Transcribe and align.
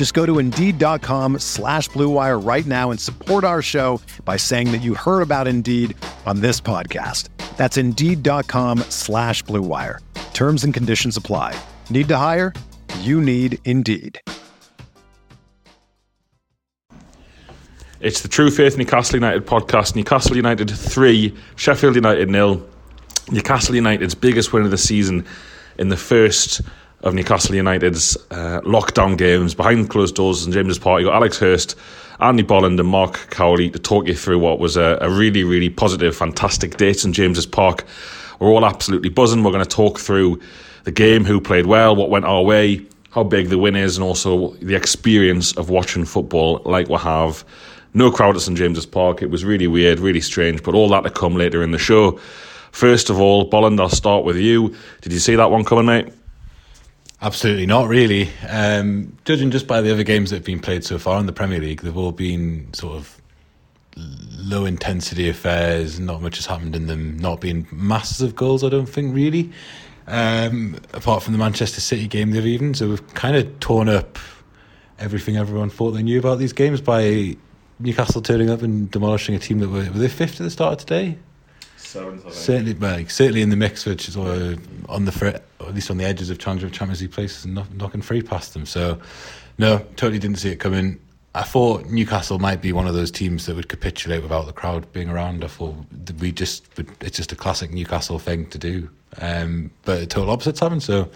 Just 0.00 0.14
go 0.14 0.24
to 0.24 0.38
Indeed.com 0.38 1.40
slash 1.40 1.90
BlueWire 1.90 2.42
right 2.42 2.64
now 2.64 2.90
and 2.90 2.98
support 2.98 3.44
our 3.44 3.60
show 3.60 4.00
by 4.24 4.38
saying 4.38 4.72
that 4.72 4.78
you 4.78 4.94
heard 4.94 5.20
about 5.20 5.46
Indeed 5.46 5.94
on 6.24 6.40
this 6.40 6.58
podcast. 6.58 7.28
That's 7.58 7.76
Indeed.com 7.76 8.78
slash 8.88 9.44
BlueWire. 9.44 9.98
Terms 10.32 10.64
and 10.64 10.72
conditions 10.72 11.18
apply. 11.18 11.54
Need 11.90 12.08
to 12.08 12.16
hire? 12.16 12.54
You 13.00 13.20
need 13.20 13.58
Indeed. 13.66 14.18
It's 18.00 18.22
the 18.22 18.28
True 18.28 18.50
Faith 18.50 18.78
Newcastle 18.78 19.16
United 19.16 19.46
podcast. 19.46 19.96
Newcastle 19.96 20.34
United 20.34 20.70
3, 20.70 21.36
Sheffield 21.56 21.96
United 21.96 22.30
nil. 22.30 22.66
Newcastle 23.30 23.74
United's 23.74 24.14
biggest 24.14 24.54
win 24.54 24.62
of 24.62 24.70
the 24.70 24.78
season 24.78 25.26
in 25.76 25.90
the 25.90 25.98
first 25.98 26.62
of 27.02 27.14
Newcastle 27.14 27.54
United's 27.54 28.16
uh, 28.30 28.60
lockdown 28.62 29.16
games 29.16 29.54
behind 29.54 29.90
closed 29.90 30.14
doors 30.14 30.44
in 30.44 30.52
James's 30.52 30.78
Park. 30.78 31.00
You 31.00 31.06
got 31.06 31.14
Alex 31.14 31.38
Hurst, 31.38 31.76
Andy 32.20 32.42
Bolland, 32.42 32.78
and 32.78 32.88
Marc 32.88 33.30
Cowley 33.30 33.70
to 33.70 33.78
talk 33.78 34.06
you 34.06 34.14
through 34.14 34.38
what 34.38 34.58
was 34.58 34.76
a, 34.76 34.98
a 35.00 35.10
really, 35.10 35.42
really 35.44 35.70
positive, 35.70 36.14
fantastic 36.14 36.76
day 36.76 36.94
in 37.02 37.12
James's 37.12 37.46
Park. 37.46 37.86
We're 38.38 38.48
all 38.48 38.66
absolutely 38.66 39.08
buzzing. 39.08 39.42
We're 39.42 39.52
going 39.52 39.64
to 39.64 39.70
talk 39.70 39.98
through 39.98 40.40
the 40.84 40.92
game, 40.92 41.24
who 41.24 41.40
played 41.40 41.66
well, 41.66 41.96
what 41.96 42.10
went 42.10 42.24
our 42.24 42.42
way, 42.42 42.84
how 43.10 43.22
big 43.22 43.48
the 43.48 43.58
win 43.58 43.76
is, 43.76 43.96
and 43.96 44.04
also 44.04 44.54
the 44.54 44.74
experience 44.74 45.56
of 45.56 45.70
watching 45.70 46.04
football 46.04 46.62
like 46.64 46.88
we 46.88 46.96
have 46.96 47.44
no 47.92 48.10
crowd 48.10 48.36
at 48.36 48.42
St 48.42 48.56
James's 48.56 48.86
Park. 48.86 49.22
It 49.22 49.30
was 49.30 49.44
really 49.44 49.66
weird, 49.66 49.98
really 49.98 50.20
strange, 50.20 50.62
but 50.62 50.74
all 50.74 50.88
that 50.90 51.02
to 51.02 51.10
come 51.10 51.34
later 51.34 51.62
in 51.62 51.70
the 51.70 51.78
show. 51.78 52.18
First 52.72 53.10
of 53.10 53.20
all, 53.20 53.44
Bolland, 53.44 53.80
I'll 53.80 53.88
start 53.88 54.24
with 54.24 54.36
you. 54.36 54.74
Did 55.00 55.12
you 55.12 55.18
see 55.18 55.34
that 55.34 55.50
one 55.50 55.64
coming, 55.64 55.86
mate? 55.86 56.12
Absolutely 57.22 57.66
not, 57.66 57.88
really. 57.88 58.30
Um, 58.48 59.16
judging 59.24 59.50
just 59.50 59.66
by 59.66 59.82
the 59.82 59.92
other 59.92 60.04
games 60.04 60.30
that 60.30 60.36
have 60.36 60.44
been 60.44 60.60
played 60.60 60.84
so 60.84 60.98
far 60.98 61.20
in 61.20 61.26
the 61.26 61.32
Premier 61.32 61.58
League, 61.60 61.82
they've 61.82 61.96
all 61.96 62.12
been 62.12 62.72
sort 62.72 62.96
of 62.96 63.20
low 63.96 64.64
intensity 64.64 65.28
affairs. 65.28 66.00
Not 66.00 66.22
much 66.22 66.36
has 66.36 66.46
happened 66.46 66.74
in 66.74 66.86
them. 66.86 67.18
Not 67.18 67.40
been 67.40 67.66
masses 67.70 68.22
of 68.22 68.34
goals, 68.34 68.64
I 68.64 68.70
don't 68.70 68.88
think, 68.88 69.14
really. 69.14 69.50
Um, 70.06 70.78
apart 70.94 71.22
from 71.22 71.34
the 71.34 71.38
Manchester 71.38 71.80
City 71.80 72.08
game 72.08 72.30
the 72.30 72.38
other 72.38 72.48
evening, 72.48 72.74
so 72.74 72.88
we've 72.88 73.14
kind 73.14 73.36
of 73.36 73.60
torn 73.60 73.88
up 73.88 74.18
everything 74.98 75.36
everyone 75.36 75.70
thought 75.70 75.92
they 75.92 76.02
knew 76.02 76.18
about 76.18 76.38
these 76.38 76.52
games 76.52 76.80
by 76.80 77.36
Newcastle 77.78 78.20
turning 78.20 78.50
up 78.50 78.62
and 78.62 78.90
demolishing 78.90 79.34
a 79.34 79.38
team 79.38 79.58
that 79.60 79.68
were 79.68 79.84
were 79.84 79.98
they 79.98 80.08
fifth 80.08 80.40
at 80.40 80.44
the 80.44 80.50
start 80.50 80.72
of 80.72 80.78
today? 80.78 81.18
Seventh, 81.90 82.32
Certainly, 82.32 82.74
well, 82.74 83.04
certainly 83.08 83.42
in 83.42 83.50
the 83.50 83.56
mix, 83.56 83.84
which 83.84 84.08
is 84.08 84.16
uh, 84.16 84.54
on 84.88 85.06
the 85.06 85.12
fr- 85.12 85.26
at 85.26 85.74
least 85.74 85.90
on 85.90 85.96
the 85.96 86.04
edges 86.04 86.30
of 86.30 86.38
Challenger 86.38 86.66
of 86.66 86.72
Champions 86.72 87.00
League 87.00 87.10
places 87.10 87.44
and 87.44 87.56
knock, 87.56 87.68
knocking 87.74 88.00
free 88.00 88.22
past 88.22 88.54
them. 88.54 88.64
So, 88.64 89.00
no, 89.58 89.78
totally 89.96 90.20
didn't 90.20 90.38
see 90.38 90.50
it 90.50 90.60
coming. 90.60 91.00
I 91.34 91.42
thought 91.42 91.86
Newcastle 91.86 92.38
might 92.38 92.62
be 92.62 92.72
one 92.72 92.86
of 92.86 92.94
those 92.94 93.10
teams 93.10 93.46
that 93.46 93.56
would 93.56 93.68
capitulate 93.68 94.22
without 94.22 94.46
the 94.46 94.52
crowd 94.52 94.92
being 94.92 95.08
around. 95.08 95.42
I 95.42 95.48
thought 95.48 95.74
we 96.20 96.30
just 96.30 96.64
it's 97.00 97.16
just 97.16 97.32
a 97.32 97.36
classic 97.36 97.72
Newcastle 97.72 98.20
thing 98.20 98.46
to 98.50 98.58
do, 98.58 98.88
um, 99.20 99.72
but 99.84 100.10
total 100.10 100.30
opposites 100.30 100.60
happened. 100.60 100.84
So, 100.84 101.08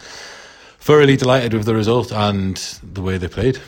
thoroughly 0.81 1.17
delighted 1.17 1.55
with 1.55 1.67
the 1.67 1.75
result 1.77 2.13
and 2.13 2.57
the 2.83 3.01
way 3.01 3.17
they 3.17 3.29
played. 3.29 3.61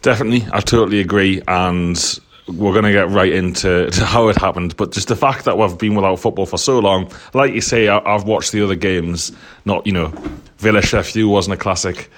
Definitely, 0.00 0.46
I 0.50 0.60
totally 0.60 1.00
agree, 1.00 1.42
and 1.46 2.18
we're 2.48 2.72
going 2.72 2.84
to 2.84 2.92
get 2.92 3.08
right 3.10 3.32
into 3.32 3.90
how 4.04 4.28
it 4.28 4.36
happened. 4.36 4.76
But 4.76 4.92
just 4.92 5.08
the 5.08 5.16
fact 5.16 5.44
that 5.44 5.58
we've 5.58 5.78
been 5.78 5.94
without 5.94 6.16
football 6.16 6.46
for 6.46 6.58
so 6.58 6.78
long, 6.78 7.10
like 7.34 7.52
you 7.52 7.60
say, 7.60 7.88
I, 7.88 8.00
have 8.12 8.24
watched 8.24 8.52
the 8.52 8.62
other 8.62 8.74
games. 8.74 9.32
Not 9.64 9.86
you 9.86 9.92
know, 9.92 10.08
Villa 10.58 10.82
Sheffield 10.82 11.30
wasn't 11.30 11.54
a 11.54 11.56
classic. 11.56 12.10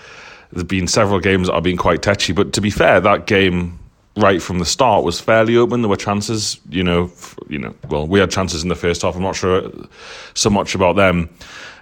There's 0.52 0.64
been 0.64 0.88
several 0.88 1.20
games 1.20 1.46
that 1.46 1.54
have 1.54 1.62
been 1.62 1.76
quite 1.76 2.02
touchy, 2.02 2.32
but 2.32 2.52
to 2.54 2.60
be 2.60 2.70
fair, 2.70 3.00
that 3.00 3.26
game 3.26 3.78
right 4.16 4.42
from 4.42 4.58
the 4.58 4.64
start 4.64 5.04
was 5.04 5.20
fairly 5.20 5.56
open. 5.56 5.82
There 5.82 5.88
were 5.88 5.96
chances, 5.96 6.60
you 6.68 6.82
know, 6.82 7.10
you 7.48 7.58
know. 7.58 7.74
Well, 7.88 8.06
we 8.06 8.18
had 8.18 8.30
chances 8.30 8.62
in 8.62 8.68
the 8.68 8.74
first 8.74 9.02
half. 9.02 9.14
I'm 9.14 9.22
not 9.22 9.36
sure 9.36 9.70
so 10.34 10.50
much 10.50 10.74
about 10.74 10.96
them. 10.96 11.28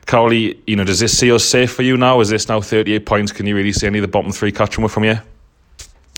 Cowley, 0.06 0.58
you 0.66 0.76
know, 0.76 0.84
does 0.84 1.00
this 1.00 1.16
see 1.16 1.30
us 1.32 1.44
safe 1.44 1.72
for 1.72 1.82
you 1.82 1.96
now? 1.96 2.20
Is 2.20 2.30
this 2.30 2.48
now 2.48 2.60
38 2.60 3.04
points? 3.04 3.32
Can 3.32 3.46
you 3.46 3.54
really 3.54 3.72
see 3.72 3.86
any 3.86 3.98
of 3.98 4.02
the 4.02 4.08
bottom 4.08 4.32
three 4.32 4.52
catching 4.52 4.82
with 4.82 4.92
from 4.92 5.04
you? 5.04 5.18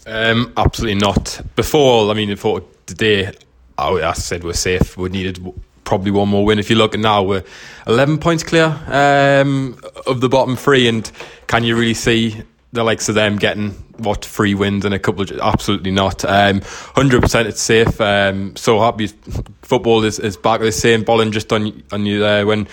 Um, 0.06 0.53
absolutely 0.56 1.00
not. 1.00 1.41
Before, 1.56 2.11
I 2.11 2.15
mean, 2.15 2.28
before 2.28 2.62
today, 2.87 3.33
I, 3.78 3.88
I 3.88 4.12
said 4.12 4.44
we're 4.44 4.53
safe. 4.53 4.97
We 4.97 5.09
needed 5.09 5.44
probably 5.84 6.11
one 6.11 6.28
more 6.28 6.44
win. 6.44 6.59
If 6.59 6.71
you 6.71 6.77
look 6.77 6.97
now, 6.97 7.22
we're 7.22 7.44
11 7.87 8.19
points 8.19 8.43
clear 8.43 8.66
um, 8.87 9.78
of 10.06 10.21
the 10.21 10.28
bottom 10.28 10.56
three. 10.56 10.89
And 10.89 11.10
can 11.47 11.65
you 11.65 11.77
really 11.77 11.94
see 11.94 12.43
the 12.72 12.84
likes 12.84 13.09
of 13.09 13.15
them 13.15 13.37
getting 13.37 13.71
what 13.99 14.25
three 14.25 14.55
wins 14.55 14.84
and 14.84 14.94
a 14.94 14.99
couple 14.99 15.22
of 15.22 15.33
absolutely 15.41 15.91
not. 15.91 16.25
Um, 16.25 16.60
100% 16.60 17.47
it's 17.47 17.60
safe. 17.60 18.00
Um, 18.00 18.55
so 18.56 18.81
happy 18.81 19.09
football 19.62 20.05
is, 20.05 20.19
is 20.19 20.37
back. 20.37 20.60
The 20.60 20.72
same 20.72 21.03
balling 21.03 21.33
just 21.33 21.53
on 21.53 21.83
on 21.93 22.06
you 22.06 22.21
there 22.21 22.47
when 22.47 22.69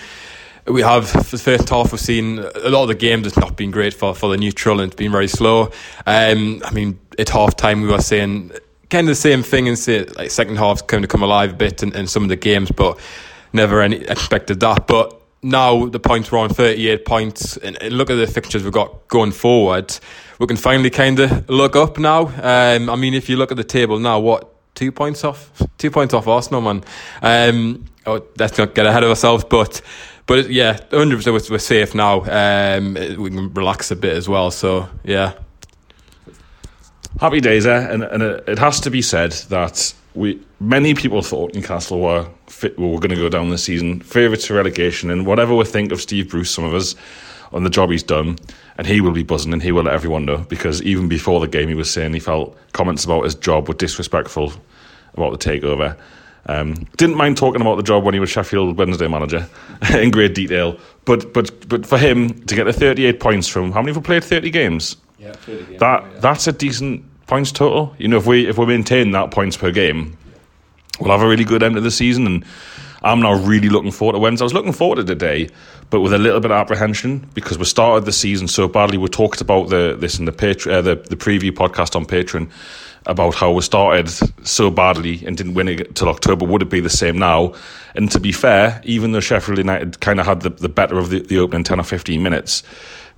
we 0.70 0.82
have 0.82 1.08
for 1.08 1.36
the 1.36 1.42
first 1.42 1.68
half 1.68 1.92
we've 1.92 2.00
seen 2.00 2.38
a 2.38 2.68
lot 2.68 2.82
of 2.82 2.88
the 2.88 2.94
games 2.94 3.24
has 3.24 3.36
not 3.36 3.56
been 3.56 3.70
great 3.70 3.94
for, 3.94 4.14
for 4.14 4.28
the 4.28 4.36
neutral 4.36 4.80
and 4.80 4.92
it's 4.92 4.96
been 4.96 5.12
very 5.12 5.28
slow. 5.28 5.70
Um, 6.06 6.62
I 6.64 6.70
mean 6.72 6.98
at 7.18 7.28
half 7.30 7.56
time 7.56 7.82
we 7.82 7.88
were 7.88 8.00
saying 8.00 8.52
kind 8.90 9.06
of 9.06 9.12
the 9.12 9.14
same 9.14 9.42
thing 9.42 9.68
and 9.68 9.78
say 9.78 10.04
like 10.04 10.30
second 10.30 10.56
half's 10.56 10.82
kind 10.82 11.04
of 11.04 11.10
come 11.10 11.22
alive 11.22 11.52
a 11.52 11.56
bit 11.56 11.82
in, 11.82 11.94
in 11.96 12.06
some 12.06 12.22
of 12.22 12.28
the 12.28 12.36
games 12.36 12.70
but 12.70 12.98
never 13.52 13.80
any 13.80 13.96
expected 13.96 14.60
that. 14.60 14.86
But 14.86 15.20
now 15.42 15.86
the 15.86 16.00
points 16.00 16.30
we're 16.30 16.38
on 16.38 16.50
38 16.50 17.04
points 17.04 17.56
and, 17.56 17.80
and 17.82 17.96
look 17.96 18.10
at 18.10 18.16
the 18.16 18.26
fixtures 18.26 18.62
we've 18.62 18.72
got 18.72 19.08
going 19.08 19.32
forward. 19.32 19.96
We 20.38 20.46
can 20.46 20.56
finally 20.56 20.90
kind 20.90 21.18
of 21.20 21.48
look 21.48 21.76
up 21.76 21.98
now. 21.98 22.26
Um, 22.26 22.90
I 22.90 22.96
mean 22.96 23.14
if 23.14 23.28
you 23.28 23.36
look 23.36 23.50
at 23.50 23.56
the 23.56 23.64
table 23.64 23.98
now 23.98 24.20
what 24.20 24.54
two 24.74 24.92
points 24.92 25.24
off 25.24 25.50
two 25.78 25.90
points 25.90 26.12
off 26.12 26.28
Arsenal 26.28 26.60
man. 26.60 26.84
Um, 27.22 27.86
oh, 28.06 28.22
let's 28.38 28.58
not 28.58 28.74
get 28.74 28.86
ahead 28.86 29.02
of 29.02 29.08
ourselves 29.10 29.44
but 29.44 29.80
but 30.28 30.50
yeah, 30.50 30.76
100% 30.90 31.50
we're 31.50 31.58
safe 31.58 31.94
now. 31.94 32.20
Um, 32.20 32.94
we 32.94 33.30
can 33.30 33.52
relax 33.54 33.90
a 33.90 33.96
bit 33.96 34.12
as 34.12 34.28
well. 34.28 34.52
So 34.52 34.88
yeah. 35.02 35.32
Happy 37.18 37.40
days, 37.40 37.66
eh? 37.66 37.90
And, 37.90 38.04
and 38.04 38.22
it 38.22 38.58
has 38.58 38.78
to 38.80 38.90
be 38.90 39.02
said 39.02 39.32
that 39.48 39.92
we 40.14 40.40
many 40.60 40.94
people 40.94 41.22
thought 41.22 41.54
Newcastle 41.54 42.00
were 42.00 42.28
fit, 42.46 42.78
were 42.78 43.00
going 43.00 43.10
to 43.10 43.16
go 43.16 43.28
down 43.28 43.48
this 43.48 43.64
season, 43.64 44.00
favourites 44.00 44.46
for 44.46 44.54
relegation, 44.54 45.10
and 45.10 45.26
whatever 45.26 45.54
we 45.54 45.64
think 45.64 45.90
of 45.90 46.00
Steve 46.00 46.28
Bruce, 46.28 46.50
some 46.50 46.64
of 46.64 46.74
us 46.74 46.94
on 47.52 47.64
the 47.64 47.70
job 47.70 47.90
he's 47.90 48.02
done, 48.02 48.38
and 48.76 48.86
he 48.86 49.00
will 49.00 49.12
be 49.12 49.22
buzzing 49.22 49.54
and 49.54 49.62
he 49.62 49.72
will 49.72 49.84
let 49.84 49.94
everyone 49.94 50.26
know 50.26 50.38
because 50.48 50.82
even 50.82 51.08
before 51.08 51.40
the 51.40 51.48
game 51.48 51.68
he 51.68 51.74
was 51.74 51.90
saying 51.90 52.12
he 52.12 52.20
felt 52.20 52.56
comments 52.72 53.04
about 53.04 53.24
his 53.24 53.34
job 53.34 53.66
were 53.66 53.74
disrespectful 53.74 54.52
about 55.14 55.32
the 55.32 55.38
takeover. 55.38 55.98
Um, 56.48 56.74
didn't 56.96 57.16
mind 57.16 57.36
talking 57.36 57.60
about 57.60 57.76
the 57.76 57.82
job 57.82 58.04
when 58.04 58.14
he 58.14 58.20
was 58.20 58.30
Sheffield 58.30 58.78
Wednesday 58.78 59.06
manager 59.06 59.46
in 59.94 60.10
great 60.10 60.34
detail. 60.34 60.78
But 61.04 61.32
but 61.32 61.68
but 61.68 61.86
for 61.86 61.98
him 61.98 62.40
to 62.46 62.54
get 62.54 62.64
the 62.64 62.72
38 62.72 63.20
points 63.20 63.48
from 63.48 63.70
how 63.72 63.80
many 63.80 63.90
have 63.90 63.96
we 63.98 64.02
played 64.02 64.24
30 64.24 64.50
games? 64.50 64.96
Yeah, 65.18 65.32
30 65.32 65.64
games. 65.64 65.80
That 65.80 66.22
that's 66.22 66.46
a 66.46 66.52
decent 66.52 67.04
points 67.26 67.52
total. 67.52 67.94
You 67.98 68.08
know, 68.08 68.16
if 68.16 68.26
we 68.26 68.46
if 68.46 68.56
we 68.58 68.66
maintain 68.66 69.10
that 69.12 69.30
points 69.30 69.56
per 69.56 69.70
game, 69.70 70.16
we'll 71.00 71.12
have 71.12 71.22
a 71.22 71.28
really 71.28 71.44
good 71.44 71.62
end 71.62 71.76
of 71.76 71.82
the 71.82 71.90
season. 71.90 72.26
And 72.26 72.44
I'm 73.02 73.20
now 73.20 73.34
really 73.34 73.68
looking 73.68 73.92
forward 73.92 74.14
to 74.14 74.18
Wednesday. 74.18 74.42
I 74.42 74.46
was 74.46 74.54
looking 74.54 74.72
forward 74.72 74.96
to 74.96 75.04
today, 75.04 75.48
but 75.90 76.00
with 76.00 76.12
a 76.12 76.18
little 76.18 76.40
bit 76.40 76.50
of 76.50 76.56
apprehension 76.56 77.28
because 77.34 77.58
we 77.58 77.64
started 77.64 78.04
the 78.04 78.12
season 78.12 78.48
so 78.48 78.68
badly. 78.68 78.98
We 78.98 79.08
talked 79.08 79.40
about 79.40 79.68
the 79.68 79.96
this 79.98 80.18
in 80.18 80.24
the 80.24 80.32
uh, 80.32 80.82
the, 80.82 80.96
the 80.96 81.16
preview 81.16 81.50
podcast 81.50 81.94
on 81.94 82.06
Patreon 82.06 82.50
about 83.06 83.34
how 83.34 83.52
we 83.52 83.62
started 83.62 84.08
so 84.46 84.70
badly 84.70 85.24
and 85.24 85.36
didn't 85.36 85.54
win 85.54 85.68
it 85.68 85.94
till 85.94 86.08
October. 86.08 86.44
Would 86.44 86.62
it 86.62 86.70
be 86.70 86.80
the 86.80 86.90
same 86.90 87.18
now? 87.18 87.54
And 87.94 88.10
to 88.10 88.20
be 88.20 88.32
fair, 88.32 88.82
even 88.84 89.12
though 89.12 89.20
Sheffield 89.20 89.58
United 89.58 90.00
kind 90.00 90.20
of 90.20 90.26
had 90.26 90.42
the, 90.42 90.50
the 90.50 90.68
better 90.68 90.98
of 90.98 91.10
the, 91.10 91.20
the 91.20 91.38
opening 91.38 91.64
10 91.64 91.80
or 91.80 91.84
15 91.84 92.22
minutes, 92.22 92.62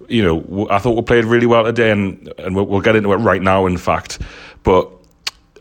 you 0.09 0.23
know, 0.23 0.69
I 0.71 0.79
thought 0.79 0.97
we 0.97 1.03
played 1.03 1.25
really 1.25 1.47
well 1.47 1.65
today, 1.65 1.91
and, 1.91 2.33
and 2.39 2.55
we'll, 2.55 2.67
we'll 2.67 2.81
get 2.81 2.97
into 2.97 3.13
it 3.13 3.17
right 3.17 3.43
now, 3.43 3.67
in 3.67 3.77
fact. 3.77 4.21
But 4.63 4.91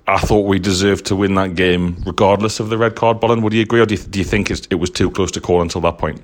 I 0.10 0.20
thought 0.20 0.46
we 0.46 0.60
deserved 0.60 1.06
to 1.08 1.16
win 1.16 1.36
that 1.36 1.56
game 1.56 2.02
regardless 2.06 2.60
of 2.60 2.70
the 2.70 2.78
red 2.78 2.96
card. 2.96 3.20
Bolland, 3.20 3.44
would 3.44 3.54
you 3.54 3.62
agree, 3.62 3.80
or 3.80 3.86
do 3.86 3.96
you, 3.96 4.02
do 4.02 4.20
you 4.20 4.26
think 4.26 4.50
it 4.50 4.76
was 4.76 4.90
too 4.90 5.12
close 5.12 5.32
to 5.32 5.42
call 5.42 5.62
until 5.62 5.82
that 5.82 5.98
point? 5.98 6.22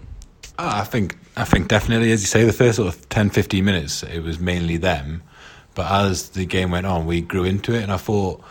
Ah, 0.57 0.81
I 0.81 0.83
think 0.83 1.17
I 1.37 1.43
think 1.43 1.67
definitely, 1.67 2.11
as 2.11 2.21
you 2.21 2.27
say, 2.27 2.45
the 2.45 2.53
first 2.53 2.77
sort 2.77 2.87
of 2.87 3.09
10, 3.09 3.29
15 3.29 3.63
minutes, 3.63 4.03
it 4.03 4.21
was 4.21 4.39
mainly 4.39 4.77
them. 4.77 5.21
But 5.73 5.91
as 5.91 6.29
the 6.29 6.45
game 6.45 6.71
went 6.71 6.85
on, 6.85 7.05
we 7.05 7.21
grew 7.21 7.43
into 7.43 7.73
it, 7.75 7.83
and 7.83 7.91
I 7.91 7.97
thought 7.97 8.41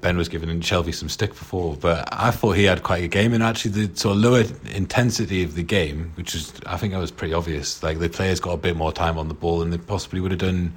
Ben 0.00 0.16
was 0.16 0.28
giving 0.28 0.48
Shelvey 0.60 0.94
some 0.94 1.08
stick 1.08 1.30
before, 1.30 1.76
but 1.76 2.08
I 2.12 2.30
thought 2.30 2.52
he 2.52 2.64
had 2.64 2.82
quite 2.82 3.02
a 3.02 3.08
game. 3.08 3.32
And 3.32 3.42
actually, 3.42 3.86
the 3.86 3.96
sort 3.96 4.16
of 4.16 4.22
lower 4.22 4.44
intensity 4.72 5.42
of 5.42 5.54
the 5.54 5.62
game, 5.62 6.12
which 6.14 6.34
is 6.34 6.52
I 6.66 6.76
think 6.76 6.92
that 6.92 7.00
was 7.00 7.10
pretty 7.10 7.34
obvious. 7.34 7.82
Like 7.82 7.98
the 7.98 8.08
players 8.08 8.40
got 8.40 8.52
a 8.52 8.58
bit 8.58 8.76
more 8.76 8.92
time 8.92 9.18
on 9.18 9.28
the 9.28 9.34
ball 9.34 9.60
than 9.60 9.70
they 9.70 9.78
possibly 9.78 10.20
would 10.20 10.30
have 10.30 10.40
done 10.40 10.74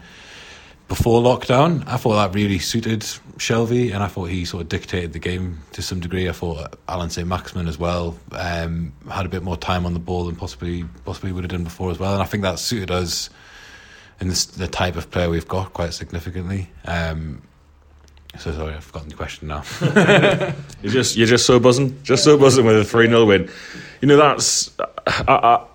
before 0.87 1.21
lockdown. 1.21 1.83
I 1.87 1.97
thought 1.97 2.15
that 2.15 2.35
really 2.35 2.59
suited 2.59 3.01
Shelvey, 3.37 3.93
and 3.93 4.03
I 4.03 4.07
thought 4.07 4.25
he 4.25 4.45
sort 4.45 4.61
of 4.61 4.69
dictated 4.69 5.13
the 5.13 5.19
game 5.19 5.59
to 5.73 5.81
some 5.81 5.99
degree. 5.99 6.29
I 6.29 6.31
thought 6.31 6.75
Allan 6.87 7.09
Saint-Maximin 7.09 7.67
as 7.67 7.77
well 7.77 8.17
um, 8.31 8.93
had 9.09 9.25
a 9.25 9.29
bit 9.29 9.43
more 9.43 9.57
time 9.57 9.85
on 9.85 9.93
the 9.93 9.99
ball 9.99 10.25
than 10.25 10.35
possibly 10.35 10.85
possibly 11.05 11.31
would 11.31 11.43
have 11.43 11.51
done 11.51 11.63
before 11.63 11.91
as 11.91 11.99
well, 11.99 12.13
and 12.13 12.21
I 12.21 12.25
think 12.25 12.43
that 12.43 12.59
suited 12.59 12.91
us 12.91 13.29
in 14.19 14.29
this, 14.29 14.45
the 14.45 14.67
type 14.67 14.95
of 14.95 15.11
player 15.11 15.29
we've 15.29 15.47
got 15.47 15.73
quite 15.73 15.93
significantly. 15.93 16.69
Um, 16.85 17.41
so 18.37 18.51
sorry, 18.51 18.73
I've 18.75 18.83
forgotten 18.83 19.09
the 19.09 19.15
question 19.15 19.47
now. 19.47 19.63
you're 20.81 20.91
just 20.91 21.15
you're 21.15 21.27
just 21.27 21.45
so 21.45 21.59
buzzing, 21.59 22.01
just 22.03 22.23
so 22.23 22.37
buzzing 22.37 22.65
with 22.65 22.77
a 22.77 22.85
three 22.85 23.07
0 23.07 23.25
win. 23.25 23.49
You 24.01 24.07
know 24.07 24.17
that's 24.17 24.71
I, 25.07 25.23
I, 25.27 25.65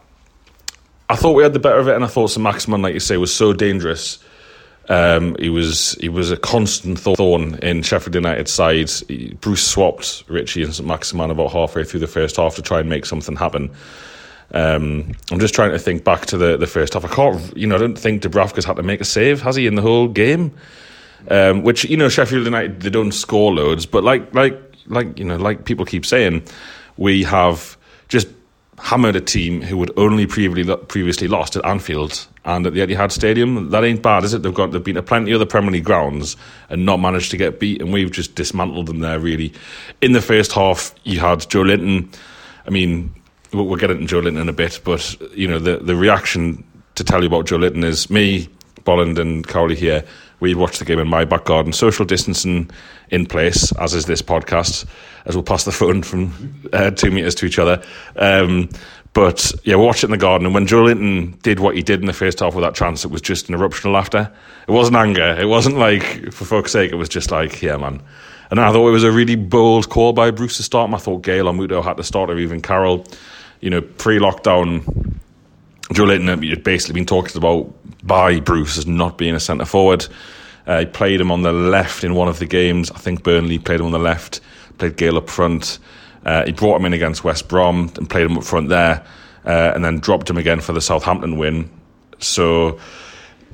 I 1.11 1.17
thought 1.17 1.32
we 1.32 1.43
had 1.43 1.53
the 1.53 1.58
better 1.58 1.79
of 1.79 1.88
it, 1.88 1.94
and 1.94 2.05
I 2.05 2.06
thought 2.06 2.29
Saint-Maximin, 2.29 2.82
like 2.82 2.94
you 2.94 3.00
say, 3.00 3.17
was 3.17 3.35
so 3.35 3.53
dangerous. 3.53 4.23
Um, 4.88 5.37
he 5.38 5.49
was 5.49 5.93
he 6.00 6.08
was 6.08 6.31
a 6.31 6.37
constant 6.37 6.99
thorn 6.99 7.55
in 7.61 7.82
Sheffield 7.82 8.14
United's 8.14 8.52
side. 8.52 8.90
Bruce 9.40 9.67
swapped 9.67 10.25
Ritchie 10.29 10.64
and 10.64 10.75
Saint-Maximin 10.75 11.31
about 11.31 11.52
halfway 11.52 11.84
through 11.84 12.00
the 12.00 12.06
first 12.06 12.37
half 12.37 12.56
to 12.56 12.62
try 12.62 12.81
and 12.81 12.88
make 12.88 13.06
something 13.06 13.37
happen. 13.37 13.70
Um, 14.55 15.12
I'm 15.31 15.38
just 15.38 15.55
trying 15.55 15.70
to 15.70 15.79
think 15.79 16.05
back 16.05 16.26
to 16.26 16.37
the, 16.37 16.56
the 16.56 16.67
first 16.67 16.94
half. 16.94 17.05
I 17.05 17.08
can't, 17.08 17.56
you 17.56 17.67
know, 17.67 17.76
I 17.76 17.79
don't 17.79 17.99
think 17.99 18.23
Dubravka's 18.23 18.64
had 18.64 18.76
to 18.76 18.82
make 18.82 19.00
a 19.00 19.05
save, 19.05 19.40
has 19.40 19.56
he, 19.56 19.67
in 19.67 19.76
the 19.76 19.82
whole 19.82 20.08
game? 20.08 20.52
Um, 21.29 21.62
which 21.62 21.84
you 21.84 21.96
know, 21.96 22.08
Sheffield 22.08 22.44
United 22.44 22.81
they 22.81 22.90
don't 22.90 23.12
score 23.12 23.52
loads, 23.52 23.87
but 23.87 24.02
like 24.02 24.34
like 24.34 24.58
like 24.87 25.19
you 25.19 25.25
know, 25.25 25.37
like 25.37 25.64
people 25.64 25.84
keep 25.84 26.05
saying, 26.05 26.43
we 26.96 27.23
have 27.23 27.76
just 28.08 28.26
hammered 28.79 29.14
a 29.14 29.20
team 29.20 29.62
who 29.62 29.76
would 29.76 29.93
only 29.96 30.26
previously 30.26 30.76
previously 30.88 31.29
lost 31.29 31.55
at 31.55 31.64
Anfield 31.64 32.26
and 32.44 32.67
at 32.67 32.75
the 32.75 32.81
Etihad 32.81 33.12
Stadium. 33.12 33.71
That 33.71 33.85
ain't 33.85 34.03
bad, 34.03 34.25
is 34.25 34.35
it? 34.35 34.43
They've 34.43 34.55
got 34.55 34.73
they've 34.73 34.83
been 34.83 34.97
to 34.97 35.03
plenty 35.03 35.33
of 35.33 35.41
other 35.41 35.49
Premier 35.49 35.71
League 35.71 35.85
grounds 35.85 36.37
and 36.69 36.85
not 36.85 36.99
managed 36.99 37.31
to 37.33 37.37
get 37.37 37.61
beat, 37.61 37.81
and 37.81 37.93
we've 37.93 38.11
just 38.11 38.35
dismantled 38.35 38.87
them 38.87 39.00
there. 39.00 39.19
Really, 39.19 39.53
in 40.00 40.12
the 40.12 40.23
first 40.23 40.53
half, 40.53 40.94
you 41.05 41.21
had 41.21 41.41
Joelinton. 41.41 42.15
I 42.67 42.71
mean, 42.71 43.15
we'll 43.53 43.77
get 43.77 43.91
into 43.91 44.15
Joelinton 44.15 44.41
in 44.41 44.49
a 44.49 44.53
bit, 44.53 44.81
but 44.85 45.17
you 45.37 45.49
know 45.49 45.59
the 45.59 45.79
the 45.79 45.97
reaction 45.97 46.65
to 46.94 47.05
tell 47.05 47.21
you 47.21 47.29
about 47.29 47.47
Joelinton 47.47 47.85
is 47.85 48.11
me, 48.11 48.49
Bolland, 48.85 49.19
and 49.19 49.47
Cowley 49.47 49.77
here. 49.77 50.05
We 50.41 50.55
watched 50.55 50.81
the 50.81 50.85
game 50.85 50.99
in 50.99 51.06
my 51.06 51.25
back 51.25 51.44
garden, 51.44 51.73
social 51.73 52.05
distancing 52.05 52.69
in 53.11 53.27
place, 53.27 53.71
as 53.79 53.94
is 53.94 54.06
this 54.06 54.23
podcast, 54.23 54.87
as 55.24 55.34
we'll 55.34 55.44
pass 55.44 55.64
the 55.64 55.72
phone 55.72 56.02
from 56.02 56.54
uh, 56.72 56.90
two 56.90 57.10
meters 57.10 57.34
to 57.36 57.46
each 57.46 57.58
other. 57.58 57.82
Um, 58.16 58.69
but 59.12 59.52
yeah, 59.64 59.76
we 59.76 59.84
watched 59.84 60.04
it 60.04 60.06
in 60.06 60.12
the 60.12 60.16
garden, 60.16 60.46
and 60.46 60.54
when 60.54 60.66
Joelinton 60.66 61.40
did 61.42 61.60
what 61.60 61.76
he 61.76 61.82
did 61.82 62.00
in 62.00 62.06
the 62.06 62.12
first 62.12 62.40
half 62.40 62.54
with 62.54 62.64
that 62.64 62.74
chance, 62.74 63.04
it 63.04 63.10
was 63.10 63.20
just 63.20 63.48
an 63.48 63.54
eruption 63.54 63.90
of 63.90 63.94
laughter. 63.94 64.32
It 64.66 64.72
wasn't 64.72 64.96
anger. 64.96 65.36
It 65.38 65.46
wasn't 65.46 65.76
like, 65.76 66.32
for 66.32 66.44
fuck's 66.44 66.72
sake, 66.72 66.92
it 66.92 66.96
was 66.96 67.08
just 67.08 67.30
like, 67.30 67.60
yeah, 67.60 67.76
man. 67.76 68.02
And 68.50 68.60
I 68.60 68.72
thought 68.72 68.88
it 68.88 68.92
was 68.92 69.04
a 69.04 69.12
really 69.12 69.36
bold 69.36 69.90
call 69.90 70.12
by 70.12 70.30
Bruce 70.30 70.58
to 70.58 70.62
start 70.62 70.88
him. 70.88 70.94
I 70.94 70.98
thought 70.98 71.22
Gayle 71.22 71.48
or 71.48 71.52
Muto 71.52 71.82
had 71.82 71.96
to 71.98 72.04
start, 72.04 72.30
or 72.30 72.38
even 72.38 72.60
Carroll 72.60 73.06
you 73.62 73.70
know, 73.70 73.80
pre-lockdown, 73.80 74.82
Joelinton 75.94 76.48
had 76.50 76.62
basically 76.62 76.94
been 76.94 77.06
talked 77.06 77.34
about 77.34 77.72
by 78.04 78.40
Bruce 78.40 78.76
as 78.76 78.86
not 78.86 79.16
being 79.16 79.34
a 79.34 79.40
centre 79.40 79.64
forward. 79.64 80.06
Uh, 80.66 80.80
he 80.80 80.86
played 80.86 81.20
him 81.20 81.30
on 81.30 81.42
the 81.42 81.52
left 81.52 82.04
in 82.04 82.14
one 82.14 82.28
of 82.28 82.38
the 82.38 82.46
games. 82.46 82.90
I 82.90 82.98
think 82.98 83.22
Burnley 83.22 83.58
played 83.58 83.80
him 83.80 83.86
on 83.86 83.92
the 83.92 83.98
left, 83.98 84.40
played 84.78 84.96
Gayle 84.96 85.16
up 85.16 85.28
front. 85.28 85.78
Uh, 86.24 86.44
he 86.44 86.52
brought 86.52 86.78
him 86.78 86.86
in 86.86 86.92
against 86.92 87.24
West 87.24 87.48
Brom 87.48 87.92
and 87.96 88.08
played 88.08 88.26
him 88.26 88.38
up 88.38 88.44
front 88.44 88.69
there, 88.69 89.04
uh, 89.44 89.72
and 89.74 89.84
then 89.84 89.98
dropped 89.98 90.30
him 90.30 90.36
again 90.36 90.60
for 90.60 90.72
the 90.72 90.80
Southampton 90.80 91.36
win. 91.36 91.69
So, 92.19 92.78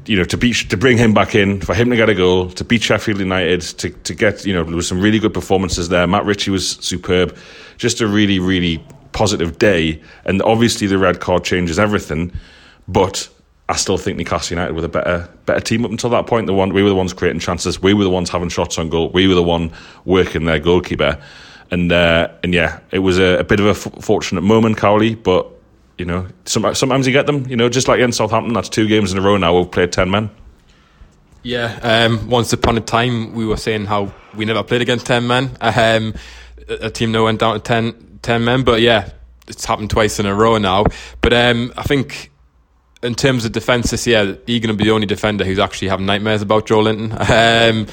you 0.04 0.16
know, 0.16 0.24
to 0.24 0.36
beat 0.36 0.68
to 0.70 0.76
bring 0.76 0.98
him 0.98 1.14
back 1.14 1.34
in, 1.34 1.60
for 1.60 1.74
him 1.74 1.90
to 1.90 1.96
get 1.96 2.08
a 2.08 2.14
goal, 2.14 2.50
to 2.50 2.64
beat 2.64 2.82
Sheffield 2.82 3.18
United, 3.18 3.62
to 3.62 3.90
to 3.90 4.14
get 4.14 4.44
you 4.44 4.52
know 4.52 4.64
there 4.64 4.76
was 4.76 4.88
some 4.88 5.00
really 5.00 5.18
good 5.18 5.34
performances 5.34 5.88
there. 5.88 6.06
Matt 6.06 6.24
Ritchie 6.24 6.50
was 6.50 6.70
superb. 6.80 7.36
Just 7.78 8.00
a 8.00 8.06
really 8.06 8.38
really 8.38 8.84
positive 9.12 9.58
day. 9.58 10.00
And 10.24 10.42
obviously, 10.42 10.86
the 10.86 10.98
red 10.98 11.20
card 11.20 11.44
changes 11.44 11.78
everything. 11.78 12.32
But 12.86 13.28
I 13.68 13.76
still 13.76 13.98
think 13.98 14.16
Newcastle 14.16 14.56
United 14.56 14.74
were 14.74 14.80
the 14.80 14.88
better 14.88 15.28
better 15.44 15.60
team 15.60 15.84
up 15.84 15.90
until 15.90 16.10
that 16.10 16.26
point. 16.26 16.46
The 16.46 16.54
one 16.54 16.72
we 16.72 16.82
were 16.82 16.88
the 16.88 16.94
ones 16.94 17.12
creating 17.12 17.40
chances. 17.40 17.82
We 17.82 17.92
were 17.92 18.04
the 18.04 18.10
ones 18.10 18.30
having 18.30 18.48
shots 18.48 18.78
on 18.78 18.88
goal. 18.88 19.10
We 19.10 19.28
were 19.28 19.34
the 19.34 19.42
one 19.42 19.72
working 20.04 20.44
their 20.44 20.58
goalkeeper. 20.58 21.20
And 21.70 21.92
uh, 21.92 22.28
and 22.42 22.54
yeah, 22.54 22.80
it 22.90 23.00
was 23.00 23.18
a, 23.18 23.38
a 23.38 23.44
bit 23.44 23.60
of 23.60 23.66
a 23.66 23.70
f- 23.70 24.02
fortunate 24.04 24.40
moment, 24.40 24.78
Cowley. 24.78 25.14
But 25.14 25.46
you 25.98 26.06
know, 26.06 26.26
some, 26.46 26.74
sometimes 26.74 27.06
you 27.06 27.12
get 27.12 27.26
them. 27.26 27.46
You 27.46 27.56
know, 27.56 27.68
just 27.68 27.88
like 27.88 28.00
in 28.00 28.12
Southampton, 28.12 28.54
that's 28.54 28.70
two 28.70 28.88
games 28.88 29.12
in 29.12 29.18
a 29.18 29.20
row 29.20 29.36
now. 29.36 29.58
We've 29.58 29.70
played 29.70 29.92
ten 29.92 30.10
men. 30.10 30.30
Yeah, 31.42 31.78
um, 31.82 32.28
once 32.30 32.52
upon 32.52 32.78
a 32.78 32.80
time, 32.80 33.34
we 33.34 33.46
were 33.46 33.56
saying 33.56 33.86
how 33.86 34.12
we 34.34 34.44
never 34.46 34.62
played 34.62 34.80
against 34.80 35.06
ten 35.06 35.26
men. 35.26 35.56
Um, 35.60 36.14
a 36.68 36.90
team 36.90 37.12
now 37.12 37.24
went 37.24 37.40
down 37.40 37.54
to 37.54 37.60
10, 37.60 38.18
10 38.22 38.44
men. 38.44 38.62
But 38.62 38.80
yeah, 38.80 39.10
it's 39.46 39.64
happened 39.64 39.90
twice 39.90 40.18
in 40.18 40.26
a 40.26 40.34
row 40.34 40.58
now. 40.58 40.84
But 41.20 41.32
um, 41.32 41.72
I 41.76 41.82
think 41.82 42.30
in 43.02 43.14
terms 43.14 43.44
of 43.44 43.52
defence 43.52 43.90
this 43.90 44.06
year, 44.06 44.38
he's 44.46 44.60
going 44.60 44.74
to 44.74 44.78
be 44.78 44.84
the 44.84 44.90
only 44.90 45.06
defender 45.06 45.44
who's 45.44 45.58
actually 45.58 45.88
having 45.88 46.06
nightmares 46.06 46.42
about 46.42 46.66
Joelinton. 46.66 47.16
Um, 47.68 47.86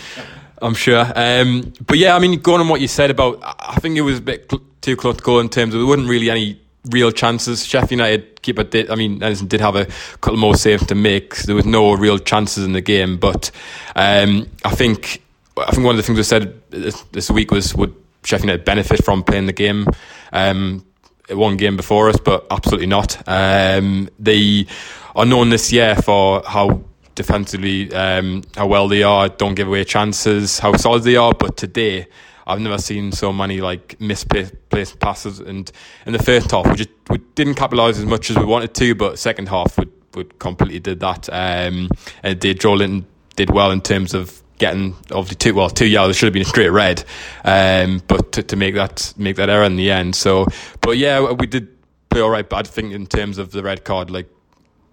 I'm 0.62 0.74
sure. 0.74 1.06
Um, 1.16 1.74
but 1.86 1.98
yeah, 1.98 2.16
I 2.16 2.20
mean, 2.20 2.40
going 2.40 2.62
on 2.62 2.70
what 2.70 2.80
you 2.80 2.88
said 2.88 3.12
about, 3.12 3.40
I 3.44 3.76
think 3.82 3.98
it 3.98 4.02
was 4.02 4.20
a 4.20 4.22
bit 4.22 4.50
cl- 4.50 4.64
too 4.82 4.96
close 4.96 5.18
to 5.18 5.24
go 5.24 5.40
in 5.40 5.50
terms 5.50 5.74
of 5.74 5.82
there 5.82 5.88
wasn't 5.88 6.08
really 6.08 6.30
any 6.30 6.60
real 6.92 7.12
chances. 7.12 7.66
Sheffield 7.66 7.92
United 7.92 8.42
keeper 8.42 8.64
did, 8.64 8.90
I 8.90 8.96
mean, 8.96 9.22
Edison 9.22 9.48
did 9.48 9.60
have 9.60 9.76
a 9.76 9.86
couple 10.22 10.38
more 10.38 10.56
saves 10.56 10.86
to 10.88 10.96
make. 10.96 11.36
There 11.44 11.56
was 11.56 11.66
no 11.66 11.94
real 11.94 12.18
chances 12.18 12.64
in 12.64 12.72
the 12.72 12.82
game, 12.82 13.18
but 13.18 13.52
um, 13.96 14.48
I 14.64 14.74
think 14.74 15.22
I 15.58 15.72
think 15.72 15.86
one 15.86 15.96
of 15.96 15.98
the 15.98 16.04
things 16.04 16.18
we 16.18 16.24
said 16.24 16.62
this, 16.70 17.02
this 17.12 17.30
week 17.30 17.52
was 17.52 17.76
would 17.76 17.94
Sheffield 18.24 18.46
United 18.46 18.66
benefit 18.66 19.04
from 19.04 19.24
playing 19.24 19.46
the 19.48 19.54
game. 19.54 19.88
Um, 20.32 20.86
one 21.30 21.58
game 21.58 21.76
before 21.76 22.10
us, 22.10 22.18
but 22.18 22.46
absolutely 22.52 22.88
not. 22.88 23.22
Um, 23.28 24.10
they 24.20 24.68
are 25.16 25.26
known 25.26 25.50
this 25.50 25.72
year 25.72 25.96
for 25.96 26.44
how 26.46 26.84
defensively, 27.16 27.94
um, 27.94 28.44
how 28.56 28.68
well 28.68 28.88
they 28.88 29.04
are, 29.04 29.30
don't 29.30 29.56
give 29.56 29.68
away 29.68 29.84
chances, 29.84 30.60
how 30.60 30.76
solid 30.76 31.04
they 31.04 31.16
are. 31.16 31.34
But 31.34 31.58
today, 31.58 32.08
I've 32.48 32.60
never 32.60 32.78
seen 32.78 33.12
so 33.12 33.34
many 33.34 33.62
like 33.62 34.00
misplaced 34.00 35.00
passes. 35.00 35.40
And 35.40 35.72
in 36.06 36.14
the 36.14 36.22
first 36.22 36.52
half, 36.52 36.68
we 36.68 36.76
just 36.76 36.90
we 37.10 37.18
didn't 37.36 37.56
capitalise 37.56 37.98
as 37.98 38.06
much 38.06 38.30
as 38.30 38.38
we 38.38 38.46
wanted 38.46 38.74
to, 38.76 38.94
but 38.96 39.18
second 39.18 39.50
half 39.50 39.78
we, 39.78 39.88
we 40.14 40.26
completely 40.40 40.80
did 40.80 41.00
that. 41.00 41.30
Um, 41.32 41.90
and 42.22 42.40
did 42.40 42.60
Joelinton 42.60 43.06
did 43.36 43.50
well 43.50 43.72
in 43.72 43.82
terms 43.82 44.14
of 44.14 44.42
getting 44.58 44.94
obviously 45.12 45.36
two 45.36 45.54
well 45.54 45.70
two 45.70 45.88
yellows 45.88 46.16
should 46.16 46.28
have 46.28 46.34
been 46.34 46.42
a 46.42 46.46
straight 46.46 46.70
red, 46.70 47.04
um, 47.44 48.02
but 48.08 48.32
to, 48.34 48.44
to 48.44 48.56
make 48.56 48.76
that 48.76 49.14
make 49.18 49.36
that 49.36 49.50
error 49.50 49.64
in 49.64 49.76
the 49.76 49.92
end. 49.92 50.16
So, 50.16 50.46
but 50.82 50.98
yeah, 50.98 51.32
we 51.32 51.48
did 51.48 51.68
play 52.10 52.22
all 52.22 52.30
right. 52.30 52.48
But 52.48 52.68
I 52.68 52.70
think 52.70 52.94
in 52.94 53.08
terms 53.08 53.38
of 53.38 53.52
the 53.52 53.64
red 53.64 53.84
card, 53.84 54.10
like 54.10 54.30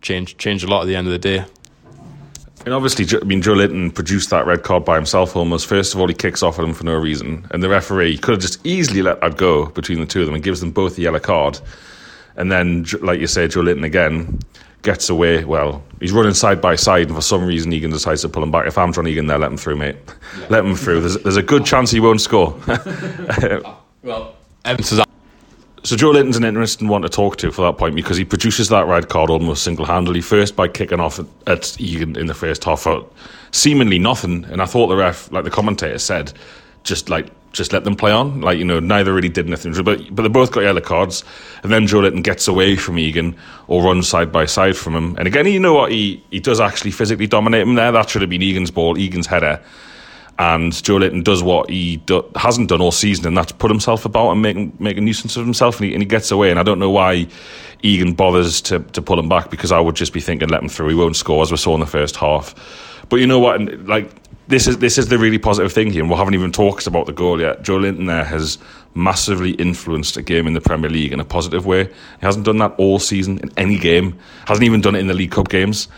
changed 0.01 0.39
changed 0.39 0.65
a 0.65 0.69
lot 0.69 0.83
at 0.83 0.87
the 0.87 0.97
end 0.97 1.07
of 1.07 1.13
the 1.13 1.19
day. 1.19 1.45
And 2.65 2.73
obviously, 2.73 3.05
I 3.21 3.25
mean, 3.25 3.43
Joelinton 3.43 3.93
produced 3.93 4.31
that 4.31 4.47
red 4.47 4.63
card 4.63 4.85
by 4.85 4.95
himself 4.95 5.35
almost. 5.35 5.67
First 5.67 5.95
of 5.95 6.01
all, 6.01 6.07
he 6.07 6.15
kicks 6.15 6.45
off 6.45 6.61
at 6.61 6.65
him 6.65 6.75
for 6.75 6.85
no 6.85 6.95
reason. 6.95 7.45
And 7.51 7.61
the 7.61 7.69
referee 7.69 8.19
could 8.19 8.33
have 8.33 8.41
just 8.41 8.65
easily 8.65 9.03
let 9.03 9.21
that 9.21 9.37
go 9.37 9.67
between 9.67 9.99
the 9.99 10.07
two 10.07 10.21
of 10.21 10.27
them 10.27 10.37
and 10.37 10.45
gives 10.45 10.61
them 10.61 10.71
both 10.71 10.95
the 10.95 11.03
yellow 11.03 11.19
card. 11.19 11.59
And 12.37 12.53
then, 12.53 12.87
like 13.01 13.19
you 13.19 13.27
say, 13.27 13.49
Joelinton 13.49 13.85
again 13.85 14.39
gets 14.83 15.09
away. 15.09 15.45
Well, 15.45 15.83
he's 16.01 16.13
running 16.13 16.35
side 16.35 16.61
by 16.61 16.77
side, 16.77 17.07
and 17.07 17.15
for 17.15 17.23
some 17.23 17.45
reason 17.45 17.73
Egan 17.73 17.91
decides 17.91 18.23
to 18.23 18.29
pull 18.29 18.43
him 18.43 18.51
back. 18.51 18.67
If 18.67 18.77
I'm 18.77 18.93
John 18.93 19.07
Egan 19.07 19.27
there, 19.27 19.39
let 19.39 19.51
him 19.51 19.57
through, 19.57 19.77
mate. 19.77 19.97
Yeah. 20.39 20.47
Let 20.51 20.65
him 20.65 20.75
through. 20.75 21.01
There's, 21.01 21.19
there's 21.19 21.37
a 21.37 21.43
good 21.43 21.65
chance 21.65 21.91
he 21.91 22.01
won't 22.01 22.21
score. 22.21 22.55
well, 24.03 24.37
Evans 24.65 24.89
So 24.89 25.97
Joelinton's 25.97 26.37
an 26.37 26.45
interesting 26.45 26.89
one 26.89 27.03
to 27.03 27.09
talk 27.09 27.37
to 27.39 27.51
for 27.51 27.63
that 27.63 27.79
point 27.79 27.95
because 27.95 28.17
he 28.17 28.25
produces 28.25 28.69
that 28.69 28.87
red 28.87 29.09
card 29.09 29.31
almost 29.31 29.65
single-handedly. 29.65 30.21
First 30.21 30.57
by 30.57 30.69
kicking 30.69 31.01
off 31.01 31.19
at, 31.19 31.27
at 31.47 31.81
Egan 31.81 32.17
in 32.17 32.27
the 32.27 32.35
first 32.35 32.65
half 32.65 32.83
for 32.83 33.07
seemingly 33.53 33.99
nothing, 33.99 34.45
and 34.47 34.61
I 34.61 34.67
thought 34.67 34.89
the 34.89 34.97
ref, 34.97 35.31
like 35.33 35.45
the 35.45 35.51
commentator 35.51 35.99
said, 35.99 36.33
just 36.83 37.09
like 37.09 37.29
just 37.53 37.73
let 37.73 37.85
them 37.85 37.97
play 37.97 38.13
on. 38.13 38.41
Like 38.41 38.59
you 38.59 38.65
know, 38.65 38.81
neither 38.81 39.13
really 39.13 39.29
did 39.29 39.47
anything. 39.47 39.73
But 39.85 40.15
but 40.15 40.23
they 40.23 40.29
both 40.29 40.53
got 40.53 40.63
yellow 40.63 40.81
cards, 40.81 41.25
and 41.63 41.73
then 41.73 41.87
Joelinton 41.87 42.23
gets 42.23 42.49
away 42.49 42.77
from 42.77 42.99
Egan 42.99 43.37
or 43.69 43.83
runs 43.83 44.09
side 44.09 44.33
by 44.33 44.47
side 44.47 44.77
from 44.77 44.95
him. 44.95 45.17
And 45.17 45.27
again, 45.27 45.47
you 45.47 45.61
know 45.61 45.75
what? 45.75 45.93
He 45.93 46.23
he 46.31 46.41
does 46.41 46.61
actually 46.61 46.91
physically 46.91 47.27
dominate 47.27 47.63
him 47.63 47.75
there. 47.75 47.93
That 47.93 48.11
should 48.11 48.23
have 48.23 48.31
been 48.31 48.43
Egan's 48.43 48.71
ball, 48.71 48.99
Egan's 48.99 49.27
header 49.27 49.63
and 50.39 50.73
Joelinton 50.73 51.23
does 51.23 51.43
what 51.43 51.69
he 51.69 51.99
do, 51.99 52.25
hasn't 52.35 52.69
done 52.69 52.81
all 52.81 52.91
season, 52.91 53.27
and 53.27 53.37
that's 53.37 53.53
put 53.53 53.71
himself 53.71 54.05
about 54.05 54.31
and 54.31 54.43
make, 54.43 54.81
make 54.81 54.97
a 54.97 55.01
nuisance 55.01 55.37
of 55.37 55.45
himself, 55.45 55.79
and 55.79 55.89
he, 55.89 55.95
and 55.95 56.03
he, 56.03 56.07
gets 56.07 56.31
away. 56.31 56.51
And 56.51 56.59
I 56.59 56.63
don't 56.63 56.79
know 56.79 56.91
why 56.91 57.29
Egan 57.83 58.15
bothers 58.15 58.61
to, 58.63 58.81
to 58.81 59.03
pull 59.03 59.19
him 59.19 59.29
back 59.29 59.51
because 59.51 59.73
I 59.73 59.81
would 59.81 59.95
just 59.95 60.13
be 60.13 60.21
thinking, 60.21 60.49
let 60.49 60.63
him 60.63 60.69
through. 60.69 60.89
He 60.89 60.95
won't 60.95 61.17
score, 61.17 61.43
as 61.43 61.51
we 61.51 61.59
saw 61.59 61.75
in 61.75 61.81
the 61.81 61.87
first 61.87 62.17
half. 62.17 62.55
But 63.09 63.17
you 63.17 63.27
know 63.27 63.39
what? 63.39 63.61
Like 63.87 64.11
this 64.53 64.67
is 64.67 64.79
this 64.79 64.99
is 64.99 65.09
the 65.09 65.19
really 65.19 65.39
positive 65.39 65.73
thing 65.73 65.91
here, 65.91 66.03
and 66.03 66.11
we 66.11 66.17
haven't 66.17 66.35
even 66.35 66.53
talked 66.53 66.87
about 66.87 67.07
the 67.07 67.13
goal 67.13 67.41
yet. 67.41 67.63
Joelinton 67.63 68.07
there 68.07 68.25
has 68.25 68.59
massively 68.95 69.53
influenced 69.53 70.17
a 70.19 70.23
game 70.23 70.47
in 70.47 70.53
the 70.53 70.61
Premier 70.61 70.91
League 70.91 71.13
in 71.13 71.21
a 71.21 71.25
positive 71.25 71.65
way. 71.65 71.85
He 71.85 71.93
hasn't 72.21 72.45
done 72.45 72.59
that 72.59 72.75
all 72.77 72.99
season 72.99 73.39
in 73.39 73.51
any 73.57 73.79
game. 73.79 74.19
Hasn't 74.47 74.65
even 74.65 74.83
done 74.83 74.95
it 74.95 74.99
in 74.99 75.07
the 75.07 75.15
League 75.15 75.31
Cup 75.31 75.49
games. 75.49 75.89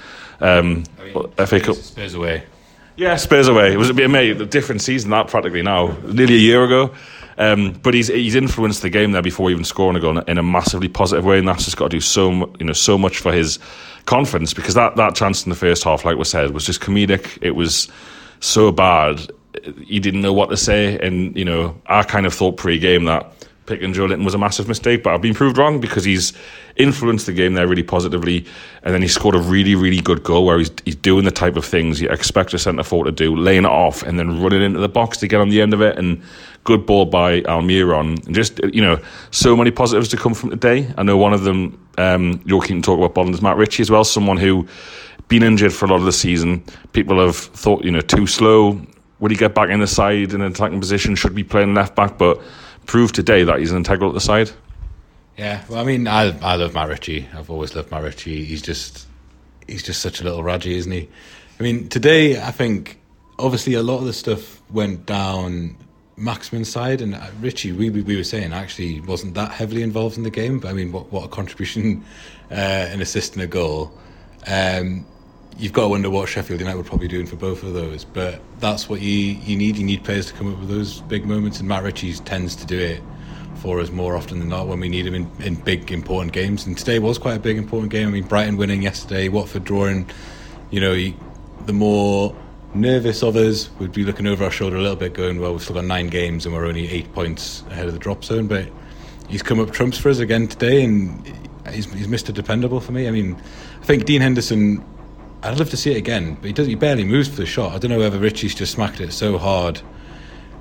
Um, 0.40 0.84
I 1.00 1.04
mean, 1.04 1.28
FA 1.46 1.60
Cup. 1.60 1.76
Spurs 1.76 2.14
away. 2.14 2.44
Yeah, 2.96 3.16
Spurs 3.16 3.48
away. 3.48 3.72
It 3.72 3.76
was 3.76 3.90
a, 3.90 3.94
bit 3.94 4.08
mate, 4.08 4.40
a 4.40 4.46
different 4.46 4.80
season 4.80 5.10
that 5.10 5.26
practically 5.26 5.62
now, 5.62 5.96
nearly 6.04 6.34
a 6.34 6.38
year 6.38 6.64
ago. 6.64 6.94
Um, 7.36 7.72
but 7.82 7.94
he's 7.94 8.06
he's 8.06 8.36
influenced 8.36 8.82
the 8.82 8.90
game 8.90 9.10
there 9.10 9.22
before 9.22 9.50
even 9.50 9.64
scoring 9.64 9.96
a 9.96 10.00
goal 10.00 10.16
in 10.16 10.38
a 10.38 10.42
massively 10.44 10.86
positive 10.86 11.24
way, 11.24 11.38
and 11.38 11.48
that's 11.48 11.64
just 11.64 11.76
got 11.76 11.90
to 11.90 11.96
do 11.96 12.00
so 12.00 12.30
you 12.60 12.66
know 12.66 12.72
so 12.72 12.96
much 12.96 13.18
for 13.18 13.32
his 13.32 13.58
confidence 14.06 14.54
because 14.54 14.74
that 14.74 14.94
that 14.94 15.16
chance 15.16 15.44
in 15.44 15.50
the 15.50 15.56
first 15.56 15.82
half, 15.82 16.04
like 16.04 16.16
we 16.16 16.22
said, 16.22 16.52
was 16.52 16.64
just 16.64 16.80
comedic. 16.80 17.36
It 17.42 17.56
was 17.56 17.88
so 18.44 18.70
bad, 18.70 19.30
he 19.84 19.98
didn't 19.98 20.20
know 20.20 20.32
what 20.32 20.50
to 20.50 20.56
say, 20.56 20.98
and 20.98 21.36
you 21.36 21.44
know 21.44 21.80
I 21.86 22.02
kind 22.02 22.26
of 22.26 22.34
thought 22.34 22.56
pre-game 22.56 23.04
that 23.04 23.32
picking 23.66 23.94
Joelinton 23.94 24.24
was 24.24 24.34
a 24.34 24.38
massive 24.38 24.68
mistake, 24.68 25.02
but 25.02 25.14
I've 25.14 25.22
been 25.22 25.32
proved 25.32 25.56
wrong 25.56 25.80
because 25.80 26.04
he's 26.04 26.34
influenced 26.76 27.24
the 27.24 27.32
game 27.32 27.54
there 27.54 27.66
really 27.66 27.82
positively, 27.82 28.44
and 28.82 28.92
then 28.92 29.00
he 29.00 29.08
scored 29.08 29.34
a 29.34 29.38
really, 29.38 29.74
really 29.74 30.00
good 30.00 30.22
goal 30.22 30.44
where 30.44 30.58
he's 30.58 30.70
he's 30.84 30.96
doing 30.96 31.24
the 31.24 31.30
type 31.30 31.56
of 31.56 31.64
things 31.64 32.00
you 32.00 32.08
expect 32.10 32.52
a 32.52 32.58
centre 32.58 32.82
forward 32.82 33.06
to 33.06 33.12
do, 33.12 33.34
laying 33.34 33.64
it 33.64 33.70
off 33.70 34.02
and 34.02 34.18
then 34.18 34.42
running 34.42 34.62
into 34.62 34.80
the 34.80 34.88
box 34.88 35.18
to 35.18 35.28
get 35.28 35.40
on 35.40 35.48
the 35.48 35.62
end 35.62 35.72
of 35.72 35.80
it, 35.80 35.96
and 35.98 36.22
good 36.64 36.84
ball 36.84 37.06
by 37.06 37.40
Almiron. 37.42 38.24
And 38.26 38.34
just 38.34 38.60
you 38.74 38.82
know, 38.82 38.98
so 39.30 39.56
many 39.56 39.70
positives 39.70 40.08
to 40.08 40.16
come 40.18 40.34
from 40.34 40.50
today. 40.50 40.92
I 40.98 41.02
know 41.02 41.16
one 41.16 41.32
of 41.32 41.44
them, 41.44 41.78
um, 41.96 42.40
to 42.40 42.82
talk 42.82 42.98
about 42.98 43.14
Bond 43.14 43.34
is 43.34 43.40
Matt 43.40 43.56
Ritchie 43.56 43.82
as 43.82 43.90
well, 43.90 44.04
someone 44.04 44.36
who 44.36 44.66
been 45.28 45.42
injured 45.42 45.72
for 45.72 45.86
a 45.86 45.88
lot 45.88 45.96
of 45.96 46.04
the 46.04 46.12
season. 46.12 46.64
People 46.92 47.18
have 47.24 47.36
thought, 47.36 47.84
you 47.84 47.90
know, 47.90 48.00
too 48.00 48.26
slow. 48.26 48.80
Would 49.20 49.30
he 49.30 49.36
get 49.36 49.54
back 49.54 49.70
in 49.70 49.80
the 49.80 49.86
side 49.86 50.32
in 50.32 50.40
an 50.40 50.52
attacking 50.52 50.80
position? 50.80 51.14
Should 51.14 51.34
be 51.34 51.44
playing 51.44 51.74
left 51.74 51.94
back, 51.94 52.18
but 52.18 52.40
proved 52.86 53.14
today 53.14 53.44
that 53.44 53.58
he's 53.58 53.70
an 53.70 53.78
integral 53.78 54.10
at 54.10 54.14
the 54.14 54.20
side. 54.20 54.50
Yeah, 55.36 55.64
well, 55.68 55.80
I 55.80 55.84
mean, 55.84 56.06
I 56.06 56.38
I 56.40 56.56
love 56.56 56.74
Matt 56.74 56.88
Ritchie. 56.88 57.28
I've 57.36 57.50
always 57.50 57.74
loved 57.74 57.90
Matt 57.90 58.02
Ritchie. 58.02 58.44
He's 58.44 58.62
just 58.62 59.06
he's 59.66 59.82
just 59.82 60.00
such 60.00 60.20
a 60.20 60.24
little 60.24 60.42
Raji, 60.42 60.76
isn't 60.76 60.92
he? 60.92 61.08
I 61.58 61.62
mean, 61.62 61.88
today 61.88 62.40
I 62.40 62.50
think 62.50 63.00
obviously 63.38 63.74
a 63.74 63.82
lot 63.82 63.98
of 63.98 64.04
the 64.04 64.12
stuff 64.12 64.60
went 64.70 65.06
down 65.06 65.76
Maximin's 66.16 66.68
side, 66.68 67.00
and 67.00 67.18
Ritchie, 67.40 67.72
we, 67.72 67.90
we 67.90 68.16
were 68.16 68.24
saying, 68.24 68.52
actually 68.52 69.00
wasn't 69.00 69.34
that 69.34 69.50
heavily 69.50 69.82
involved 69.82 70.16
in 70.16 70.22
the 70.22 70.30
game. 70.30 70.60
But 70.60 70.68
I 70.68 70.72
mean, 70.72 70.92
what 70.92 71.10
what 71.10 71.24
a 71.24 71.28
contribution, 71.28 72.04
uh, 72.50 72.54
an 72.54 73.00
assist 73.00 73.34
and 73.34 73.42
a 73.42 73.46
goal. 73.46 73.92
Um, 74.46 75.06
you've 75.58 75.72
got 75.72 75.82
to 75.82 75.88
wonder 75.88 76.10
what 76.10 76.28
Sheffield 76.28 76.60
United 76.60 76.76
would 76.76 76.86
probably 76.86 77.08
doing 77.08 77.26
for 77.26 77.36
both 77.36 77.62
of 77.62 77.74
those. 77.74 78.04
But 78.04 78.40
that's 78.60 78.88
what 78.88 79.00
you 79.00 79.10
you 79.10 79.56
need. 79.56 79.76
You 79.76 79.84
need 79.84 80.04
players 80.04 80.26
to 80.26 80.32
come 80.34 80.52
up 80.52 80.58
with 80.58 80.68
those 80.68 81.00
big 81.02 81.24
moments, 81.24 81.60
and 81.60 81.68
Matt 81.68 81.82
Ritchie 81.82 82.14
tends 82.14 82.56
to 82.56 82.66
do 82.66 82.78
it 82.78 83.02
for 83.56 83.80
us 83.80 83.90
more 83.90 84.16
often 84.16 84.40
than 84.40 84.48
not 84.48 84.66
when 84.66 84.80
we 84.80 84.88
need 84.88 85.06
him 85.06 85.14
in, 85.14 85.30
in 85.40 85.54
big 85.54 85.90
important 85.90 86.32
games. 86.32 86.66
And 86.66 86.76
today 86.76 86.98
was 86.98 87.18
quite 87.18 87.36
a 87.36 87.40
big 87.40 87.56
important 87.56 87.90
game. 87.90 88.08
I 88.08 88.10
mean, 88.10 88.24
Brighton 88.24 88.56
winning 88.56 88.82
yesterday, 88.82 89.28
Watford 89.28 89.64
drawing. 89.64 90.10
You 90.70 90.80
know, 90.80 90.92
he, 90.92 91.16
the 91.66 91.72
more 91.72 92.36
nervous 92.74 93.22
of 93.22 93.36
us 93.36 93.70
would 93.78 93.92
be 93.92 94.04
looking 94.04 94.26
over 94.26 94.44
our 94.44 94.50
shoulder 94.50 94.76
a 94.76 94.82
little 94.82 94.96
bit, 94.96 95.14
going, 95.14 95.40
"Well, 95.40 95.52
we've 95.52 95.62
still 95.62 95.76
got 95.76 95.84
nine 95.84 96.08
games 96.08 96.44
and 96.44 96.54
we're 96.54 96.66
only 96.66 96.88
eight 96.90 97.12
points 97.14 97.62
ahead 97.70 97.86
of 97.86 97.92
the 97.92 97.98
drop 97.98 98.24
zone." 98.24 98.48
But 98.48 98.68
he's 99.28 99.42
come 99.42 99.60
up 99.60 99.70
trumps 99.70 99.96
for 99.96 100.10
us 100.10 100.18
again 100.18 100.48
today, 100.48 100.84
and 100.84 101.26
he's, 101.70 101.90
he's 101.92 102.08
Mr. 102.08 102.34
Dependable 102.34 102.80
for 102.80 102.92
me. 102.92 103.08
I 103.08 103.10
mean, 103.10 103.40
I 103.80 103.84
think 103.84 104.04
Dean 104.04 104.20
Henderson 104.20 104.84
I'd 105.44 105.58
love 105.58 105.68
to 105.70 105.76
see 105.76 105.92
it 105.92 105.98
again, 105.98 106.34
but 106.34 106.46
he 106.46 106.52
does. 106.52 106.66
He 106.66 106.74
barely 106.74 107.04
moves 107.04 107.28
for 107.28 107.36
the 107.36 107.46
shot. 107.46 107.72
I 107.72 107.78
don't 107.78 107.90
know 107.90 107.98
whether 107.98 108.18
Ritchie's 108.18 108.54
just 108.54 108.72
smacked 108.72 109.00
it 109.00 109.12
so 109.12 109.36
hard, 109.36 109.80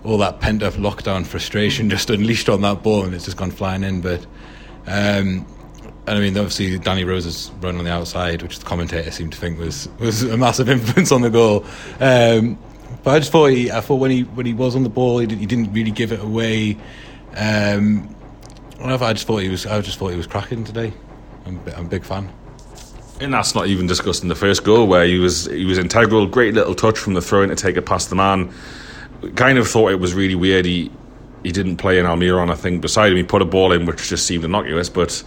all 0.04 0.18
that 0.18 0.42
pent 0.42 0.62
up 0.62 0.74
lockdown 0.74 1.26
frustration 1.26 1.90
just 1.90 2.10
unleashed 2.10 2.50
on 2.50 2.62
that 2.62 2.84
ball, 2.84 3.06
and 3.06 3.14
it's 3.16 3.26
just 3.26 3.38
gone 3.38 3.52
flying 3.52 3.84
in. 3.84 4.02
But 4.02 4.26
um, 4.86 5.46
and 6.06 6.18
I 6.18 6.20
mean, 6.20 6.38
obviously, 6.38 6.78
Danny 6.80 7.06
Rose's 7.06 7.50
run 7.62 7.78
on 7.78 7.86
the 7.86 7.92
outside, 7.92 8.42
which 8.42 8.60
the 8.60 8.66
commentator 8.66 9.10
seemed 9.10 9.32
to 9.32 9.40
think 9.40 9.58
was 9.58 9.88
was 10.00 10.24
a 10.24 10.36
massive 10.36 10.70
influence 10.70 11.14
on 11.14 11.22
the 11.22 11.30
goal. 11.30 11.66
Um, 12.02 12.60
but 13.04 13.12
I 13.12 13.20
just 13.20 13.32
thought 13.32 13.48
he, 13.48 13.72
I 13.72 13.80
thought 13.80 13.96
when 13.96 14.12
he 14.12 14.24
when 14.24 14.46
he 14.46 14.54
was 14.54 14.76
on 14.76 14.84
the 14.84 14.90
ball, 14.90 15.20
he, 15.20 15.28
did, 15.28 15.40
he 15.40 15.46
didn't 15.46 15.72
really 15.72 15.92
give 15.92 16.12
it 16.12 16.20
away. 16.20 16.78
Um, 17.36 18.14
I 18.82 19.14
just 19.14 19.26
thought 19.28 19.38
he 19.38 19.50
was. 19.50 19.66
I 19.66 19.80
just 19.80 19.98
thought 19.98 20.10
he 20.10 20.18
was 20.18 20.28
cracking 20.28 20.66
today. 20.66 20.92
I'm, 21.46 21.62
I'm 21.78 21.86
a 21.86 21.90
big 21.90 22.04
fan. 22.04 22.30
And 23.20 23.34
that's 23.34 23.56
not 23.56 23.68
even 23.68 23.88
discussing 23.88 24.28
the 24.28 24.36
first 24.36 24.64
goal 24.64 24.88
where 24.88 25.06
he 25.06 25.20
was 25.20 25.46
he 25.46 25.66
was 25.66 25.78
integral, 25.78 26.26
great 26.26 26.54
little 26.54 26.76
touch 26.76 26.98
from 26.98 27.14
the 27.14 27.22
throw 27.22 27.44
in 27.44 27.50
to 27.50 27.56
take 27.56 27.78
it 27.78 27.84
past 27.84 28.10
the 28.10 28.16
man. 28.16 28.52
Kind 29.36 29.58
of 29.58 29.68
thought 29.68 29.92
it 29.92 30.00
was 30.00 30.14
really 30.14 30.36
weird 30.36 30.66
he 30.66 30.92
he 31.44 31.52
didn't 31.52 31.78
play 31.78 32.00
in 32.00 32.06
Almiron, 32.06 32.52
I 32.52 32.56
think, 32.56 32.82
beside 32.82 33.12
him. 33.12 33.18
He 33.18 33.24
put 33.24 33.42
a 33.42 33.46
ball 33.46 33.72
in 33.72 33.86
which 33.86 34.10
just 34.10 34.26
seemed 34.26 34.44
innocuous, 34.44 34.90
but 34.90 35.24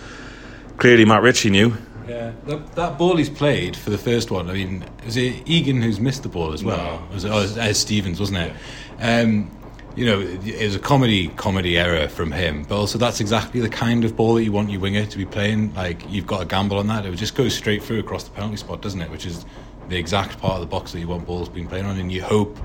clearly 0.78 1.04
Matt 1.04 1.22
Ritchie 1.22 1.50
knew. 1.50 1.76
Yeah, 2.08 2.32
that, 2.46 2.74
that 2.76 2.98
ball 2.98 3.16
he's 3.16 3.30
played 3.30 3.76
for 3.76 3.90
the 3.90 3.98
first 3.98 4.30
one. 4.30 4.48
I 4.48 4.52
mean, 4.52 4.84
was 5.04 5.16
it 5.16 5.42
Egan 5.48 5.82
who's 5.82 5.98
missed 5.98 6.22
the 6.22 6.28
ball 6.28 6.52
as 6.52 6.62
well? 6.62 7.00
No. 7.00 7.14
Was 7.14 7.24
it, 7.24 7.30
oh, 7.30 7.42
it 7.42 7.56
was 7.56 7.78
Stevens, 7.78 8.20
wasn't 8.20 8.38
it? 8.38 8.52
Um, 9.00 9.50
you 9.96 10.04
know, 10.04 10.18
was 10.18 10.76
a 10.76 10.78
comedy 10.78 11.28
comedy 11.28 11.78
error 11.78 12.06
from 12.06 12.30
him, 12.30 12.64
but 12.64 12.76
also 12.76 12.98
that's 12.98 13.18
exactly 13.18 13.60
the 13.60 13.68
kind 13.68 14.04
of 14.04 14.14
ball 14.14 14.34
that 14.34 14.44
you 14.44 14.52
want 14.52 14.70
your 14.70 14.80
winger 14.80 15.06
to 15.06 15.18
be 15.18 15.24
playing. 15.24 15.74
Like 15.74 16.08
you've 16.10 16.26
got 16.26 16.42
a 16.42 16.44
gamble 16.44 16.78
on 16.78 16.86
that; 16.88 17.06
it 17.06 17.14
just 17.16 17.34
go 17.34 17.48
straight 17.48 17.82
through 17.82 18.00
across 18.00 18.24
the 18.24 18.30
penalty 18.30 18.58
spot, 18.58 18.82
doesn't 18.82 19.00
it? 19.00 19.10
Which 19.10 19.24
is 19.24 19.46
the 19.88 19.96
exact 19.96 20.38
part 20.38 20.54
of 20.54 20.60
the 20.60 20.66
box 20.66 20.92
that 20.92 21.00
you 21.00 21.08
want 21.08 21.26
balls 21.26 21.48
being 21.48 21.66
playing 21.66 21.86
on, 21.86 21.98
and 21.98 22.12
you 22.12 22.22
hope, 22.22 22.58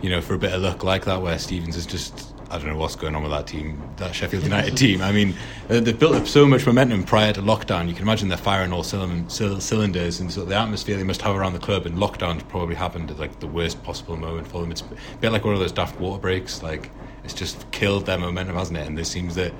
you 0.00 0.08
know, 0.08 0.22
for 0.22 0.32
a 0.32 0.38
bit 0.38 0.54
of 0.54 0.62
luck 0.62 0.82
like 0.82 1.04
that, 1.04 1.20
where 1.20 1.38
Stevens 1.38 1.76
is 1.76 1.84
just 1.84 2.35
I 2.50 2.58
don't 2.58 2.68
know 2.68 2.76
what's 2.76 2.96
going 2.96 3.14
on 3.14 3.22
with 3.22 3.32
that 3.32 3.46
team, 3.46 3.82
that 3.96 4.14
Sheffield 4.14 4.44
United 4.44 4.76
team. 4.78 5.02
I 5.02 5.12
mean, 5.12 5.34
they've 5.68 5.98
built 5.98 6.14
up 6.14 6.26
so 6.26 6.46
much 6.46 6.66
momentum 6.66 7.02
prior 7.04 7.32
to 7.32 7.42
lockdown. 7.42 7.88
You 7.88 7.94
can 7.94 8.02
imagine 8.02 8.28
they're 8.28 8.38
firing 8.38 8.72
all 8.72 8.84
cylinders, 8.84 10.20
and 10.20 10.32
so 10.32 10.44
the 10.44 10.54
atmosphere 10.54 10.96
they 10.96 11.04
must 11.04 11.22
have 11.22 11.36
around 11.36 11.54
the 11.54 11.58
club. 11.58 11.86
And 11.86 11.98
lockdown 11.98 12.46
probably 12.48 12.74
happened 12.74 13.10
at 13.10 13.18
like 13.18 13.40
the 13.40 13.48
worst 13.48 13.82
possible 13.82 14.16
moment 14.16 14.46
for 14.46 14.60
them. 14.60 14.70
It's 14.70 14.82
a 14.82 15.16
bit 15.20 15.32
like 15.32 15.44
one 15.44 15.54
of 15.54 15.60
those 15.60 15.72
daft 15.72 15.98
water 15.98 16.20
breaks. 16.20 16.62
Like 16.62 16.90
it's 17.24 17.34
just 17.34 17.70
killed 17.72 18.06
their 18.06 18.18
momentum, 18.18 18.54
hasn't 18.54 18.78
it? 18.78 18.86
And 18.86 18.98
it 18.98 19.06
seems 19.06 19.34
that 19.34 19.52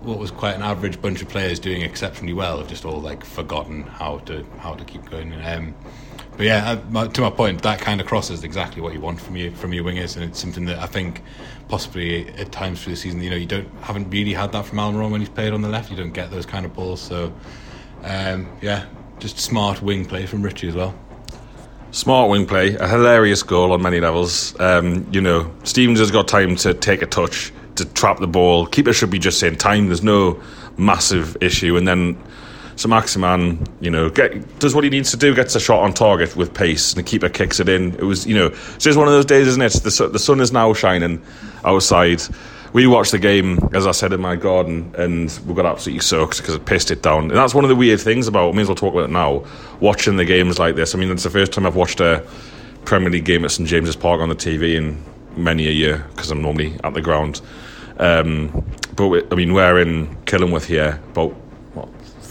what 0.00 0.18
was 0.18 0.30
quite 0.30 0.54
an 0.54 0.62
average 0.62 1.00
bunch 1.00 1.22
of 1.22 1.28
players 1.28 1.58
doing 1.58 1.82
exceptionally 1.82 2.32
well 2.32 2.58
have 2.58 2.68
just 2.68 2.84
all 2.84 3.00
like 3.00 3.24
forgotten 3.24 3.82
how 3.82 4.18
to 4.18 4.44
how 4.58 4.74
to 4.74 4.84
keep 4.84 5.04
going. 5.10 5.32
Um, 5.44 5.74
but 6.36 6.44
yeah, 6.44 6.78
uh, 6.94 7.08
to 7.08 7.20
my 7.22 7.30
point, 7.30 7.62
that 7.62 7.80
kind 7.80 8.00
of 8.00 8.06
crosses 8.06 8.44
exactly 8.44 8.82
what 8.82 8.92
you 8.92 9.00
want 9.00 9.20
from 9.20 9.36
you 9.36 9.50
from 9.52 9.72
your 9.72 9.84
wingers, 9.84 10.16
and 10.16 10.24
it's 10.24 10.38
something 10.38 10.66
that 10.66 10.78
I 10.78 10.86
think 10.86 11.22
possibly 11.68 12.28
at 12.34 12.52
times 12.52 12.82
through 12.82 12.94
the 12.94 13.00
season, 13.00 13.22
you 13.22 13.30
know, 13.30 13.36
you 13.36 13.46
don't 13.46 13.68
haven't 13.80 14.10
really 14.10 14.32
had 14.32 14.52
that 14.52 14.66
from 14.66 14.78
Almiron 14.78 15.10
when 15.10 15.20
he's 15.20 15.30
played 15.30 15.52
on 15.52 15.62
the 15.62 15.68
left. 15.68 15.90
You 15.90 15.96
don't 15.96 16.12
get 16.12 16.30
those 16.30 16.46
kind 16.46 16.64
of 16.64 16.74
balls. 16.74 17.00
So 17.00 17.32
um, 18.04 18.48
yeah, 18.60 18.86
just 19.18 19.38
smart 19.38 19.82
wing 19.82 20.04
play 20.04 20.26
from 20.26 20.42
Ritchie 20.42 20.68
as 20.68 20.74
well. 20.74 20.94
Smart 21.90 22.28
wing 22.28 22.46
play, 22.46 22.74
a 22.74 22.86
hilarious 22.86 23.42
goal 23.42 23.72
on 23.72 23.82
many 23.82 24.00
levels. 24.00 24.58
Um, 24.60 25.06
you 25.12 25.20
know, 25.20 25.50
Stevens 25.64 25.98
has 25.98 26.10
got 26.10 26.28
time 26.28 26.56
to 26.56 26.74
take 26.74 27.00
a 27.02 27.06
touch 27.06 27.52
to 27.76 27.84
trap 27.84 28.18
the 28.18 28.26
ball. 28.26 28.66
Keeper 28.66 28.92
should 28.92 29.10
be 29.10 29.18
just 29.18 29.38
saying 29.40 29.56
time. 29.56 29.86
There's 29.86 30.02
no 30.02 30.40
massive 30.76 31.36
issue, 31.40 31.76
and 31.76 31.88
then 31.88 32.22
so 32.76 32.88
Maximin, 32.88 33.66
you 33.80 33.90
know, 33.90 34.10
get, 34.10 34.58
does 34.58 34.74
what 34.74 34.84
he 34.84 34.90
needs 34.90 35.10
to 35.10 35.16
do, 35.16 35.34
gets 35.34 35.54
a 35.54 35.60
shot 35.60 35.82
on 35.82 35.94
target 35.94 36.36
with 36.36 36.52
pace, 36.52 36.92
and 36.92 37.02
the 37.02 37.08
keeper 37.08 37.28
kicks 37.28 37.58
it 37.58 37.68
in. 37.68 37.94
It 37.94 38.02
was, 38.02 38.26
you 38.26 38.34
know, 38.34 38.46
it's 38.46 38.84
just 38.84 38.98
one 38.98 39.08
of 39.08 39.14
those 39.14 39.24
days, 39.24 39.46
isn't 39.48 39.62
it? 39.62 39.72
The, 39.72 40.08
the 40.08 40.18
sun 40.18 40.40
is 40.40 40.52
now 40.52 40.74
shining 40.74 41.22
outside. 41.64 42.22
We 42.74 42.86
watched 42.86 43.12
the 43.12 43.18
game, 43.18 43.58
as 43.72 43.86
I 43.86 43.92
said, 43.92 44.12
in 44.12 44.20
my 44.20 44.36
garden, 44.36 44.94
and 44.98 45.30
we 45.46 45.54
got 45.54 45.64
absolutely 45.64 46.02
soaked 46.02 46.36
because 46.36 46.54
it 46.54 46.66
pissed 46.66 46.90
it 46.90 47.02
down. 47.02 47.24
And 47.24 47.30
that's 47.30 47.54
one 47.54 47.64
of 47.64 47.70
the 47.70 47.76
weird 47.76 48.00
things 48.00 48.28
about, 48.28 48.54
may 48.54 48.60
as 48.60 48.68
well 48.68 48.74
talk 48.74 48.92
about 48.92 49.08
it 49.08 49.12
now, 49.12 49.46
watching 49.80 50.16
the 50.16 50.26
games 50.26 50.58
like 50.58 50.76
this. 50.76 50.94
I 50.94 50.98
mean, 50.98 51.10
it's 51.10 51.22
the 51.22 51.30
first 51.30 51.52
time 51.52 51.64
I've 51.66 51.76
watched 51.76 52.00
a 52.00 52.26
Premier 52.84 53.08
League 53.08 53.24
game 53.24 53.44
at 53.46 53.52
St 53.52 53.66
James's 53.66 53.96
Park 53.96 54.20
on 54.20 54.28
the 54.28 54.36
TV 54.36 54.76
in 54.76 55.02
many 55.34 55.66
a 55.66 55.70
year 55.70 56.04
because 56.10 56.30
I'm 56.30 56.42
normally 56.42 56.78
at 56.84 56.92
the 56.92 57.00
ground. 57.00 57.40
Um, 57.98 58.66
but 58.94 59.08
we, 59.08 59.22
I 59.30 59.34
mean, 59.34 59.54
we're 59.54 59.80
in 59.80 60.14
Killingworth 60.26 60.66
here, 60.66 61.00
about 61.12 61.34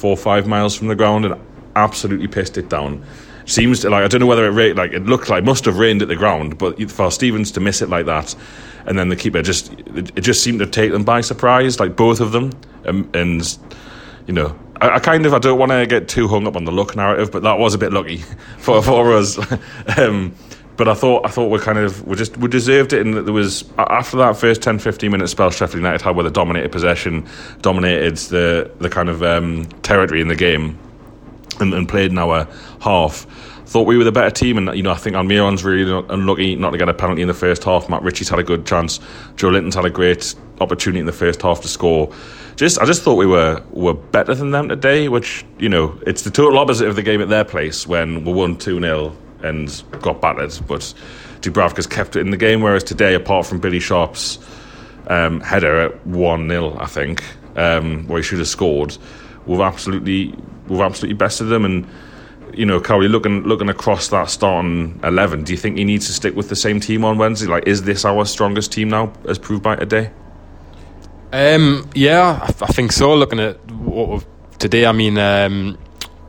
four 0.06 0.12
or 0.12 0.18
five 0.18 0.46
miles 0.46 0.76
from 0.76 0.88
the 0.88 0.94
ground, 0.94 1.26
and 1.26 1.36
absolutely 1.76 2.28
pissed 2.28 2.60
it 2.60 2.70
down. 2.70 3.04
Seems 3.46 3.80
to, 3.80 3.90
like 3.90 4.04
I 4.04 4.08
don't 4.08 4.20
know 4.20 4.28
whether 4.28 4.46
it 4.46 4.52
rained, 4.52 4.78
like 4.78 4.94
it 4.94 5.04
looked 5.08 5.30
like 5.30 5.44
must 5.44 5.66
have 5.66 5.80
rained 5.80 6.04
at 6.04 6.10
the 6.10 6.16
ground, 6.16 6.60
but 6.60 6.92
for 6.92 7.10
Stevens 7.10 7.50
to 7.54 7.60
miss 7.60 7.82
it 7.82 7.90
like 7.90 8.06
that, 8.06 8.36
and 8.86 9.00
then 9.00 9.10
the 9.10 9.16
keeper 9.16 9.42
just 9.42 9.74
it, 9.96 10.14
just 10.22 10.44
seemed 10.44 10.60
to 10.60 10.68
take 10.68 10.92
them 10.92 11.04
by 11.04 11.22
surprise, 11.22 11.80
like 11.80 11.96
both 11.96 12.20
of 12.20 12.34
them, 12.34 12.52
um, 12.86 13.10
and 13.16 13.58
you 14.28 14.34
know. 14.34 14.56
I, 14.80 14.96
I 14.96 15.00
kind 15.00 15.26
of 15.26 15.34
I 15.34 15.40
don't 15.40 15.58
want 15.58 15.72
to 15.72 15.88
get 15.88 16.08
too 16.08 16.28
hung 16.28 16.46
up 16.46 16.56
on 16.56 16.66
the 16.66 16.72
luck 16.72 16.96
narrative, 16.96 17.32
but 17.32 17.42
that 17.44 17.58
was 17.58 17.74
a 17.74 17.78
bit 17.80 17.92
lucky 17.92 18.18
for 18.60 18.84
for 18.84 19.14
us. 19.14 19.40
um, 19.98 20.36
but 20.78 20.88
I 20.88 20.94
thought 20.94 21.26
I 21.26 21.30
thought 21.30 21.48
we 21.48 21.60
kind 21.60 21.78
of 21.78 22.06
we 22.06 22.16
just 22.16 22.38
we 22.38 22.50
deserved 22.50 22.94
it, 22.94 23.06
and 23.06 23.14
that 23.16 23.24
there 23.24 23.34
was 23.34 23.64
after 23.78 24.18
that 24.18 24.36
first 24.36 24.62
10, 24.62 24.80
15 24.80 25.12
minute 25.12 25.28
spell 25.28 25.50
Sheffield 25.50 25.78
United 25.78 26.02
had 26.02 26.16
where 26.16 26.24
they 26.24 26.30
dominated 26.30 26.72
possession, 26.72 27.28
dominated 27.62 28.18
the 28.18 28.72
the 28.80 28.90
kind 28.90 29.10
of 29.10 29.24
um, 29.24 29.66
territory 29.84 30.22
in 30.22 30.28
the 30.28 30.36
game, 30.36 30.78
and, 31.60 31.74
and 31.74 31.88
played 31.88 32.12
in 32.12 32.18
our 32.18 32.48
half. 32.82 33.26
Thought 33.68 33.88
we 33.88 33.98
were 33.98 34.04
the 34.04 34.12
better 34.12 34.30
team, 34.30 34.58
and 34.58 34.76
you 34.76 34.84
know 34.84 34.92
I 34.92 34.98
think 34.98 35.16
Almiron's 35.16 35.64
really 35.64 36.06
unlucky 36.10 36.56
not 36.56 36.72
to 36.72 36.78
get 36.78 36.90
a 36.90 36.94
penalty 36.94 37.22
in 37.22 37.28
the 37.28 37.34
first 37.34 37.64
half. 37.64 37.90
Matt 37.90 38.04
Ritchie's 38.04 38.30
had 38.30 38.40
a 38.40 38.44
good 38.44 38.66
chance. 38.66 39.00
Joelinton's 39.38 39.76
had 39.76 39.86
a 39.86 39.90
great 39.90 40.36
opportunity 40.62 41.00
in 41.00 41.06
the 41.06 41.14
first 41.14 41.42
half 41.42 41.62
to 41.62 41.68
score. 41.68 42.14
Just 42.58 42.80
I 42.80 42.86
just 42.86 43.02
thought 43.02 43.16
we 43.16 43.26
were 43.26 43.64
were 43.72 43.94
better 43.94 44.36
than 44.36 44.52
them 44.52 44.70
today, 44.70 45.08
which 45.08 45.46
you 45.58 45.70
know 45.70 45.98
it's 46.06 46.22
the 46.24 46.32
total 46.32 46.60
opposite 46.60 46.88
of 46.88 46.96
the 46.96 47.02
game 47.02 47.22
at 47.22 47.30
their 47.30 47.46
place 47.46 47.88
when 47.88 48.26
we 48.26 48.34
won 48.34 48.58
two 48.58 48.80
0 48.80 49.16
and 49.46 49.84
got 50.02 50.22
battered. 50.22 50.58
But 50.68 50.94
Dubravka's 51.42 51.88
kept 51.88 52.16
it 52.16 52.22
in 52.22 52.32
the 52.32 52.38
game, 52.38 52.62
whereas 52.62 52.84
today, 52.84 53.14
apart 53.14 53.46
from 53.46 53.60
Billy 53.60 53.80
Sharp's 53.80 54.40
um, 55.08 55.40
header 55.42 55.80
at 55.82 56.08
1 56.08 56.50
0, 56.50 56.78
I 56.80 56.86
think, 56.86 57.24
um, 57.56 58.08
where 58.08 58.20
he 58.20 58.24
should 58.24 58.40
have 58.40 58.48
scored, 58.48 58.98
we've 59.46 59.60
absolutely, 59.60 60.34
we've 60.68 60.82
absolutely 60.82 61.16
bested 61.16 61.48
them. 61.48 61.66
And, 61.66 61.88
you 62.54 62.66
know, 62.66 62.80
Cowley, 62.80 63.08
looking, 63.08 63.44
looking 63.44 63.70
across 63.70 64.08
that 64.10 64.30
starting 64.30 65.00
11, 65.04 65.44
do 65.44 65.54
you 65.54 65.58
think 65.58 65.78
he 65.78 65.84
needs 65.84 66.08
to 66.08 66.14
stick 66.14 66.36
with 66.36 66.50
the 66.50 66.56
same 66.56 66.80
team 66.80 67.06
on 67.06 67.18
Wednesday? 67.18 67.48
Like, 67.48 67.68
is 67.68 67.84
this 67.84 68.06
our 68.06 68.26
strongest 68.26 68.72
team 68.72 68.90
now, 68.90 69.14
as 69.28 69.38
proved 69.38 69.64
by 69.64 69.76
today? 69.76 70.12
Um, 71.32 71.90
yeah, 71.94 72.40
I, 72.42 72.46
I, 72.48 72.68
think 72.68 72.94
so. 72.94 73.14
Looking 73.14 73.40
at 73.40 73.58
what 73.72 74.26
today, 74.58 74.86
I 74.86 74.94
mean, 74.94 75.18
um, 75.18 75.78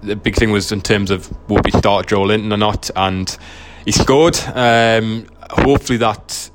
the 0.03 0.17
big 0.17 0.37
thing 0.37 0.51
was 0.51 0.73
in 0.73 0.81
terms 0.81 1.11
of 1.11 1.31
will 1.49 1.61
we 1.65 1.71
start 1.71 2.07
Joelinton 2.07 2.53
or 2.53 2.57
not, 2.57 2.91
and 2.97 3.37
he 3.85 3.93
scored. 3.93 4.39
Um, 4.55 5.27
hopefully 5.51 5.99
that 5.99 6.51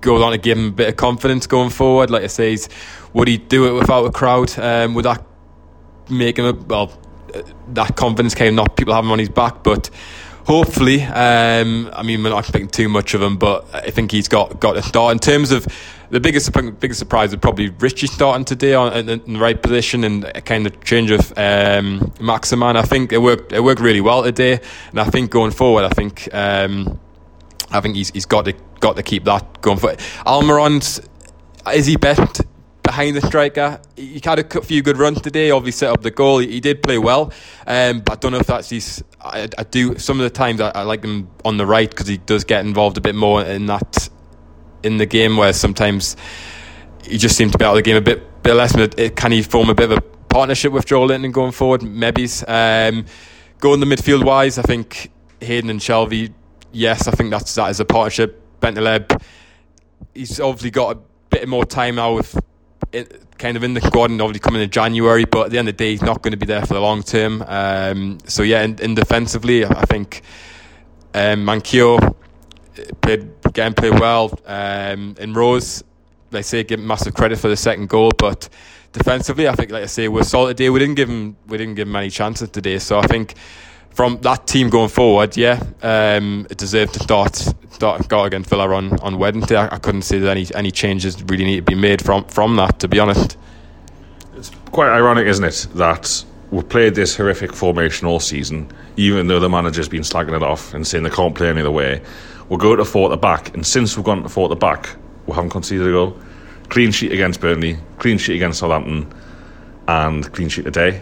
goes 0.00 0.22
on 0.22 0.32
to 0.32 0.38
give 0.38 0.58
him 0.58 0.68
a 0.68 0.72
bit 0.72 0.88
of 0.88 0.96
confidence 0.96 1.46
going 1.46 1.70
forward. 1.70 2.10
Like 2.10 2.24
I 2.24 2.28
say, 2.28 2.56
would 3.12 3.28
he 3.28 3.38
do 3.38 3.66
it 3.66 3.78
without 3.78 4.04
a 4.04 4.10
crowd? 4.10 4.58
Um, 4.58 4.94
would 4.94 5.04
that 5.04 5.24
make 6.08 6.38
him 6.38 6.46
a, 6.46 6.52
well? 6.52 6.98
Uh, 7.34 7.42
that 7.68 7.94
confidence 7.96 8.34
came, 8.34 8.56
not 8.56 8.76
people 8.76 8.92
have 8.92 9.04
him 9.04 9.12
on 9.12 9.20
his 9.20 9.28
back, 9.28 9.62
but 9.62 9.88
hopefully, 10.46 11.02
um, 11.02 11.90
I 11.92 12.02
mean, 12.02 12.22
we're 12.22 12.30
not 12.30 12.40
expecting 12.40 12.68
too 12.68 12.88
much 12.88 13.14
of 13.14 13.22
him, 13.22 13.36
but 13.36 13.66
I 13.72 13.90
think 13.90 14.10
he's 14.10 14.28
got 14.28 14.60
got 14.60 14.76
a 14.76 14.82
start. 14.82 15.12
In 15.12 15.18
terms 15.18 15.52
of 15.52 15.66
the 16.10 16.20
biggest 16.20 16.52
biggest 16.80 16.98
surprise 16.98 17.30
would 17.30 17.42
probably 17.42 17.70
Ritchie 17.70 18.08
starting 18.08 18.44
today 18.44 18.74
on 18.74 18.92
in, 18.92 19.08
in 19.08 19.32
the 19.34 19.38
right 19.38 19.60
position 19.60 20.04
and 20.04 20.24
a 20.24 20.40
kind 20.40 20.66
of 20.66 20.82
change 20.82 21.10
of 21.10 21.32
um, 21.36 22.12
Maximin. 22.20 22.76
I 22.76 22.82
think 22.82 23.12
it 23.12 23.18
worked 23.22 23.52
it 23.52 23.62
worked 23.62 23.80
really 23.80 24.00
well 24.00 24.22
today, 24.22 24.60
and 24.90 25.00
I 25.00 25.04
think 25.04 25.30
going 25.30 25.52
forward, 25.52 25.84
I 25.84 25.90
think 25.90 26.28
um, 26.32 26.98
I 27.70 27.80
think 27.80 27.96
he's 27.96 28.10
he's 28.10 28.26
got 28.26 28.44
to 28.46 28.54
got 28.80 28.96
to 28.96 29.02
keep 29.02 29.24
that 29.24 29.60
going. 29.62 29.78
For 29.78 29.94
Almiron's 30.26 31.00
is 31.72 31.86
he 31.86 31.96
best 31.96 32.42
behind 32.90 33.16
the 33.16 33.24
striker. 33.24 33.80
He 33.94 34.20
had 34.24 34.40
a 34.40 34.60
few 34.62 34.82
good 34.82 34.98
runs 34.98 35.20
today. 35.20 35.52
Obviously, 35.52 35.86
set 35.86 35.92
up 35.92 36.02
the 36.02 36.10
goal. 36.10 36.38
He, 36.38 36.58
did 36.58 36.82
play 36.82 36.98
well, 36.98 37.32
um, 37.64 38.00
but 38.00 38.14
I 38.14 38.16
don't 38.16 38.32
know 38.32 38.40
if 38.40 38.48
that's 38.48 38.70
his. 38.70 39.04
I, 39.20 39.48
I 39.56 39.62
do 39.62 39.96
some 39.96 40.18
of 40.18 40.24
the 40.24 40.30
times 40.30 40.60
I, 40.60 40.70
I 40.70 40.82
like 40.82 41.04
him 41.04 41.30
on 41.44 41.56
the 41.56 41.66
right 41.66 41.88
because 41.88 42.08
he 42.08 42.16
does 42.16 42.42
get 42.42 42.66
involved 42.66 42.98
a 42.98 43.00
bit 43.00 43.14
more 43.14 43.44
in 43.44 43.66
that 43.66 44.08
in 44.82 44.96
the 44.96 45.06
game 45.06 45.36
where 45.36 45.52
sometimes 45.52 46.16
he 47.04 47.16
just 47.16 47.36
seemed 47.36 47.52
to 47.52 47.58
be 47.58 47.64
out 47.64 47.72
of 47.72 47.76
the 47.76 47.82
game 47.82 47.96
a 47.96 48.00
bit, 48.00 48.42
bit 48.42 48.54
less. 48.54 48.74
Can 49.14 49.30
he 49.30 49.42
form 49.42 49.70
a 49.70 49.74
bit 49.74 49.92
of 49.92 49.98
a 49.98 50.00
partnership 50.28 50.72
with 50.72 50.86
Joelinton 50.86 51.30
going 51.30 51.52
forward? 51.52 51.84
Maybe. 51.84 52.24
Um, 52.48 53.06
going 53.60 53.78
the 53.78 53.86
midfield 53.86 54.24
wise, 54.24 54.58
I 54.58 54.62
think 54.62 55.12
Hayden 55.40 55.70
and 55.70 55.78
Shelvey, 55.78 56.32
yes, 56.72 57.06
I 57.06 57.12
think 57.12 57.30
that's 57.30 57.54
that 57.54 57.70
is 57.70 57.78
a 57.78 57.84
partnership. 57.84 58.42
Bentaleb, 58.60 59.22
he's 60.12 60.40
obviously 60.40 60.72
got 60.72 60.96
a 60.96 61.00
bit 61.30 61.48
more 61.48 61.64
time 61.64 61.94
now 61.94 62.16
with 62.16 62.36
kind 63.38 63.56
of 63.56 63.64
in 63.64 63.74
the 63.74 63.80
squad 63.80 64.10
and 64.10 64.20
obviously 64.20 64.40
coming 64.40 64.62
in 64.62 64.70
January, 64.70 65.24
but 65.24 65.46
at 65.46 65.50
the 65.50 65.58
end 65.58 65.68
of 65.68 65.76
the 65.76 65.84
day, 65.84 65.90
he's 65.92 66.02
not 66.02 66.22
going 66.22 66.32
to 66.32 66.36
be 66.36 66.46
there 66.46 66.64
for 66.64 66.74
the 66.74 66.80
long 66.80 67.02
term. 67.02 67.42
Um, 67.46 68.18
so 68.26 68.42
yeah, 68.42 68.62
in, 68.62 68.78
in 68.80 68.94
defensively, 68.94 69.64
I 69.64 69.84
think 69.86 70.22
um, 71.14 71.44
Manquillo 71.44 72.14
played 73.00 73.30
again 73.44 73.74
played 73.74 73.98
well. 73.98 74.38
Um, 74.46 75.16
in 75.18 75.32
Rose, 75.34 75.84
they 76.30 76.42
say 76.42 76.64
give 76.64 76.80
him 76.80 76.86
massive 76.86 77.14
credit 77.14 77.38
for 77.38 77.48
the 77.48 77.56
second 77.56 77.88
goal, 77.88 78.10
but 78.16 78.48
defensively, 78.92 79.48
I 79.48 79.54
think 79.54 79.70
like 79.70 79.82
I 79.82 79.86
say, 79.86 80.08
we're 80.08 80.22
solid 80.22 80.56
today. 80.56 80.70
We 80.70 80.78
didn't 80.78 80.96
give 80.96 81.08
him 81.08 81.36
we 81.46 81.58
didn't 81.58 81.74
give 81.74 81.88
him 81.88 81.96
any 81.96 82.10
chances 82.10 82.48
today, 82.50 82.78
so 82.78 82.98
I 82.98 83.06
think 83.06 83.34
from 83.90 84.18
that 84.22 84.46
team 84.46 84.70
going 84.70 84.88
forward, 84.88 85.36
yeah, 85.36 85.62
um, 85.82 86.46
it 86.50 86.58
deserved 86.58 86.94
to 86.94 87.00
start 87.00 87.36
start 87.70 88.08
go 88.08 88.24
against 88.24 88.50
Villa 88.50 88.68
on 88.74 88.98
on 89.00 89.18
Wednesday. 89.18 89.56
I, 89.56 89.74
I 89.74 89.78
couldn't 89.78 90.02
see 90.02 90.18
that 90.18 90.30
any 90.30 90.46
any 90.54 90.70
changes 90.70 91.22
really 91.24 91.44
need 91.44 91.56
to 91.56 91.62
be 91.62 91.74
made 91.74 92.02
from 92.02 92.24
from 92.24 92.56
that. 92.56 92.78
To 92.80 92.88
be 92.88 92.98
honest, 92.98 93.36
it's 94.36 94.50
quite 94.72 94.88
ironic, 94.88 95.26
isn't 95.26 95.44
it, 95.44 95.66
that 95.74 96.24
we've 96.50 96.68
played 96.68 96.94
this 96.94 97.16
horrific 97.16 97.52
formation 97.52 98.06
all 98.06 98.20
season, 98.20 98.70
even 98.96 99.26
though 99.26 99.40
the 99.40 99.48
manager's 99.48 99.88
been 99.88 100.02
slagging 100.02 100.36
it 100.36 100.42
off 100.42 100.74
and 100.74 100.86
saying 100.86 101.04
they 101.04 101.10
can't 101.10 101.34
play 101.34 101.48
any 101.48 101.60
other 101.60 101.70
way. 101.70 102.02
We'll 102.48 102.58
go 102.58 102.74
to 102.74 102.84
four 102.84 103.08
at 103.08 103.10
the 103.10 103.16
back, 103.16 103.54
and 103.54 103.66
since 103.66 103.96
we've 103.96 104.04
gone 104.04 104.22
to 104.22 104.28
four 104.28 104.46
at 104.46 104.50
the 104.50 104.56
back, 104.56 104.96
we 105.26 105.34
haven't 105.34 105.50
conceded 105.50 105.86
a 105.86 105.90
goal. 105.90 106.18
Clean 106.68 106.90
sheet 106.90 107.12
against 107.12 107.40
Burnley, 107.40 107.78
clean 107.98 108.18
sheet 108.18 108.36
against 108.36 108.60
Southampton, 108.60 109.12
and 109.88 110.32
clean 110.32 110.48
sheet 110.48 110.64
today. 110.64 111.00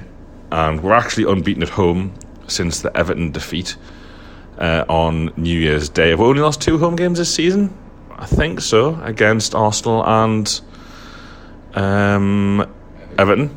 And 0.50 0.82
we're 0.82 0.94
actually 0.94 1.30
unbeaten 1.30 1.62
at 1.62 1.68
home 1.68 2.14
since 2.48 2.80
the 2.80 2.96
Everton 2.96 3.30
defeat 3.30 3.76
uh, 4.58 4.84
on 4.88 5.32
New 5.36 5.58
Year's 5.58 5.88
Day. 5.88 6.10
Have 6.10 6.18
we 6.18 6.26
only 6.26 6.40
lost 6.40 6.60
two 6.60 6.78
home 6.78 6.96
games 6.96 7.18
this 7.18 7.32
season? 7.32 7.76
I 8.10 8.26
think 8.26 8.60
so, 8.60 9.00
against 9.02 9.54
Arsenal 9.54 10.04
and 10.04 10.60
um, 11.74 12.68
Everton. 13.16 13.56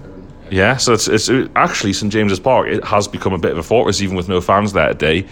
Yeah, 0.52 0.78
so 0.78 0.94
it's, 0.94 1.08
it's 1.08 1.30
actually 1.56 1.94
St 1.94 2.12
James's 2.12 2.40
Park. 2.40 2.68
It 2.68 2.84
has 2.84 3.08
become 3.08 3.34
a 3.34 3.38
bit 3.40 3.52
of 3.52 3.58
a 3.58 3.64
fortress, 3.64 4.02
even 4.02 4.16
with 4.16 4.28
no 4.28 4.42
fans 4.42 4.74
there 4.74 4.90
today 4.90 5.28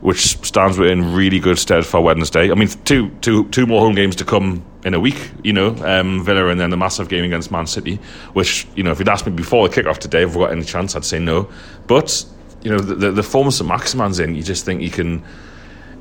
which 0.00 0.38
stands 0.44 0.78
in 0.78 1.14
really 1.14 1.38
good 1.40 1.58
stead 1.58 1.84
for 1.84 2.00
Wednesday. 2.00 2.50
I 2.50 2.54
mean, 2.54 2.68
two, 2.84 3.10
two, 3.22 3.48
two 3.48 3.66
more 3.66 3.80
home 3.80 3.94
games 3.94 4.16
to 4.16 4.24
come 4.24 4.64
in 4.84 4.94
a 4.94 5.00
week, 5.00 5.30
you 5.42 5.52
know, 5.52 5.74
um, 5.84 6.24
Villa 6.24 6.48
and 6.48 6.60
then 6.60 6.70
the 6.70 6.76
massive 6.76 7.08
game 7.08 7.24
against 7.24 7.50
Man 7.50 7.66
City, 7.66 7.98
which, 8.32 8.66
you 8.76 8.82
know, 8.82 8.92
if 8.92 8.98
you'd 8.98 9.08
asked 9.08 9.26
me 9.26 9.32
before 9.32 9.68
the 9.68 9.74
kickoff 9.74 9.98
today 9.98 10.22
if 10.22 10.30
we've 10.30 10.44
got 10.44 10.52
any 10.52 10.64
chance, 10.64 10.94
I'd 10.94 11.04
say 11.04 11.18
no. 11.18 11.48
But, 11.86 12.24
you 12.66 12.72
know, 12.72 12.80
the, 12.80 12.96
the, 12.96 13.12
the 13.12 13.22
form 13.22 13.48
that 13.48 13.62
Maximin's 13.62 14.18
in, 14.18 14.34
you 14.34 14.42
just 14.42 14.64
think 14.64 14.80
he 14.80 14.90
can, 14.90 15.22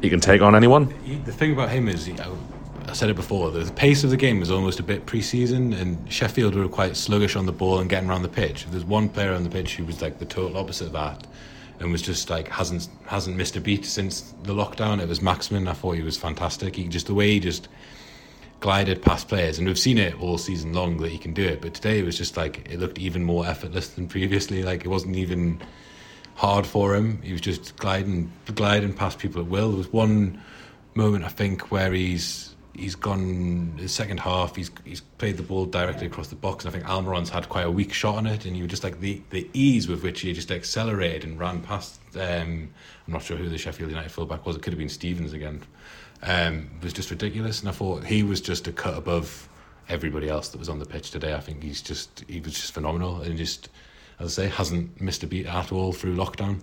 he 0.01 0.09
can 0.09 0.19
take 0.19 0.41
on 0.41 0.55
anyone. 0.55 0.91
The 1.23 1.31
thing 1.31 1.53
about 1.53 1.69
him 1.69 1.87
is, 1.87 2.07
you 2.07 2.15
know, 2.15 2.39
I 2.87 2.93
said 2.93 3.11
it 3.11 3.15
before, 3.15 3.51
the 3.51 3.71
pace 3.73 4.03
of 4.03 4.09
the 4.09 4.17
game 4.17 4.39
was 4.39 4.49
almost 4.49 4.79
a 4.79 4.83
bit 4.83 5.05
pre-season 5.05 5.73
and 5.73 6.11
Sheffield 6.11 6.55
were 6.55 6.67
quite 6.67 6.97
sluggish 6.97 7.35
on 7.35 7.45
the 7.45 7.51
ball 7.51 7.81
and 7.81 7.87
getting 7.87 8.09
around 8.09 8.23
the 8.23 8.29
pitch. 8.29 8.65
There's 8.71 8.83
one 8.83 9.09
player 9.09 9.33
on 9.33 9.43
the 9.43 9.49
pitch 9.51 9.75
who 9.75 9.85
was 9.85 10.01
like 10.01 10.17
the 10.17 10.25
total 10.25 10.57
opposite 10.57 10.87
of 10.87 10.93
that 10.93 11.27
and 11.79 11.91
was 11.91 12.01
just 12.01 12.31
like 12.31 12.47
hasn't 12.47 12.89
hasn't 13.05 13.37
missed 13.37 13.55
a 13.57 13.61
beat 13.61 13.85
since 13.85 14.33
the 14.41 14.53
lockdown. 14.53 14.99
It 14.99 15.07
was 15.07 15.21
Maximin. 15.21 15.67
I 15.67 15.73
thought 15.73 15.91
he 15.91 16.01
was 16.01 16.17
fantastic. 16.17 16.77
He 16.77 16.87
just 16.87 17.05
the 17.05 17.13
way 17.13 17.29
he 17.29 17.39
just 17.39 17.67
glided 18.59 19.03
past 19.03 19.27
players, 19.27 19.59
and 19.59 19.67
we've 19.67 19.77
seen 19.77 19.99
it 19.99 20.19
all 20.19 20.39
season 20.39 20.73
long 20.73 20.97
that 20.97 21.11
he 21.11 21.19
can 21.19 21.33
do 21.33 21.43
it. 21.43 21.61
But 21.61 21.75
today 21.75 21.99
it 21.99 22.05
was 22.05 22.17
just 22.17 22.37
like 22.37 22.67
it 22.71 22.79
looked 22.79 22.97
even 22.97 23.23
more 23.23 23.45
effortless 23.45 23.89
than 23.89 24.07
previously. 24.07 24.63
Like 24.63 24.83
it 24.83 24.87
wasn't 24.87 25.15
even 25.15 25.61
hard 26.35 26.67
for 26.67 26.95
him. 26.95 27.21
He 27.21 27.31
was 27.31 27.41
just 27.41 27.75
gliding 27.77 28.31
gliding 28.53 28.93
past 28.93 29.19
people 29.19 29.41
at 29.41 29.47
will. 29.47 29.69
There 29.69 29.77
was 29.77 29.91
one 29.91 30.41
moment 30.93 31.25
I 31.25 31.29
think 31.29 31.71
where 31.71 31.91
he's 31.91 32.55
he's 32.73 32.95
gone 32.95 33.77
the 33.77 33.87
second 33.87 34.19
half. 34.19 34.55
He's 34.55 34.69
he's 34.83 35.01
played 35.01 35.37
the 35.37 35.43
ball 35.43 35.65
directly 35.65 36.07
across 36.07 36.27
the 36.27 36.35
box, 36.35 36.65
and 36.65 36.73
I 36.73 36.77
think 36.77 36.89
Almiron's 36.89 37.29
had 37.29 37.49
quite 37.49 37.65
a 37.65 37.71
weak 37.71 37.93
shot 37.93 38.15
on 38.15 38.27
it. 38.27 38.45
And 38.45 38.55
you 38.55 38.67
just 38.67 38.83
like 38.83 38.99
the 38.99 39.21
the 39.29 39.49
ease 39.53 39.87
with 39.87 40.03
which 40.03 40.21
he 40.21 40.33
just 40.33 40.51
accelerated 40.51 41.23
and 41.23 41.39
ran 41.39 41.61
past. 41.61 41.99
Um, 42.15 42.69
I'm 43.07 43.13
not 43.13 43.23
sure 43.23 43.37
who 43.37 43.49
the 43.49 43.57
Sheffield 43.57 43.89
United 43.89 44.11
fullback 44.11 44.45
was. 44.45 44.55
It 44.55 44.61
could 44.61 44.73
have 44.73 44.79
been 44.79 44.89
Stevens 44.89 45.33
again. 45.33 45.61
Um, 46.21 46.69
was 46.81 46.93
just 46.93 47.11
ridiculous, 47.11 47.59
and 47.59 47.69
I 47.69 47.71
thought 47.71 48.05
he 48.05 48.23
was 48.23 48.41
just 48.41 48.67
a 48.67 48.71
cut 48.71 48.97
above 48.97 49.49
everybody 49.87 50.27
else 50.27 50.49
that 50.49 50.57
was 50.57 50.69
on 50.69 50.79
the 50.79 50.85
pitch 50.85 51.11
today. 51.11 51.33
I 51.33 51.39
think 51.39 51.63
he's 51.63 51.81
just 51.81 52.23
he 52.27 52.39
was 52.39 52.53
just 52.53 52.73
phenomenal, 52.73 53.21
and 53.21 53.37
just 53.37 53.69
as 54.19 54.39
I 54.39 54.43
say, 54.43 54.49
hasn't 54.49 55.01
missed 55.01 55.23
a 55.23 55.27
beat 55.27 55.45
at 55.45 55.71
all 55.71 55.93
through 55.93 56.15
lockdown. 56.15 56.61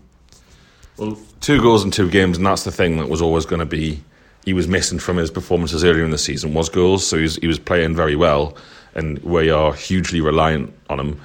Well, 0.96 1.18
two 1.40 1.60
goals 1.60 1.84
in 1.84 1.90
two 1.90 2.10
games, 2.10 2.36
and 2.36 2.46
that's 2.46 2.64
the 2.64 2.72
thing 2.72 2.98
that 2.98 3.08
was 3.08 3.22
always 3.22 3.46
going 3.46 3.60
to 3.60 3.66
be 3.66 4.02
he 4.44 4.52
was 4.52 4.66
missing 4.66 4.98
from 4.98 5.16
his 5.16 5.30
performances 5.30 5.84
earlier 5.84 6.04
in 6.04 6.10
the 6.10 6.18
season 6.18 6.52
was 6.52 6.68
goals. 6.68 7.06
So 7.06 7.16
he 7.16 7.22
was, 7.22 7.36
he 7.36 7.46
was 7.46 7.60
playing 7.60 7.94
very 7.94 8.16
well. 8.16 8.56
and 8.94 9.18
we 9.20 9.50
are 9.50 9.72
hugely 9.72 10.20
reliant 10.20 10.72
on 10.90 11.00
him. 11.00 11.20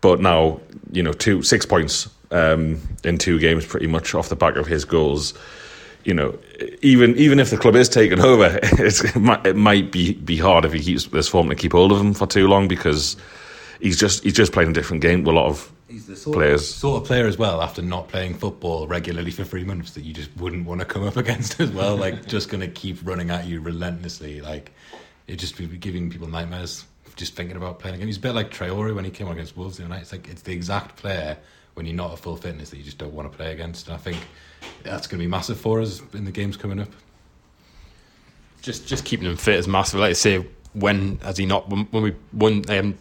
But 0.00 0.20
now, 0.20 0.60
you 0.92 1.02
know, 1.02 1.12
two 1.12 1.42
six 1.42 1.66
points 1.66 2.08
um, 2.30 2.80
in 3.04 3.18
two 3.18 3.38
games, 3.38 3.66
pretty 3.66 3.86
much 3.86 4.14
off 4.14 4.28
the 4.28 4.36
back 4.36 4.56
of 4.56 4.66
his 4.66 4.84
goals. 4.84 5.34
You 6.04 6.14
know, 6.14 6.38
even 6.80 7.16
even 7.16 7.38
if 7.38 7.50
the 7.50 7.58
club 7.58 7.76
is 7.76 7.88
taken 7.88 8.20
over, 8.32 8.58
it 8.62 9.16
might, 9.16 9.46
it 9.46 9.56
might 9.56 9.92
be 9.92 10.14
be 10.14 10.38
hard 10.38 10.64
if 10.64 10.72
he 10.72 10.80
keeps 10.80 11.06
this 11.06 11.28
form 11.28 11.48
to 11.50 11.54
keep 11.54 11.72
hold 11.72 11.92
of 11.92 12.00
him 12.00 12.14
for 12.14 12.26
too 12.26 12.48
long 12.48 12.68
because 12.68 13.16
he's 13.80 13.98
just 13.98 14.24
he's 14.24 14.34
just 14.34 14.52
playing 14.52 14.70
a 14.70 14.72
different 14.72 15.02
game 15.02 15.24
with 15.24 15.34
a 15.34 15.38
lot 15.38 15.46
of 15.46 15.72
He's 15.88 16.06
the 16.06 16.14
sort 16.14 16.36
players. 16.36 16.62
Of, 16.62 16.76
sort 16.76 17.02
of 17.02 17.08
player 17.08 17.26
as 17.26 17.36
well. 17.36 17.60
After 17.60 17.82
not 17.82 18.06
playing 18.06 18.34
football 18.34 18.86
regularly 18.86 19.32
for 19.32 19.42
three 19.42 19.64
months, 19.64 19.92
that 19.94 20.02
you 20.02 20.14
just 20.14 20.34
wouldn't 20.36 20.64
want 20.64 20.80
to 20.80 20.86
come 20.86 21.04
up 21.04 21.16
against 21.24 21.58
as 21.60 21.70
well. 21.70 21.96
Like 21.96 22.26
just 22.26 22.48
going 22.48 22.60
to 22.60 22.68
keep 22.68 22.98
running 23.02 23.30
at 23.30 23.46
you 23.46 23.60
relentlessly. 23.60 24.40
Like 24.40 24.72
it 25.26 25.36
just 25.36 25.58
be 25.58 25.66
giving 25.66 26.08
people 26.08 26.28
nightmares 26.28 26.84
just 27.16 27.34
thinking 27.34 27.56
about 27.56 27.80
playing 27.80 27.96
again. 27.96 28.06
He's 28.06 28.16
a 28.16 28.20
bit 28.20 28.34
like 28.34 28.50
Traore 28.50 28.94
when 28.94 29.04
he 29.04 29.10
came 29.10 29.26
on 29.26 29.32
against 29.32 29.56
Wolves 29.56 29.76
the 29.76 29.84
other 29.84 29.94
night. 29.94 30.02
It's 30.02 30.12
like 30.12 30.28
it's 30.28 30.42
the 30.42 30.52
exact 30.52 30.96
player 30.96 31.36
when 31.74 31.86
you're 31.86 31.96
not 31.96 32.12
at 32.12 32.18
full 32.20 32.36
fitness 32.36 32.70
that 32.70 32.76
you 32.76 32.84
just 32.84 32.98
don't 32.98 33.12
want 33.12 33.30
to 33.30 33.36
play 33.36 33.52
against. 33.52 33.88
And 33.88 33.96
I 33.96 33.98
think 33.98 34.18
that's 34.82 35.06
going 35.06 35.18
to 35.18 35.24
be 35.24 35.30
massive 35.30 35.58
for 35.58 35.80
us 35.80 36.02
in 36.14 36.24
the 36.24 36.30
games 36.30 36.56
coming 36.56 36.80
up. 36.80 36.88
Just 38.62 38.86
just 38.86 39.04
keeping 39.04 39.26
him 39.26 39.36
fit 39.36 39.56
is 39.56 39.66
massive. 39.66 40.00
Like 40.00 40.10
I 40.10 40.14
say, 40.14 40.46
when 40.72 41.18
has 41.18 41.36
he 41.36 41.46
not? 41.46 41.68
When, 41.68 41.86
when 41.86 42.02
we 42.04 42.14
won 42.32 42.62
um, 42.68 42.96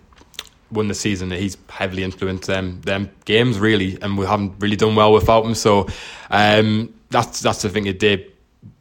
won 0.71 0.87
the 0.87 0.95
season, 0.95 1.31
he's 1.31 1.57
heavily 1.69 2.03
influenced 2.03 2.47
them 2.47 2.81
them 2.81 3.09
games 3.25 3.59
really, 3.59 3.97
and 4.01 4.17
we 4.17 4.25
haven't 4.25 4.53
really 4.59 4.75
done 4.75 4.95
well 4.95 5.13
without 5.13 5.45
him. 5.45 5.55
So 5.55 5.87
um, 6.29 6.93
that's 7.09 7.41
that's 7.41 7.61
the 7.61 7.69
thing. 7.69 7.85
It 7.85 7.99
did. 7.99 8.31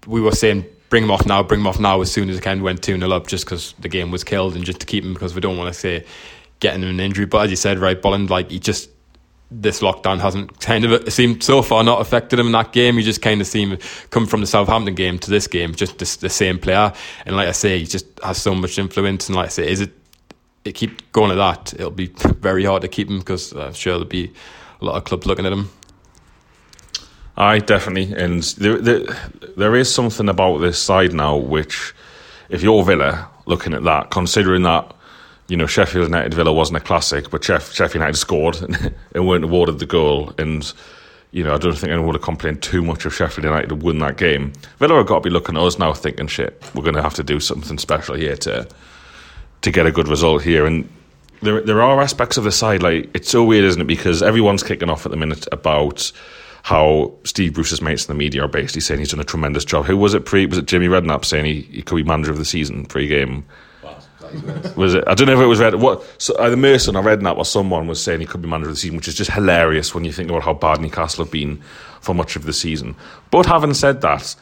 We 0.07 0.21
were 0.21 0.33
saying 0.33 0.65
bring 0.89 1.05
him 1.05 1.11
off 1.11 1.27
now, 1.27 1.43
bring 1.43 1.61
him 1.61 1.67
off 1.67 1.79
now 1.79 2.01
as 2.01 2.11
soon 2.11 2.31
as 2.31 2.39
I 2.39 2.41
can. 2.41 2.63
Went 2.63 2.83
two 2.83 2.99
0 2.99 3.11
up 3.11 3.27
just 3.27 3.45
because 3.45 3.75
the 3.79 3.89
game 3.89 4.11
was 4.11 4.25
killed, 4.25 4.57
and 4.57 4.65
just 4.65 4.81
to 4.81 4.87
keep 4.87 5.05
him 5.05 5.15
because 5.15 5.35
we 5.35 5.41
don't 5.41 5.57
want 5.57 5.73
to 5.73 5.79
say 5.79 6.05
getting 6.61 6.83
him 6.83 6.91
an 6.91 7.01
injury. 7.01 7.27
But 7.27 7.45
as 7.45 7.51
you 7.51 7.57
said, 7.57 7.79
right, 7.79 8.01
Bolland, 8.01 8.31
like 8.31 8.51
he 8.51 8.59
just 8.59 8.91
this 9.51 9.81
lockdown 9.81 10.19
hasn't 10.21 10.61
kind 10.61 10.85
of 10.85 11.11
seemed 11.11 11.43
so 11.43 11.63
far 11.63 11.83
not 11.83 12.03
affected 12.03 12.39
him 12.39 12.47
in 12.47 12.53
that 12.53 12.73
game. 12.73 12.97
He 12.97 13.03
just 13.03 13.23
kind 13.23 13.41
of 13.41 13.47
seemed 13.47 13.81
come 14.11 14.27
from 14.27 14.41
the 14.41 14.47
Southampton 14.47 14.95
game 14.95 15.19
to 15.21 15.31
this 15.31 15.47
game, 15.47 15.75
just 15.75 15.99
the, 15.99 16.19
the 16.21 16.29
same 16.29 16.59
player. 16.59 16.93
And 17.25 17.37
like 17.37 17.49
I 17.49 17.53
say, 17.53 17.79
he 17.79 17.87
just 17.87 18.07
has 18.23 18.39
so 18.39 18.55
much 18.55 18.79
influence. 18.79 19.29
And 19.29 19.37
like 19.37 19.47
I 19.47 19.51
say, 19.51 19.71
is 19.71 19.81
it 19.81 19.93
it 20.65 20.73
keep 20.73 21.11
going 21.13 21.37
like 21.37 21.65
that? 21.65 21.75
It'll 21.75 21.91
be 21.91 22.07
very 22.41 22.65
hard 22.65 22.83
to 22.83 22.89
keep 22.89 23.09
him 23.09 23.19
because 23.19 23.53
I'm 23.53 23.75
sure 23.75 23.95
there'll 23.95 24.07
be 24.07 24.33
a 24.81 24.85
lot 24.85 24.97
of 24.97 25.05
clubs 25.05 25.27
looking 25.27 25.47
at 25.47 25.53
him. 25.53 25.71
I 27.39 27.61
definitely. 27.61 28.13
And 28.21 28.43
there, 28.43 28.79
there, 28.79 29.01
there 29.57 29.77
is 29.77 29.93
something 29.93 30.29
about 30.29 30.59
this 30.59 30.81
side 30.81 31.13
now 31.13 31.37
which, 31.37 31.95
if 32.49 32.63
you're 32.63 32.83
Villa 32.83 33.29
looking 33.47 33.75
at 33.75 33.85
that, 33.85 34.11
considering 34.11 34.63
that, 34.63 34.93
you 35.47 35.57
know, 35.57 35.67
Sheffield 35.67 36.07
United 36.07 36.35
Villa 36.35 36.53
wasn't 36.53 36.79
a 36.79 36.81
classic, 36.81 37.31
but 37.31 37.43
Sheff, 37.43 37.73
Sheffield 37.73 38.03
United 38.03 38.17
scored 38.17 38.57
and, 39.15 39.27
weren't 39.27 39.45
awarded 39.45 39.79
the 39.79 39.87
goal. 39.87 40.33
And, 40.37 40.71
you 41.31 41.45
know, 41.45 41.55
I 41.55 41.59
don't 41.59 41.79
think 41.79 41.91
anyone 41.91 42.07
would 42.09 42.17
have 42.17 42.23
complained 42.23 42.61
too 42.61 42.83
much 42.83 43.07
if 43.07 43.15
Sheffield 43.15 43.45
United 43.45 43.71
had 43.71 43.83
won 43.83 43.99
that 44.01 44.17
game. 44.17 44.53
Villa 44.79 44.97
have 44.97 45.07
got 45.07 45.17
to 45.17 45.21
be 45.21 45.31
looking 45.31 45.57
at 45.57 45.63
us 45.63 45.79
now 45.79 45.93
thinking, 45.95 46.27
shit, 46.27 46.61
we're 46.75 46.83
going 46.83 46.97
to 46.97 47.03
have 47.03 47.15
to 47.15 47.23
do 47.23 47.39
something 47.39 47.79
special 47.79 48.17
here 48.17 48.37
to 48.37 48.69
to 49.63 49.71
get 49.71 49.87
a 49.87 49.93
good 49.93 50.09
result 50.09 50.43
here. 50.43 50.67
And 50.67 50.89
there 51.43 51.61
there 51.61 51.83
are 51.83 52.01
aspects 52.01 52.37
of 52.37 52.45
the 52.45 52.53
side, 52.53 52.83
like, 52.83 53.11
it's 53.15 53.31
so 53.31 53.45
weird, 53.45 53.65
isn't 53.65 53.81
it? 53.81 53.87
Because 53.87 54.23
everyone's 54.23 54.63
kicking 54.63 54.91
off 54.91 55.07
at 55.07 55.11
the 55.11 55.17
minute 55.17 55.47
about 55.53 56.11
how 56.63 57.15
Steve 57.25 57.55
Bruce's 57.55 57.81
mates 57.81 58.07
in 58.07 58.15
the 58.15 58.19
media 58.19 58.45
are 58.45 58.49
basically 58.49 58.81
saying 58.81 59.01
he's 59.01 59.11
done 59.11 59.21
a 59.21 59.25
tremendous 59.25 59.65
job. 59.65 59.87
Who 59.87 59.97
was 59.97 60.15
it 60.15 60.27
pre? 60.27 60.47
Was 60.47 60.59
it 60.59 60.67
Jimmy 60.67 60.89
Redknapp 60.89 61.25
saying 61.25 61.45
he, 61.45 61.63
he 61.63 61.83
could 61.83 61.97
be 61.97 62.03
manager 62.03 62.33
of 62.33 62.39
the 62.39 62.45
season 62.45 62.85
pre-game? 62.85 63.45
Was 64.77 64.95
it? 64.95 65.05
I 65.07 65.15
don't 65.15 65.27
know 65.27 65.33
if 65.33 65.41
it 65.41 65.47
was 65.47 65.61
Red. 65.61 65.77
What? 65.77 66.05
So 66.19 66.39
either 66.41 66.57
Merson 66.57 66.97
or 66.97 67.03
Redknapp 67.03 67.39
or 67.39 67.47
someone 67.47 67.87
was 67.87 68.03
saying 68.03 68.21
he 68.21 68.27
could 68.27 68.43
be 68.43 68.49
manager 68.49 68.69
of 68.69 68.75
the 68.75 68.81
season, 68.81 68.97
which 68.97 69.09
is 69.09 69.15
just 69.15 69.31
hilarious 69.31 69.95
when 69.95 70.05
you 70.05 70.13
think 70.13 70.29
about 70.29 70.43
how 70.43 70.53
bad 70.53 70.81
Newcastle 70.81 71.25
have 71.25 71.33
been 71.33 71.63
for 72.03 72.15
much 72.15 72.37
of 72.37 72.45
the 72.45 72.53
season. 72.53 72.95
But 73.31 73.47
having 73.47 73.73
said 73.73 74.03
that, 74.03 74.37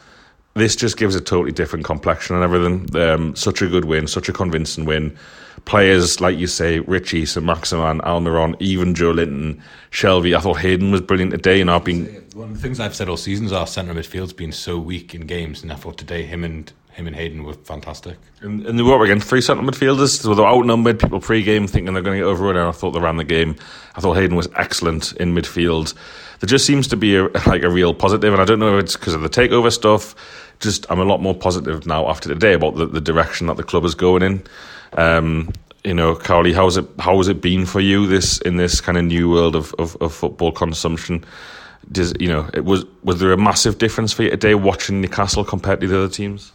this 0.57 0.75
just 0.75 0.97
gives 0.97 1.15
a 1.15 1.21
totally 1.21 1.51
different 1.51 1.85
complexion 1.85 2.35
and 2.35 2.43
everything. 2.43 2.95
Um, 3.01 3.35
such 3.35 3.61
a 3.61 3.67
good 3.67 3.85
win, 3.85 4.07
such 4.07 4.29
a 4.29 4.33
convincing 4.33 4.85
win. 4.85 5.17
Players 5.65 6.21
like 6.21 6.37
you 6.37 6.47
say, 6.47 6.79
Ritchie, 6.79 7.25
St 7.25 7.45
Maximan, 7.45 7.99
Almiron, 8.01 8.55
even 8.59 8.95
Joe 8.95 9.11
Linton, 9.11 9.61
Shelvey. 9.91 10.35
I 10.35 10.39
thought 10.39 10.59
Hayden 10.59 10.91
was 10.91 11.01
brilliant 11.01 11.31
today, 11.31 11.61
and 11.61 11.69
I've 11.69 11.83
been 11.83 12.05
one 12.33 12.49
of 12.49 12.55
the 12.55 12.61
things 12.61 12.79
I've 12.79 12.95
said 12.95 13.09
all 13.09 13.17
season 13.17 13.47
is 13.47 13.51
our 13.51 13.67
centre 13.67 13.93
midfield's 13.93 14.33
been 14.33 14.51
so 14.51 14.77
weak 14.77 15.15
in 15.15 15.21
games, 15.21 15.63
and 15.63 15.71
I 15.71 15.75
thought 15.75 15.97
today 15.97 16.23
him 16.23 16.43
and 16.43 16.71
him 16.97 17.05
and 17.05 17.15
Hayden 17.15 17.43
were 17.43 17.53
fantastic. 17.53 18.17
And, 18.41 18.65
and 18.65 18.77
they 18.77 18.81
were 18.81 19.03
against 19.03 19.27
three 19.27 19.39
centre 19.39 19.61
midfielders, 19.61 20.19
so 20.19 20.33
they 20.33 20.41
were 20.41 20.47
outnumbered. 20.47 20.99
People 20.99 21.19
pre-game 21.19 21.67
thinking 21.67 21.93
they're 21.93 22.01
going 22.01 22.17
to 22.17 22.25
get 22.25 22.29
overrun, 22.29 22.57
and 22.57 22.67
I 22.67 22.71
thought 22.71 22.91
they 22.91 22.99
ran 22.99 23.17
the 23.17 23.23
game. 23.23 23.55
I 23.95 24.01
thought 24.01 24.15
Hayden 24.15 24.35
was 24.35 24.49
excellent 24.55 25.13
in 25.13 25.35
midfield. 25.35 25.93
There 26.39 26.47
just 26.47 26.65
seems 26.65 26.87
to 26.87 26.97
be 26.97 27.15
a, 27.15 27.23
like 27.45 27.61
a 27.61 27.69
real 27.69 27.93
positive, 27.93 28.33
and 28.33 28.41
I 28.41 28.45
don't 28.45 28.57
know 28.57 28.77
if 28.77 28.83
it's 28.83 28.97
because 28.97 29.13
of 29.13 29.21
the 29.21 29.29
takeover 29.29 29.71
stuff. 29.71 30.15
Just 30.59 30.87
I'm 30.89 30.99
a 30.99 31.05
lot 31.05 31.21
more 31.21 31.35
positive 31.35 31.85
now 31.85 32.09
after 32.09 32.29
today 32.29 32.53
about 32.53 32.75
the, 32.75 32.87
the 32.87 33.01
direction 33.01 33.45
that 33.45 33.57
the 33.57 33.63
club 33.63 33.85
is 33.85 33.93
going 33.93 34.23
in. 34.23 34.43
Um, 34.93 35.53
you 35.83 35.93
know, 35.93 36.15
Carly, 36.15 36.51
how's 36.51 36.77
it 36.77 36.85
how 36.97 37.17
has 37.17 37.27
it 37.27 37.41
been 37.41 37.67
for 37.67 37.79
you 37.79 38.07
this 38.07 38.39
in 38.39 38.57
this 38.57 38.81
kind 38.81 38.97
of 38.97 39.05
new 39.05 39.29
world 39.29 39.55
of, 39.55 39.75
of, 39.77 39.95
of 40.01 40.15
football 40.15 40.51
consumption? 40.51 41.23
Does 41.91 42.15
you 42.19 42.27
know 42.27 42.49
it 42.55 42.65
was 42.65 42.85
was 43.03 43.19
there 43.19 43.33
a 43.33 43.37
massive 43.37 43.77
difference 43.77 44.13
for 44.13 44.23
you 44.23 44.31
today 44.31 44.55
watching 44.55 44.99
Newcastle 44.99 45.45
compared 45.45 45.79
to 45.81 45.87
the 45.87 45.95
other 45.95 46.11
teams? 46.11 46.53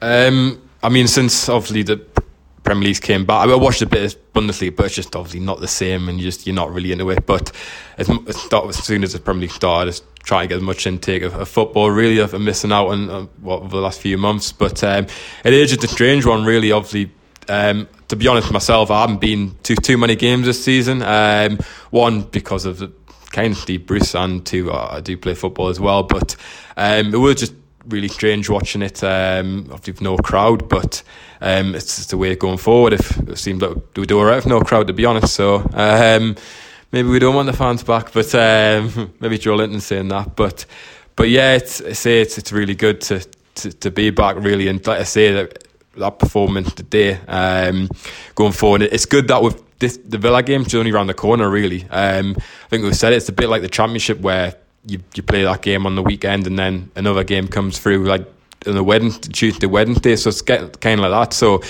Um, 0.00 0.62
I 0.82 0.88
mean, 0.88 1.08
since 1.08 1.48
obviously 1.48 1.82
the 1.82 1.96
Premier 2.62 2.88
League 2.88 3.00
came 3.00 3.24
back, 3.24 3.48
I 3.48 3.56
watched 3.56 3.82
a 3.82 3.86
bit 3.86 4.14
of 4.14 4.32
Bundesliga, 4.32 4.76
but 4.76 4.86
it's 4.86 4.94
just 4.94 5.16
obviously 5.16 5.40
not 5.40 5.60
the 5.60 5.68
same, 5.68 6.08
and 6.08 6.18
you 6.18 6.24
just 6.24 6.46
you're 6.46 6.54
not 6.54 6.72
really 6.72 6.92
into 6.92 7.10
it. 7.10 7.26
But 7.26 7.52
as, 7.96 8.08
as 8.08 8.84
soon 8.84 9.02
as 9.02 9.12
the 9.12 9.18
Premier 9.18 9.42
League 9.42 9.50
started, 9.50 9.90
just 9.90 10.04
trying 10.28 10.46
to 10.46 10.48
get 10.48 10.56
as 10.56 10.62
much 10.62 10.86
intake 10.86 11.22
of, 11.22 11.34
of 11.34 11.48
football. 11.48 11.90
Really, 11.90 12.20
I've 12.20 12.32
been 12.32 12.44
missing 12.44 12.70
out 12.70 12.88
on 12.88 13.08
uh, 13.08 13.22
what 13.40 13.62
over 13.62 13.76
the 13.76 13.82
last 13.82 14.00
few 14.00 14.18
months. 14.18 14.52
But 14.52 14.84
um, 14.84 15.06
it 15.42 15.54
is 15.54 15.70
just 15.70 15.84
a 15.84 15.88
strange 15.88 16.26
one, 16.26 16.44
really. 16.44 16.70
Obviously, 16.70 17.10
um, 17.48 17.88
to 18.08 18.16
be 18.16 18.28
honest 18.28 18.48
with 18.48 18.52
myself, 18.52 18.90
I 18.90 19.00
haven't 19.00 19.22
been 19.22 19.56
to 19.62 19.74
too 19.74 19.96
many 19.96 20.16
games 20.16 20.44
this 20.44 20.62
season. 20.62 21.02
Um, 21.02 21.58
one 21.90 22.22
because 22.22 22.66
of 22.66 22.78
the 22.78 22.92
kind 23.32 23.52
of 23.52 23.58
Steve 23.58 23.86
Bruce, 23.86 24.14
and 24.14 24.44
two 24.44 24.70
uh, 24.70 24.88
I 24.92 25.00
do 25.00 25.16
play 25.16 25.34
football 25.34 25.68
as 25.68 25.80
well. 25.80 26.02
But 26.02 26.36
um, 26.76 27.14
it 27.14 27.18
was 27.18 27.36
just 27.36 27.54
really 27.88 28.08
strange 28.08 28.48
watching 28.48 28.82
it. 28.82 29.02
Um, 29.02 29.68
obviously, 29.72 30.04
no 30.04 30.16
crowd, 30.16 30.68
but 30.68 31.02
um, 31.40 31.74
it's 31.74 31.96
just 31.96 32.10
the 32.10 32.16
way 32.16 32.32
of 32.32 32.38
going 32.38 32.58
forward. 32.58 32.92
If 32.92 33.18
it 33.18 33.38
seemed 33.38 33.62
like 33.62 33.76
we 33.96 34.06
do 34.06 34.18
alright 34.18 34.36
with 34.36 34.46
no 34.46 34.60
crowd, 34.60 34.86
to 34.86 34.92
be 34.92 35.04
honest. 35.04 35.34
So 35.34 35.68
um, 35.72 36.36
maybe 36.92 37.08
we 37.08 37.18
don't 37.18 37.34
want 37.34 37.46
the 37.46 37.56
fans 37.56 37.82
back, 37.82 38.12
but 38.12 38.34
um, 38.34 39.12
maybe 39.20 39.38
Joelinton 39.38 39.80
saying 39.80 40.08
that. 40.08 40.36
But 40.36 40.66
but 41.16 41.28
yeah, 41.28 41.54
it's 41.54 41.80
I 41.80 41.92
say 41.92 42.20
it's 42.20 42.38
it's 42.38 42.52
really 42.52 42.74
good 42.74 43.00
to, 43.02 43.26
to, 43.56 43.72
to 43.72 43.90
be 43.90 44.10
back 44.10 44.36
really, 44.36 44.68
and 44.68 44.84
like 44.86 45.00
I 45.00 45.04
say 45.04 45.32
that 45.32 45.64
that 45.96 46.18
performance 46.18 46.72
today 46.74 47.18
um, 47.26 47.88
going 48.34 48.52
forward, 48.52 48.82
it's 48.82 49.06
good 49.06 49.28
that 49.28 49.42
with 49.42 49.62
this, 49.80 49.96
the 49.96 50.18
Villa 50.18 50.42
game 50.42 50.62
is 50.62 50.74
only 50.74 50.90
around 50.90 51.08
the 51.08 51.14
corner. 51.14 51.48
Really, 51.50 51.84
um, 51.90 52.36
I 52.36 52.68
think 52.68 52.84
we've 52.84 52.96
said 52.96 53.12
it, 53.12 53.16
it's 53.16 53.28
a 53.28 53.32
bit 53.32 53.48
like 53.48 53.62
the 53.62 53.68
Championship 53.68 54.20
where 54.20 54.54
you 54.86 55.00
you 55.14 55.22
play 55.22 55.44
that 55.44 55.62
game 55.62 55.86
on 55.86 55.94
the 55.94 56.02
weekend 56.02 56.46
and 56.46 56.58
then 56.58 56.90
another 56.96 57.24
game 57.24 57.48
comes 57.48 57.78
through 57.78 58.04
like 58.04 58.26
on 58.66 58.74
the 58.74 58.84
Wednesday, 58.84 59.32
Tuesday, 59.32 59.66
Wednesday. 59.66 60.16
So 60.16 60.30
it's 60.30 60.42
get, 60.42 60.80
kind 60.80 61.00
of 61.00 61.10
like 61.10 61.28
that. 61.28 61.34
So 61.34 61.62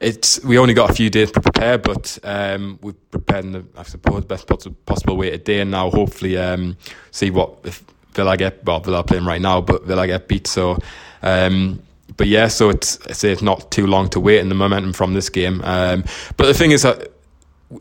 it's 0.00 0.42
we 0.44 0.58
only 0.58 0.74
got 0.74 0.90
a 0.90 0.94
few 0.94 1.10
days 1.10 1.32
to 1.32 1.40
prepare, 1.40 1.78
but 1.78 2.18
um, 2.22 2.78
we've 2.82 3.10
prepared 3.10 3.52
the 3.52 3.64
I 3.76 3.82
suppose 3.82 4.24
best 4.24 4.46
possible 4.84 5.16
way 5.16 5.30
today, 5.30 5.60
and 5.60 5.70
now 5.70 5.90
hopefully 5.90 6.36
um, 6.36 6.76
see 7.10 7.30
what 7.30 7.58
if 7.64 7.82
Villa 8.12 8.36
get 8.36 8.64
well 8.64 8.80
Villa 8.80 9.02
playing 9.04 9.24
right 9.24 9.40
now, 9.40 9.60
but 9.60 9.84
Villa 9.84 10.06
get 10.06 10.28
beat. 10.28 10.46
So. 10.46 10.78
Um, 11.22 11.82
but 12.16 12.28
yeah, 12.28 12.48
so 12.48 12.70
it's 12.70 12.98
I 13.08 13.12
say 13.12 13.32
it's 13.32 13.42
not 13.42 13.70
too 13.70 13.86
long 13.86 14.08
to 14.10 14.20
wait 14.20 14.38
in 14.38 14.48
the 14.48 14.54
momentum 14.54 14.92
from 14.92 15.12
this 15.12 15.28
game. 15.28 15.60
Um, 15.64 16.04
but 16.36 16.46
the 16.46 16.54
thing 16.54 16.70
is 16.70 16.82
that 16.82 17.10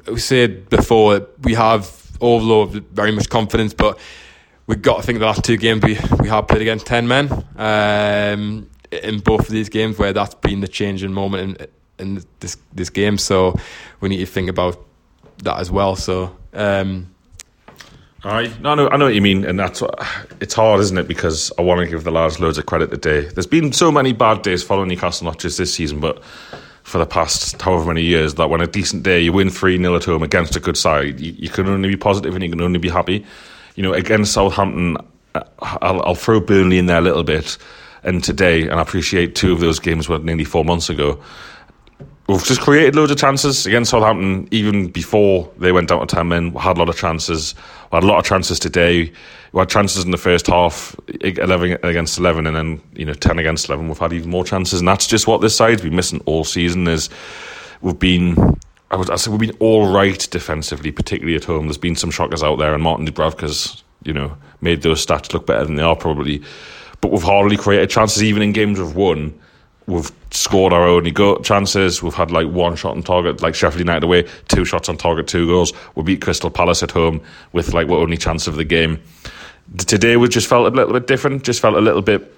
we 0.08 0.20
said 0.20 0.70
before 0.70 1.28
we 1.44 1.54
have 1.54 2.18
overload 2.20 2.72
very 2.92 3.12
much 3.12 3.30
confidence, 3.30 3.74
but 3.74 4.00
we've 4.68 4.82
got 4.82 4.98
to 4.98 5.04
think 5.04 5.20
the 5.20 5.26
last 5.26 5.44
two 5.44 5.58
games 5.58 5.84
we, 5.84 5.98
we 6.20 6.28
have 6.28 6.48
played 6.48 6.62
against 6.62 6.86
10 6.86 7.08
men 7.08 7.32
um, 7.58 8.70
in 8.92 9.20
both 9.20 9.42
of 9.42 9.50
these 9.50 9.70
games 9.70 9.98
where 9.98 10.14
that's 10.14 10.36
been 10.36 10.62
the 10.62 10.68
changing 10.68 11.14
moment 11.14 11.62
in, 11.62 11.68
in 12.18 12.24
this 12.40 12.58
this 12.74 12.90
game. 12.90 13.18
So 13.18 13.56
we 14.02 14.10
need 14.10 14.18
to 14.18 14.26
think 14.26 14.50
about 14.50 14.78
that 15.44 15.60
as 15.60 15.72
well. 15.72 15.96
So. 15.96 16.36
Um, 16.54 17.12
no, 18.60 18.74
no, 18.74 18.90
I 18.90 18.98
know 18.98 19.06
what 19.06 19.14
you 19.14 19.22
mean, 19.22 19.46
and 19.46 19.60
that's 19.60 19.82
what, 19.82 20.00
it's 20.42 20.56
hard, 20.56 20.80
isn't 20.80 20.98
it? 20.98 21.08
Because 21.08 21.52
I 21.60 21.62
want 21.62 21.82
to 21.82 21.86
give 21.86 22.04
the 22.04 22.10
lads 22.10 22.40
loads 22.40 22.58
of 22.58 22.66
credit 22.66 22.90
today. 22.90 23.30
There's 23.30 23.46
been 23.46 23.72
so 23.72 23.92
many 23.92 24.14
bad 24.14 24.42
days 24.42 24.64
following 24.64 24.90
Newcastle, 24.90 25.26
not 25.26 25.38
just 25.38 25.60
this 25.60 25.72
season, 25.72 26.00
but 26.00 26.24
for 26.82 26.98
the 26.98 27.06
past 27.06 27.62
however 27.62 27.86
many 27.86 28.02
years. 28.02 28.34
That 28.34 28.50
when 28.50 28.62
a 28.62 28.68
decent 28.68 29.04
day 29.04 29.22
you 29.22 29.32
win 29.32 29.52
three 29.52 29.78
0 29.78 29.96
at 29.96 30.06
home 30.06 30.24
against 30.24 30.56
a 30.56 30.60
good 30.60 30.76
side, 30.76 31.20
you, 31.20 31.34
you 31.38 31.50
can 31.50 31.68
only 31.68 31.88
be 31.88 31.98
positive 31.98 32.34
and 32.34 32.44
you 32.44 32.50
can 32.50 32.62
only 32.62 32.80
be 32.80 32.90
happy 32.90 33.24
you 33.76 33.84
know, 33.84 33.94
against 33.94 34.34
Southampton, 34.34 34.98
uh, 35.36 35.44
I'll, 35.60 36.02
I'll, 36.04 36.16
throw 36.16 36.40
Burnley 36.40 36.78
in 36.78 36.86
there 36.86 36.98
a 36.98 37.02
little 37.02 37.24
bit. 37.24 37.58
And 38.04 38.24
today, 38.24 38.64
and 38.64 38.74
I 38.74 38.82
appreciate 38.82 39.36
two 39.36 39.52
of 39.52 39.60
those 39.60 39.80
games 39.80 40.08
were 40.08 40.20
nearly 40.20 40.44
four 40.44 40.64
months 40.64 40.90
ago. 40.90 41.20
we've 42.28 42.44
just 42.44 42.62
created 42.62 42.96
loads 42.96 43.12
of 43.12 43.18
chances 43.18 43.66
against 43.66 43.92
Southampton. 43.92 44.48
Even 44.52 44.88
before 44.88 45.52
they 45.58 45.72
went 45.72 45.90
down 45.90 46.06
to 46.06 46.16
ten 46.16 46.28
men, 46.28 46.54
we 46.54 46.62
had 46.62 46.78
a 46.78 46.80
lot 46.80 46.90
of 46.90 46.96
chances. 46.96 47.56
We 47.92 47.96
had 47.96 48.04
a 48.04 48.08
lot 48.08 48.20
of 48.20 48.26
chances 48.26 48.60
today. 48.60 49.12
We 49.54 49.60
had 49.60 49.70
chances 49.70 50.04
in 50.04 50.12
the 50.12 50.18
first 50.18 50.48
half, 50.48 50.96
eleven 51.22 51.78
against 51.84 52.18
eleven, 52.20 52.46
and 52.46 52.56
then 52.56 52.82
you 52.94 53.06
know 53.06 53.14
ten 53.14 53.40
against 53.40 53.70
eleven. 53.70 53.88
We've 53.88 53.98
had 53.98 54.14
even 54.14 54.30
more 54.30 54.46
chances, 54.46 54.80
and 54.82 54.88
that's 54.88 55.08
just 55.08 55.26
what 55.26 55.42
this 55.42 55.56
side's 55.56 55.82
been 55.82 55.96
missing 55.96 56.22
all 56.26 56.44
season. 56.44 56.88
Is 56.88 57.10
we've 57.82 57.98
been. 57.98 58.60
I 58.92 58.96
would 58.98 59.10
I 59.10 59.16
say 59.16 59.32
we've 59.32 59.40
been 59.40 59.58
all 59.60 59.92
right 59.92 60.28
defensively, 60.30 60.92
particularly 60.92 61.36
at 61.36 61.44
home. 61.44 61.68
There's 61.68 61.78
been 61.78 61.96
some 61.96 62.12
shockers 62.12 62.44
out 62.44 62.58
there, 62.58 62.74
and 62.74 62.84
Martin 62.84 63.08
Dubravka's 63.08 63.84
you 64.04 64.14
know 64.14 64.38
made 64.62 64.82
those 64.82 65.06
stats 65.06 65.34
look 65.34 65.46
better 65.46 65.66
than 65.66 65.76
they 65.76 65.84
are 65.84 65.96
probably. 65.96 66.42
But 67.02 67.12
we've 67.12 67.24
hardly 67.24 67.58
created 67.58 67.90
chances, 67.90 68.24
even 68.24 68.42
in 68.42 68.52
games 68.52 68.80
we've 68.80 68.96
won 68.96 69.40
we've 69.88 70.12
scored 70.32 70.74
our 70.74 70.88
only 70.88 71.12
go 71.12 71.38
chances. 71.40 72.02
We've 72.02 72.14
had 72.14 72.32
like 72.32 72.48
one 72.48 72.76
shot 72.76 72.96
on 72.96 73.04
target, 73.04 73.42
like 73.42 73.56
Sheffield 73.56 73.80
United 73.80 74.04
away, 74.04 74.28
two 74.48 74.66
shots 74.66 74.90
on 74.90 74.98
target, 74.98 75.28
two 75.28 75.48
goals. 75.48 75.74
We 75.96 76.04
beat 76.04 76.22
Crystal 76.22 76.50
Palace 76.50 76.84
at 76.84 76.92
home 76.92 77.22
with 77.54 77.74
like 77.74 77.88
what 77.88 78.00
only 78.00 78.18
chance 78.18 78.48
of 78.48 78.56
the 78.56 78.64
game. 78.64 79.02
Today 79.78 80.18
we 80.18 80.28
just 80.28 80.48
felt 80.48 80.72
a 80.72 80.76
little 80.76 80.94
bit 80.94 81.08
different. 81.08 81.44
Just 81.44 81.62
felt 81.62 81.76
a 81.76 81.82
little 81.82 82.02
bit. 82.02 82.32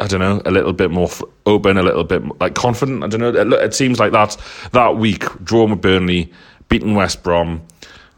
I 0.00 0.06
don't 0.06 0.20
know, 0.20 0.42
a 0.44 0.50
little 0.50 0.72
bit 0.72 0.90
more 0.90 1.08
open, 1.46 1.76
a 1.76 1.82
little 1.82 2.04
bit 2.04 2.22
like 2.40 2.54
confident. 2.54 3.04
I 3.04 3.08
don't 3.08 3.20
know. 3.20 3.28
It, 3.28 3.52
it 3.64 3.74
seems 3.74 3.98
like 3.98 4.12
that 4.12 4.36
that 4.72 4.96
week, 4.96 5.24
drawn 5.42 5.70
with 5.70 5.80
Burnley, 5.80 6.32
beating 6.68 6.94
West 6.94 7.22
Brom, 7.22 7.62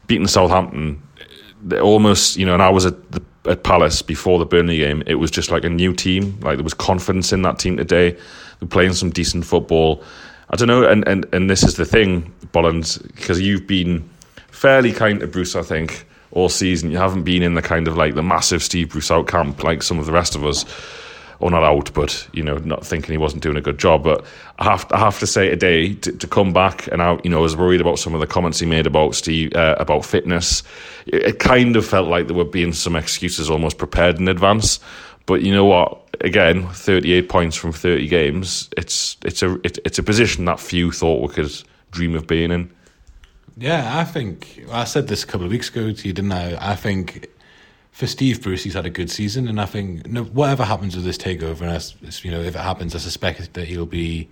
beating 0.07 0.27
Southampton, 0.27 1.03
eh, 1.71 1.79
almost 1.79 2.37
you 2.37 2.47
know. 2.47 2.55
And 2.55 2.63
I 2.63 2.71
was 2.71 2.87
at 2.87 3.13
the 3.13 3.23
at 3.47 3.63
Palace 3.63 4.03
before 4.03 4.39
the 4.39 4.47
Burnley 4.47 4.79
game. 4.79 5.03
It 5.07 5.17
was 5.17 5.31
just 5.31 5.51
like 5.51 5.65
a 5.65 5.71
new 5.71 5.93
team. 5.93 6.39
Like 6.41 6.57
there 6.57 6.65
was 6.65 6.75
confidence 6.75 7.33
in 7.33 7.43
that 7.43 7.59
team 7.59 7.77
today 7.77 8.17
they're 8.61 8.69
playing 8.69 8.95
some 8.95 9.11
decent 9.11 9.45
football. 9.45 10.03
I 10.51 10.57
don't 10.57 10.69
know, 10.69 10.85
and, 10.85 11.07
and, 11.09 11.27
and 11.33 11.51
this 11.51 11.63
is 11.63 11.75
the 11.75 11.85
thing, 11.85 12.33
Bollins, 12.53 12.99
because 13.15 13.41
you've 13.41 13.67
been 13.67 14.09
fairly 14.49 14.93
kind 14.93 15.21
to 15.21 15.27
Bruce, 15.27 15.57
I 15.57 15.63
think, 15.63 16.07
all 16.31 16.49
season. 16.49 16.91
You 16.91 16.99
haven't 16.99 17.25
been 17.25 17.43
in 17.43 17.55
the 17.55 17.63
kind 17.63 17.89
of 17.89 17.97
like 17.97 18.15
the 18.15 18.23
massive 18.23 18.63
Steve 18.63 18.91
Bruce 18.91 19.11
out 19.11 19.27
camp 19.27 19.65
like 19.65 19.83
some 19.83 19.99
of 19.99 20.07
the 20.07 20.13
rest 20.13 20.37
of 20.37 20.45
us, 20.45 20.65
or 21.41 21.51
not 21.51 21.63
out, 21.63 21.93
but 21.95 22.29
you 22.33 22.43
know, 22.43 22.57
not 22.59 22.85
thinking 22.87 23.13
he 23.13 23.19
wasn't 23.19 23.43
doing 23.43 23.57
a 23.57 23.61
good 23.61 23.79
job. 23.79 24.05
But 24.05 24.25
I 24.59 24.65
have 24.65 24.87
I 24.93 24.99
have 24.99 25.19
to 25.19 25.27
say 25.27 25.51
today 25.51 25.95
to, 25.95 26.13
to 26.13 26.27
come 26.27 26.53
back 26.53 26.87
and 26.89 27.03
out, 27.03 27.25
you 27.25 27.31
know, 27.31 27.39
I 27.39 27.43
was 27.43 27.57
worried 27.57 27.81
about 27.81 27.99
some 27.99 28.15
of 28.15 28.21
the 28.21 28.27
comments 28.27 28.61
he 28.61 28.67
made 28.67 28.87
about 28.87 29.15
Steve 29.15 29.55
uh, 29.55 29.77
about 29.79 30.05
fitness. 30.05 30.63
It, 31.07 31.23
it 31.23 31.39
kind 31.39 31.77
of 31.77 31.87
felt 31.87 32.09
like 32.09 32.27
there 32.27 32.37
were 32.37 32.45
being 32.45 32.73
some 32.73 32.97
excuses 32.97 33.51
almost 33.51 33.79
prepared 33.79 34.19
in 34.19 34.29
advance. 34.29 34.81
But 35.27 35.43
you 35.43 35.53
know 35.53 35.65
what? 35.65 36.03
Again, 36.21 36.69
38 36.69 37.29
points 37.29 37.57
from 37.57 37.73
30 37.73 38.07
games. 38.09 38.71
It's 38.77 39.17
it's 39.25 39.43
a 39.43 39.55
it, 39.65 39.79
it's 39.85 39.99
a 39.99 40.03
position 40.03 40.45
that 40.47 40.61
few 40.61 40.93
thought 40.93 41.21
we 41.21 41.35
could 41.35 41.53
dream 41.91 42.15
of 42.15 42.27
being 42.27 42.51
in. 42.51 42.71
Yeah, 43.59 43.99
I 43.99 44.05
think 44.05 44.65
I 44.71 44.85
said 44.85 45.09
this 45.09 45.25
a 45.25 45.27
couple 45.27 45.47
of 45.47 45.53
weeks 45.53 45.71
ago 45.71 45.91
to 45.91 46.09
you, 46.09 46.13
didn't 46.13 46.33
I? 46.33 46.73
I 46.73 46.77
think 46.77 47.29
for 47.97 48.07
Steve 48.07 48.43
Bruce, 48.43 48.63
he's 48.63 48.75
had 48.75 48.85
a 48.85 48.91
good 48.91 49.11
season, 49.11 49.49
and 49.49 49.59
I 49.59 49.65
think 49.65 50.07
whatever 50.35 50.65
happens 50.65 50.95
with 50.95 51.07
this 51.07 51.17
takeover, 51.17 51.63
and 51.63 52.23
you 52.23 52.31
know, 52.31 52.41
if 52.41 52.55
it 52.55 52.61
happens, 52.61 52.95
I 52.95 52.99
suspect 52.99 53.55
that 53.55 53.67
he'll 53.67 53.87
be 53.87 54.29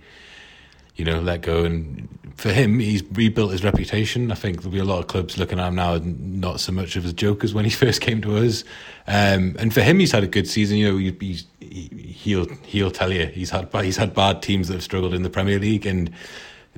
you 0.95 1.03
know, 1.03 1.19
let 1.19 1.41
go. 1.41 1.65
And 1.65 2.07
for 2.35 2.51
him, 2.51 2.77
he's 2.77 3.03
rebuilt 3.11 3.51
his 3.51 3.63
reputation. 3.63 4.31
I 4.31 4.35
think 4.35 4.61
there'll 4.61 4.71
be 4.71 4.77
a 4.77 4.85
lot 4.85 4.99
of 4.99 5.07
clubs 5.07 5.39
looking 5.39 5.59
at 5.59 5.67
him 5.67 5.75
now, 5.75 5.99
not 6.03 6.59
so 6.59 6.71
much 6.73 6.95
of 6.95 7.07
a 7.07 7.11
joke 7.11 7.43
as 7.43 7.55
when 7.55 7.65
he 7.65 7.71
first 7.71 8.01
came 8.01 8.21
to 8.21 8.37
us. 8.37 8.63
Um, 9.07 9.55
and 9.57 9.73
for 9.73 9.81
him, 9.81 9.97
he's 9.97 10.11
had 10.11 10.23
a 10.23 10.27
good 10.27 10.47
season. 10.47 10.77
You 10.77 10.91
know, 10.91 11.11
he's, 11.19 11.47
he'll 11.59 12.47
he'll 12.65 12.91
tell 12.91 13.11
you 13.11 13.25
he's 13.25 13.49
had 13.49 13.67
he's 13.73 13.97
had 13.97 14.13
bad 14.13 14.43
teams 14.43 14.67
that 14.67 14.75
have 14.75 14.83
struggled 14.83 15.15
in 15.15 15.23
the 15.23 15.29
Premier 15.31 15.57
League, 15.57 15.87
and 15.87 16.11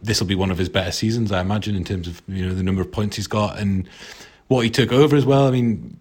this 0.02 0.22
will 0.22 0.28
be 0.28 0.36
one 0.36 0.52
of 0.52 0.58
his 0.58 0.70
better 0.70 0.94
seasons, 0.94 1.34
I 1.34 1.42
imagine, 1.42 1.76
in 1.76 1.84
terms 1.84 2.08
of 2.08 2.22
you 2.30 2.48
know 2.48 2.54
the 2.54 2.64
number 2.64 2.82
of 2.82 2.90
points 2.90 3.18
he's 3.18 3.28
got 3.28 3.60
and 3.60 3.90
what 4.48 4.62
he 4.62 4.70
took 4.70 4.94
over 4.94 5.18
as 5.18 5.26
well. 5.26 5.46
I 5.48 5.52
mean, 5.52 5.98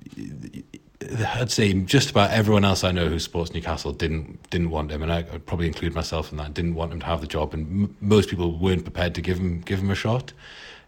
I'd 1.02 1.50
say 1.50 1.72
just 1.74 2.10
about 2.10 2.30
everyone 2.30 2.64
else 2.64 2.82
I 2.82 2.90
know 2.90 3.08
who 3.08 3.18
supports 3.18 3.52
Newcastle 3.52 3.92
didn't 3.92 4.48
didn't 4.50 4.70
want 4.70 4.90
him, 4.90 5.02
and 5.02 5.12
I, 5.12 5.22
would 5.32 5.44
probably 5.44 5.66
include 5.66 5.94
myself 5.94 6.30
in 6.30 6.38
that. 6.38 6.54
Didn't 6.54 6.74
want 6.74 6.92
him 6.92 7.00
to 7.00 7.06
have 7.06 7.20
the 7.20 7.26
job, 7.26 7.52
and 7.52 7.66
m- 7.66 7.96
most 8.00 8.30
people 8.30 8.58
weren't 8.58 8.82
prepared 8.82 9.14
to 9.16 9.20
give 9.20 9.38
him 9.38 9.60
give 9.60 9.80
him 9.80 9.90
a 9.90 9.94
shot. 9.94 10.32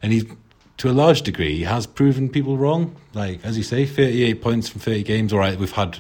And 0.03 0.13
he, 0.13 0.29
to 0.79 0.91
a 0.91 0.93
large 0.93 1.23
degree, 1.23 1.57
he 1.57 1.65
has 1.65 1.87
proven 1.87 2.29
people 2.31 2.57
wrong. 2.57 2.97
Like 3.13 3.45
as 3.45 3.59
you 3.59 3.63
say, 3.63 3.85
thirty 3.85 4.25
eight 4.25 4.41
points 4.41 4.69
from 4.69 4.81
thirty 4.81 5.03
games. 5.03 5.33
All 5.33 5.41
right, 5.41 5.59
we've 5.59 5.73
had 5.73 5.99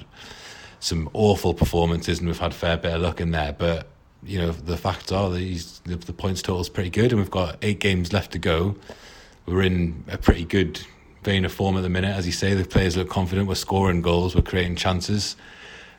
some 0.81 1.11
awful 1.13 1.53
performances, 1.53 2.19
and 2.19 2.29
we've 2.29 2.39
had 2.39 2.55
fair 2.55 2.79
bit 2.79 2.95
of 2.95 3.03
luck 3.03 3.21
in 3.21 3.33
there, 3.33 3.53
but 3.53 3.89
you 4.23 4.39
know 4.39 4.53
the 4.53 4.79
facts 4.79 5.13
are 5.13 5.29
that 5.31 5.39
he's, 5.39 5.81
the 5.81 6.13
points 6.15 6.41
total 6.41 6.63
is 6.63 6.71
pretty 6.71 6.91
good, 6.91 7.13
and 7.13 7.21
we've 7.21 7.31
got 7.31 7.59
eight 7.61 7.79
games 7.79 8.13
left 8.13 8.33
to 8.33 8.39
go. 8.39 8.75
We're 9.45 9.63
in 9.63 10.05
a 10.09 10.17
pretty 10.17 10.45
good 10.45 10.81
vein 11.23 11.45
of 11.45 11.53
form 11.53 11.77
at 11.77 11.83
the 11.83 11.89
minute. 11.89 12.17
As 12.17 12.27
you 12.27 12.33
say, 12.33 12.55
the 12.55 12.65
players 12.65 12.97
look 12.97 13.09
confident. 13.09 13.49
We're 13.49 13.55
scoring 13.55 14.03
goals. 14.03 14.35
We're 14.35 14.43
creating 14.43 14.77
chances. 14.77 15.37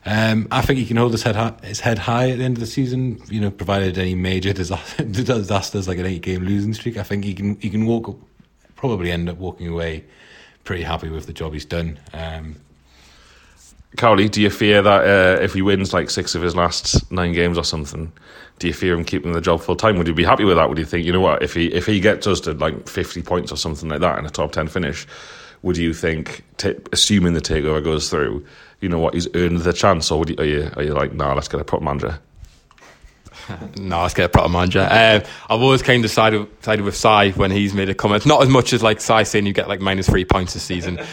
Um, 0.06 0.48
I 0.52 0.62
think 0.62 0.80
he 0.80 0.86
can 0.86 0.98
hold 0.98 1.12
his 1.12 1.24
head 1.24 1.36
high, 1.36 1.56
his 1.64 1.82
head 1.82 2.00
high 2.00 2.30
at 2.30 2.38
the 2.38 2.44
end 2.44 2.58
of 2.58 2.62
the 2.62 2.68
season. 2.68 3.22
You 3.30 3.42
know, 3.42 3.52
provided 3.52 3.98
any 3.98 4.16
major 4.16 4.54
disasters 4.54 5.88
like 5.88 5.98
an 5.98 6.06
eight-game 6.06 6.44
losing 6.44 6.74
streak, 6.74 6.98
I 6.98 7.04
think 7.04 7.26
he 7.26 7.34
can 7.34 7.60
he 7.60 7.70
can 7.70 7.86
walk 7.86 8.18
probably 8.76 9.12
end 9.12 9.28
up 9.28 9.38
walking 9.38 9.68
away 9.68 10.06
pretty 10.64 10.84
happy 10.84 11.10
with 11.10 11.26
the 11.26 11.34
job 11.34 11.52
he's 11.52 11.66
done. 11.66 12.00
Um, 12.14 12.56
Cowley, 13.98 14.30
do 14.30 14.42
you 14.42 14.50
fear 14.50 14.82
that 14.82 15.02
uh, 15.02 15.42
if 15.42 15.54
he 15.54 15.62
wins 15.62 15.94
like 15.94 16.10
six 16.10 16.36
of 16.36 16.42
his 16.42 16.56
last 16.56 17.12
nine 17.12 17.34
games 17.34 17.58
or 17.58 17.64
something, 17.64 18.12
do 18.60 18.68
you 18.68 18.74
fear 18.74 18.94
him 18.94 19.04
keeping 19.04 19.32
the 19.32 19.42
job 19.42 19.62
full 19.62 19.76
time? 19.76 19.98
Would 19.98 20.08
you 20.08 20.14
be 20.14 20.24
happy 20.24 20.44
with 20.44 20.58
that? 20.58 20.70
Would 20.70 20.78
you 20.78 20.86
think, 20.86 21.06
you 21.06 21.12
know 21.12 21.22
what, 21.22 21.42
if 21.42 21.54
he 21.54 21.68
if 21.74 21.86
he 21.86 22.00
gets 22.00 22.28
us 22.28 22.40
to 22.42 22.54
like 22.54 22.88
fifty 22.88 23.22
points 23.22 23.52
or 23.52 23.56
something 23.56 23.90
like 23.90 24.02
that 24.02 24.20
in 24.20 24.26
a 24.26 24.30
top 24.30 24.52
ten 24.52 24.68
finish, 24.68 25.08
would 25.62 25.78
you 25.78 25.94
think, 25.94 26.44
t- 26.58 26.76
assuming 26.94 27.34
the 27.34 27.42
takeover 27.42 27.84
goes 27.84 28.10
through, 28.10 28.46
you 28.82 28.90
know 28.90 29.00
what, 29.00 29.14
he's 29.14 29.28
earned 29.36 29.60
the 29.60 29.74
chance, 29.74 30.12
or 30.12 30.20
would 30.20 30.30
you, 30.30 30.36
are 30.38 30.46
you 30.46 30.72
are 30.76 30.84
you 30.84 30.94
like, 30.94 31.14
nah, 31.14 31.34
let's 31.34 31.48
get 31.48 31.60
a 31.60 31.64
proper 31.64 31.84
manager? 31.84 32.20
no, 33.78 34.02
let's 34.02 34.14
get 34.14 34.26
a 34.26 34.30
proper 34.30 34.50
manager. 34.50 34.82
Um, 34.82 35.24
I've 35.50 35.62
always 35.62 35.82
kind 35.82 36.04
of 36.04 36.12
sided, 36.12 36.48
sided 36.62 36.84
with 36.84 36.96
Sai 36.96 37.32
when 37.32 37.52
he's 37.52 37.74
made 37.74 37.90
a 37.90 37.96
comment. 37.96 38.26
Not 38.26 38.42
as 38.42 38.50
much 38.50 38.74
as 38.74 38.84
like 38.84 39.02
Sai 39.02 39.24
saying 39.24 39.46
you 39.46 39.54
get 39.54 39.68
like 39.68 39.82
minus 39.82 40.10
three 40.10 40.26
points 40.26 40.54
this 40.54 40.64
season. 40.64 41.00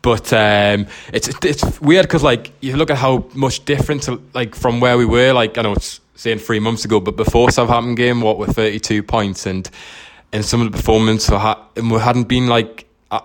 But 0.00 0.32
um, 0.32 0.86
it's 1.12 1.28
it's 1.44 1.80
weird 1.80 2.06
because 2.06 2.22
like 2.22 2.52
you 2.60 2.76
look 2.76 2.88
at 2.88 2.96
how 2.96 3.26
much 3.34 3.64
different 3.64 4.04
to, 4.04 4.22
like 4.32 4.54
from 4.54 4.78
where 4.78 4.96
we 4.96 5.04
were. 5.04 5.32
Like 5.32 5.58
I 5.58 5.62
know 5.62 5.72
it's 5.72 6.00
saying 6.18 6.40
three 6.40 6.60
months 6.60 6.84
ago, 6.84 7.00
but 7.00 7.16
before 7.16 7.50
Southampton 7.50 7.94
game, 7.94 8.20
what 8.20 8.38
were 8.38 8.46
thirty 8.46 8.78
two 8.78 9.02
points, 9.02 9.46
and 9.46 9.70
and 10.32 10.44
some 10.44 10.60
of 10.60 10.70
the 10.70 10.76
performance 10.76 11.30
we, 11.30 11.36
ha- 11.36 11.66
and 11.76 11.90
we 11.90 11.98
hadn't 11.98 12.28
been 12.28 12.48
like. 12.48 12.86
Uh, 13.10 13.20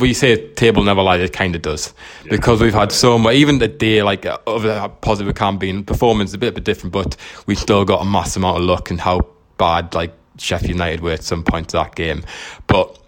you 0.00 0.12
say 0.12 0.48
table 0.54 0.82
never 0.82 1.02
lies, 1.02 1.20
it 1.20 1.32
kind 1.32 1.54
of 1.54 1.62
does. 1.62 1.94
Yeah. 2.24 2.30
Because 2.30 2.60
we've 2.60 2.74
had 2.74 2.90
so 2.90 3.16
much, 3.16 3.36
even 3.36 3.60
the 3.60 3.68
day, 3.68 4.02
like, 4.02 4.26
uh, 4.26 4.38
other 4.44 4.88
positive 5.00 5.30
it 5.30 5.36
can 5.36 5.56
be, 5.56 5.70
and 5.70 5.86
performance 5.86 6.34
a 6.34 6.38
bit, 6.38 6.52
bit 6.52 6.64
different, 6.64 6.92
but 6.92 7.16
we 7.46 7.54
still 7.54 7.84
got 7.84 8.02
a 8.02 8.04
mass 8.04 8.34
amount 8.34 8.58
of 8.58 8.64
luck 8.64 8.90
and 8.90 9.00
how 9.00 9.20
bad, 9.56 9.94
like, 9.94 10.12
Sheffield 10.36 10.70
United 10.70 11.00
were 11.00 11.12
at 11.12 11.22
some 11.22 11.44
point 11.44 11.66
of 11.66 11.84
that 11.84 11.94
game. 11.94 12.24
But 12.66 12.98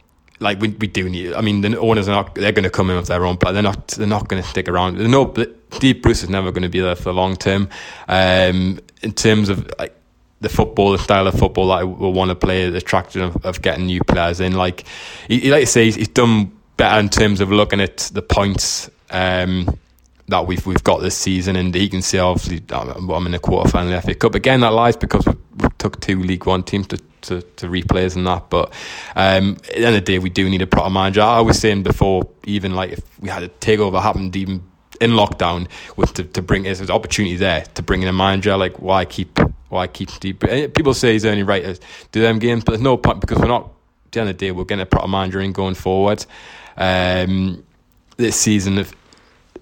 like 0.41 0.61
we, 0.61 0.69
we 0.69 0.87
do 0.87 1.09
need. 1.09 1.33
I 1.33 1.41
mean, 1.41 1.61
the 1.61 1.79
owners 1.79 2.09
are 2.09 2.13
not. 2.13 2.35
They're 2.35 2.53
going 2.53 2.65
to 2.65 2.71
come 2.71 2.91
in 2.91 2.97
with 2.97 3.07
their 3.07 3.25
own 3.25 3.37
plan. 3.37 3.55
They're 3.55 3.63
not. 3.63 3.89
They're 3.89 4.07
not 4.07 4.29
going 4.29 4.43
to 4.43 4.49
stick 4.49 4.69
around. 4.69 4.99
No, 4.99 5.27
Deep 5.79 6.03
Bruce 6.03 6.23
is 6.23 6.29
never 6.29 6.51
going 6.51 6.63
to 6.63 6.69
be 6.69 6.81
there 6.81 6.97
for 6.97 7.05
the 7.05 7.15
long 7.15 7.37
term. 7.37 7.69
Um, 8.09 8.81
in 9.03 9.13
terms 9.13 9.49
of 9.49 9.71
like 9.79 9.95
the 10.41 10.49
football, 10.49 10.93
the 10.93 10.99
style 10.99 11.27
of 11.27 11.39
football 11.39 11.69
that 11.69 11.79
I 11.79 11.85
will 11.85 12.13
want 12.13 12.31
to 12.31 12.35
play, 12.35 12.69
the 12.69 12.79
attraction 12.79 13.23
of, 13.23 13.45
of 13.45 13.63
getting 13.63 13.87
new 13.87 14.03
players 14.05 14.41
in. 14.41 14.53
Like, 14.53 14.85
he, 15.29 15.51
like 15.51 15.63
to 15.63 15.67
say, 15.67 15.85
he's, 15.85 15.95
he's, 15.95 16.09
done 16.09 16.53
better 16.77 17.01
in 17.01 17.09
terms 17.09 17.41
of 17.41 17.51
looking 17.51 17.81
at 17.81 18.11
the 18.13 18.23
points. 18.23 18.91
Um, 19.11 19.79
that 20.29 20.45
we've 20.45 20.67
we've 20.67 20.83
got 20.83 20.99
this 21.03 21.17
season, 21.17 21.55
and 21.55 21.73
he 21.73 21.89
can 21.89 22.03
see 22.03 22.19
obviously 22.19 22.61
I'm 22.75 23.27
in 23.27 23.33
the 23.33 23.39
quarter 23.39 23.71
final 23.71 24.01
FA 24.01 24.15
Cup 24.15 24.35
again. 24.35 24.61
That 24.61 24.73
lies 24.73 24.97
because 24.97 25.25
we, 25.25 25.35
we 25.59 25.69
took 25.79 26.01
two 26.01 26.21
League 26.21 26.47
One 26.47 26.65
teams 26.65 26.89
to 26.89 26.99
to, 27.27 27.43
to 27.43 27.67
replays 27.67 28.17
and 28.17 28.27
that. 28.27 28.51
But 28.51 28.73
um, 29.15 29.57
at 29.57 29.63
the 29.63 29.77
end 29.77 29.87
of 29.87 29.95
the 29.95 30.01
day, 30.01 30.19
we 30.19 30.31
do 30.31 30.49
need 30.49 30.63
a 30.63 30.67
proper 30.67 30.91
manager. 30.91 31.23
I 31.23 31.41
was 31.41 31.59
saying 31.59 31.83
before, 31.83 32.29
even 32.45 32.75
like 32.75 32.93
if 32.93 33.21
we 33.21 33.29
had 33.29 33.43
a 33.43 33.49
takeover 33.49 34.01
happened 34.01 34.35
even 34.37 34.63
in 35.01 35.11
lockdown, 35.11 35.69
with 35.97 36.15
to, 36.15 36.25
to 36.25 36.43
bring 36.43 36.65
there's 36.65 36.81
an 36.81 36.91
opportunity 36.91 37.37
there 37.37 37.65
to 37.75 37.83
bring 37.83 38.03
in 38.03 38.09
a 38.09 38.13
manager. 38.13 38.57
Like 38.57 38.81
why 38.81 39.05
keep 39.05 39.39
why 39.69 39.87
keep 39.87 40.11
deep? 40.21 40.45
Eh, 40.45 40.69
people 40.69 40.95
say 40.95 41.13
he's 41.13 41.25
only 41.25 41.43
right 41.43 41.65
to 41.65 41.81
do 42.13 42.23
them 42.23 42.39
games, 42.39 42.65
but 42.65 42.73
there's 42.73 42.83
no 42.83 42.97
point 42.97 43.21
because 43.21 43.39
we're 43.39 43.49
not. 43.49 43.73
At 44.07 44.13
the 44.13 44.21
end 44.21 44.31
of 44.31 44.39
the 44.39 44.47
day, 44.47 44.53
we're 44.53 44.65
getting 44.65 44.83
a 44.83 44.87
proper 44.87 45.09
manager 45.09 45.41
in 45.41 45.53
going 45.53 45.75
forward. 45.75 46.25
Um, 46.77 47.65
this 48.17 48.37
season, 48.37 48.79
if 48.79 48.95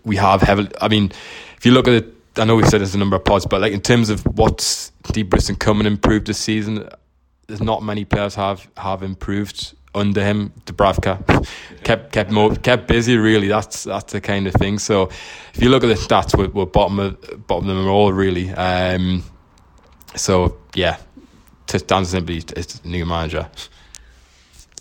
we 0.05 0.16
have 0.16 0.42
heavily, 0.42 0.70
I 0.81 0.88
mean, 0.88 1.11
if 1.57 1.64
you 1.64 1.72
look 1.72 1.88
at 1.88 1.94
it, 1.94 2.14
I 2.37 2.44
know 2.44 2.57
we've 2.57 2.68
said 2.68 2.81
there's 2.81 2.94
a 2.94 2.98
number 2.98 3.16
of 3.16 3.24
pods, 3.24 3.46
but 3.46 3.61
like 3.61 3.72
in 3.72 3.81
terms 3.81 4.11
of 4.11 4.20
what's 4.37 4.92
Bruce 5.12 5.48
and 5.48 5.59
come 5.59 5.81
and 5.81 5.87
improve 5.87 6.24
this 6.24 6.38
season, 6.38 6.88
there's 7.47 7.63
not 7.63 7.83
many 7.83 8.05
players 8.05 8.35
have 8.35 8.69
have 8.77 9.03
improved 9.03 9.75
under 9.95 10.25
him. 10.25 10.53
Dubravka 10.67 11.47
kept 11.85 12.13
kept 12.13 12.63
kept 12.63 12.89
busy. 12.89 13.17
Really, 13.17 13.49
that's 13.49 13.85
that's 13.85 14.13
the 14.13 14.21
kind 14.21 14.47
of 14.47 14.55
thing. 14.55 14.79
So 14.79 15.05
if 15.55 15.63
you 15.63 15.69
look 15.69 15.85
at 15.85 15.89
the 15.89 15.95
stats, 15.95 16.37
we're, 16.37 16.49
we're 16.49 16.67
bottom 16.67 16.99
of 16.99 17.47
bottom 17.47 17.69
of 17.69 17.77
them 17.77 17.89
all 17.89 18.13
really. 18.13 18.51
Um, 18.51 19.23
so 20.17 20.59
yeah, 20.75 20.99
to 21.69 21.79
Dan 21.79 22.05
simply 22.05 22.43
as 22.57 22.85
new 22.85 23.07
manager. 23.07 23.49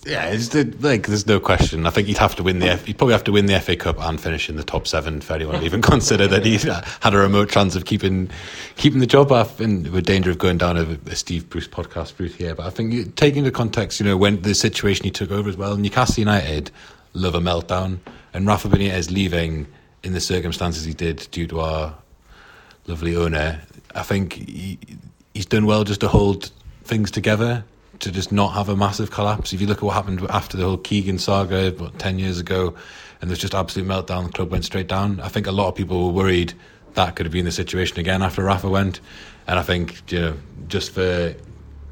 Yeah, 0.06 0.26
it's 0.28 0.50
the, 0.50 0.66
like 0.82 1.08
there's 1.08 1.28
no 1.28 1.40
question. 1.40 1.88
I 1.88 1.90
think 1.90 2.08
he'd 2.08 2.18
have 2.18 2.36
to 2.36 2.44
win 2.44 2.60
the 2.60 2.76
he'd 2.76 2.98
probably 2.98 3.14
have 3.14 3.24
to 3.26 3.32
win 3.32 3.46
the 3.46 3.58
FA 3.62 3.78
Cup 3.78 4.00
and 4.00 4.20
finish 4.20 4.50
in 4.50 4.58
the 4.58 4.64
top 4.64 4.86
seven 4.86 5.22
for 5.22 5.34
anyone 5.34 5.60
to 5.60 5.66
even 5.66 5.82
consider 5.94 6.28
that 6.28 6.46
he 6.46 6.58
had 6.58 7.14
a 7.14 7.18
remote 7.18 7.50
chance 7.50 7.76
of 7.76 7.86
keeping 7.86 8.30
keeping 8.76 9.00
the 9.00 9.08
job 9.08 9.32
off 9.32 9.62
and 9.62 9.88
with 9.90 10.06
danger 10.06 10.30
of 10.30 10.38
going 10.38 10.58
down 10.58 10.76
a, 10.76 10.98
a 11.10 11.16
Steve 11.16 11.50
Bruce 11.50 11.70
podcast 11.70 12.20
route 12.20 12.34
here. 12.34 12.54
But 12.54 12.66
I 12.66 12.70
think 12.70 13.16
taking 13.16 13.40
into 13.40 13.52
context, 13.52 14.00
you 14.02 14.06
know, 14.06 14.18
when 14.18 14.42
the 14.42 14.54
situation 14.54 15.06
he 15.06 15.12
took 15.12 15.32
over 15.32 15.48
as 15.48 15.56
well, 15.56 15.78
Newcastle 15.78 16.20
United 16.20 16.70
love 17.14 17.36
a 17.36 17.40
meltdown, 17.40 18.00
and 18.34 18.46
Rafa 18.46 18.68
Benitez 18.68 19.10
leaving 19.10 19.68
in 20.04 20.12
the 20.12 20.20
circumstances 20.20 20.84
he 20.84 20.94
did 20.94 21.28
due 21.32 21.48
to 21.48 21.62
our 21.62 21.96
lovely 22.88 23.16
owner. 23.16 23.62
I 23.96 24.04
think 24.04 24.34
he, 24.34 24.78
he's 25.34 25.46
done 25.46 25.66
well 25.66 25.86
just 25.86 26.02
to 26.02 26.10
hold 26.10 26.52
things 26.84 27.10
together 27.10 27.64
to 28.04 28.12
just 28.12 28.32
not 28.32 28.54
have 28.54 28.70
a 28.70 28.76
massive 28.76 29.12
collapse. 29.12 29.54
If 29.54 29.62
you 29.62 29.68
look 29.68 29.78
at 29.78 29.84
what 29.84 29.94
happened 29.94 30.22
after 30.30 30.58
the 30.58 30.64
whole 30.64 30.78
Keegan 30.78 31.18
saga, 31.18 31.68
about 31.68 32.00
10 32.00 32.20
years 32.20 32.40
ago, 32.40 32.76
and 33.22 33.30
there's 33.30 33.40
just 33.40 33.56
absolute 33.56 33.88
meltdown, 33.88 34.26
the 34.26 34.32
club 34.32 34.52
went 34.52 34.66
straight 34.66 34.88
down. 34.88 35.20
I 35.22 35.30
think 35.30 35.48
a 35.48 35.52
lot 35.52 35.70
of 35.70 35.76
people 35.76 36.08
were 36.08 36.14
worried 36.14 36.54
that 36.94 37.16
could 37.16 37.26
have 37.26 37.34
been 37.34 37.46
the 37.46 37.52
situation 37.52 38.00
again 38.00 38.22
after 38.22 38.44
Rafa 38.44 38.70
went. 38.70 39.00
And 39.48 39.58
I 39.58 39.64
think, 39.64 40.12
you 40.12 40.20
know, 40.20 40.36
just 40.68 40.92
for 40.92 41.36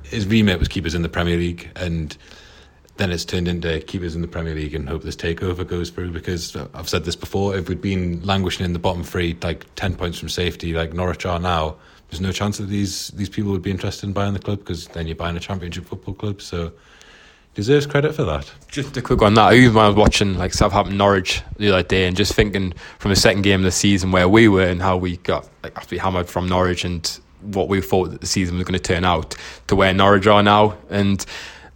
his 0.03 0.27
remit 0.27 0.59
was 0.59 0.67
keep 0.67 0.85
us 0.85 0.93
in 0.93 1.01
the 1.01 1.09
Premier 1.09 1.37
League, 1.37 1.69
and 1.75 2.15
then 3.01 3.11
it's 3.11 3.25
turned 3.25 3.47
into 3.47 3.79
keep 3.81 4.03
us 4.03 4.13
in 4.13 4.21
the 4.21 4.27
Premier 4.27 4.53
League 4.53 4.75
and 4.75 4.87
hope 4.87 5.01
this 5.01 5.15
takeover 5.15 5.67
goes 5.67 5.89
through. 5.89 6.11
Because 6.11 6.55
I've 6.75 6.87
said 6.87 7.03
this 7.03 7.15
before, 7.15 7.57
if 7.57 7.67
we'd 7.67 7.81
been 7.81 8.23
languishing 8.23 8.63
in 8.63 8.73
the 8.73 8.79
bottom 8.79 9.03
three, 9.03 9.35
like 9.41 9.65
10 9.75 9.95
points 9.95 10.19
from 10.19 10.29
safety, 10.29 10.73
like 10.73 10.93
Norwich 10.93 11.25
are 11.25 11.39
now, 11.39 11.77
there's 12.09 12.21
no 12.21 12.31
chance 12.31 12.59
that 12.59 12.65
these 12.65 13.07
these 13.09 13.29
people 13.29 13.51
would 13.51 13.63
be 13.63 13.71
interested 13.71 14.05
in 14.05 14.13
buying 14.13 14.33
the 14.33 14.39
club 14.39 14.59
because 14.59 14.87
then 14.89 15.07
you're 15.07 15.15
buying 15.15 15.35
a 15.35 15.39
championship 15.39 15.85
football 15.85 16.13
club. 16.13 16.43
So 16.43 16.73
deserves 17.55 17.87
credit 17.87 18.13
for 18.13 18.23
that. 18.23 18.51
Just 18.67 18.95
a 18.97 19.01
quick 19.01 19.23
on 19.23 19.33
that. 19.33 19.51
I 19.51 19.67
was 19.67 19.95
watching 19.95 20.37
like 20.37 20.53
Southampton 20.53 20.95
Norwich 20.95 21.41
the 21.57 21.71
other 21.71 21.81
day 21.81 22.05
and 22.05 22.15
just 22.15 22.33
thinking 22.33 22.71
from 22.99 23.09
the 23.09 23.15
second 23.15 23.41
game 23.41 23.61
of 23.61 23.65
the 23.65 23.71
season 23.71 24.11
where 24.11 24.29
we 24.29 24.47
were 24.47 24.67
and 24.67 24.79
how 24.79 24.95
we 24.95 25.17
got 25.17 25.49
like 25.63 25.89
we 25.89 25.97
hammered 25.97 26.29
from 26.29 26.47
Norwich 26.47 26.85
and 26.85 27.19
what 27.41 27.67
we 27.67 27.81
thought 27.81 28.11
that 28.11 28.21
the 28.21 28.27
season 28.27 28.57
was 28.57 28.65
going 28.65 28.79
to 28.79 28.93
turn 28.93 29.03
out 29.03 29.35
to 29.67 29.75
where 29.75 29.91
Norwich 29.91 30.27
are 30.27 30.43
now 30.43 30.77
and. 30.91 31.25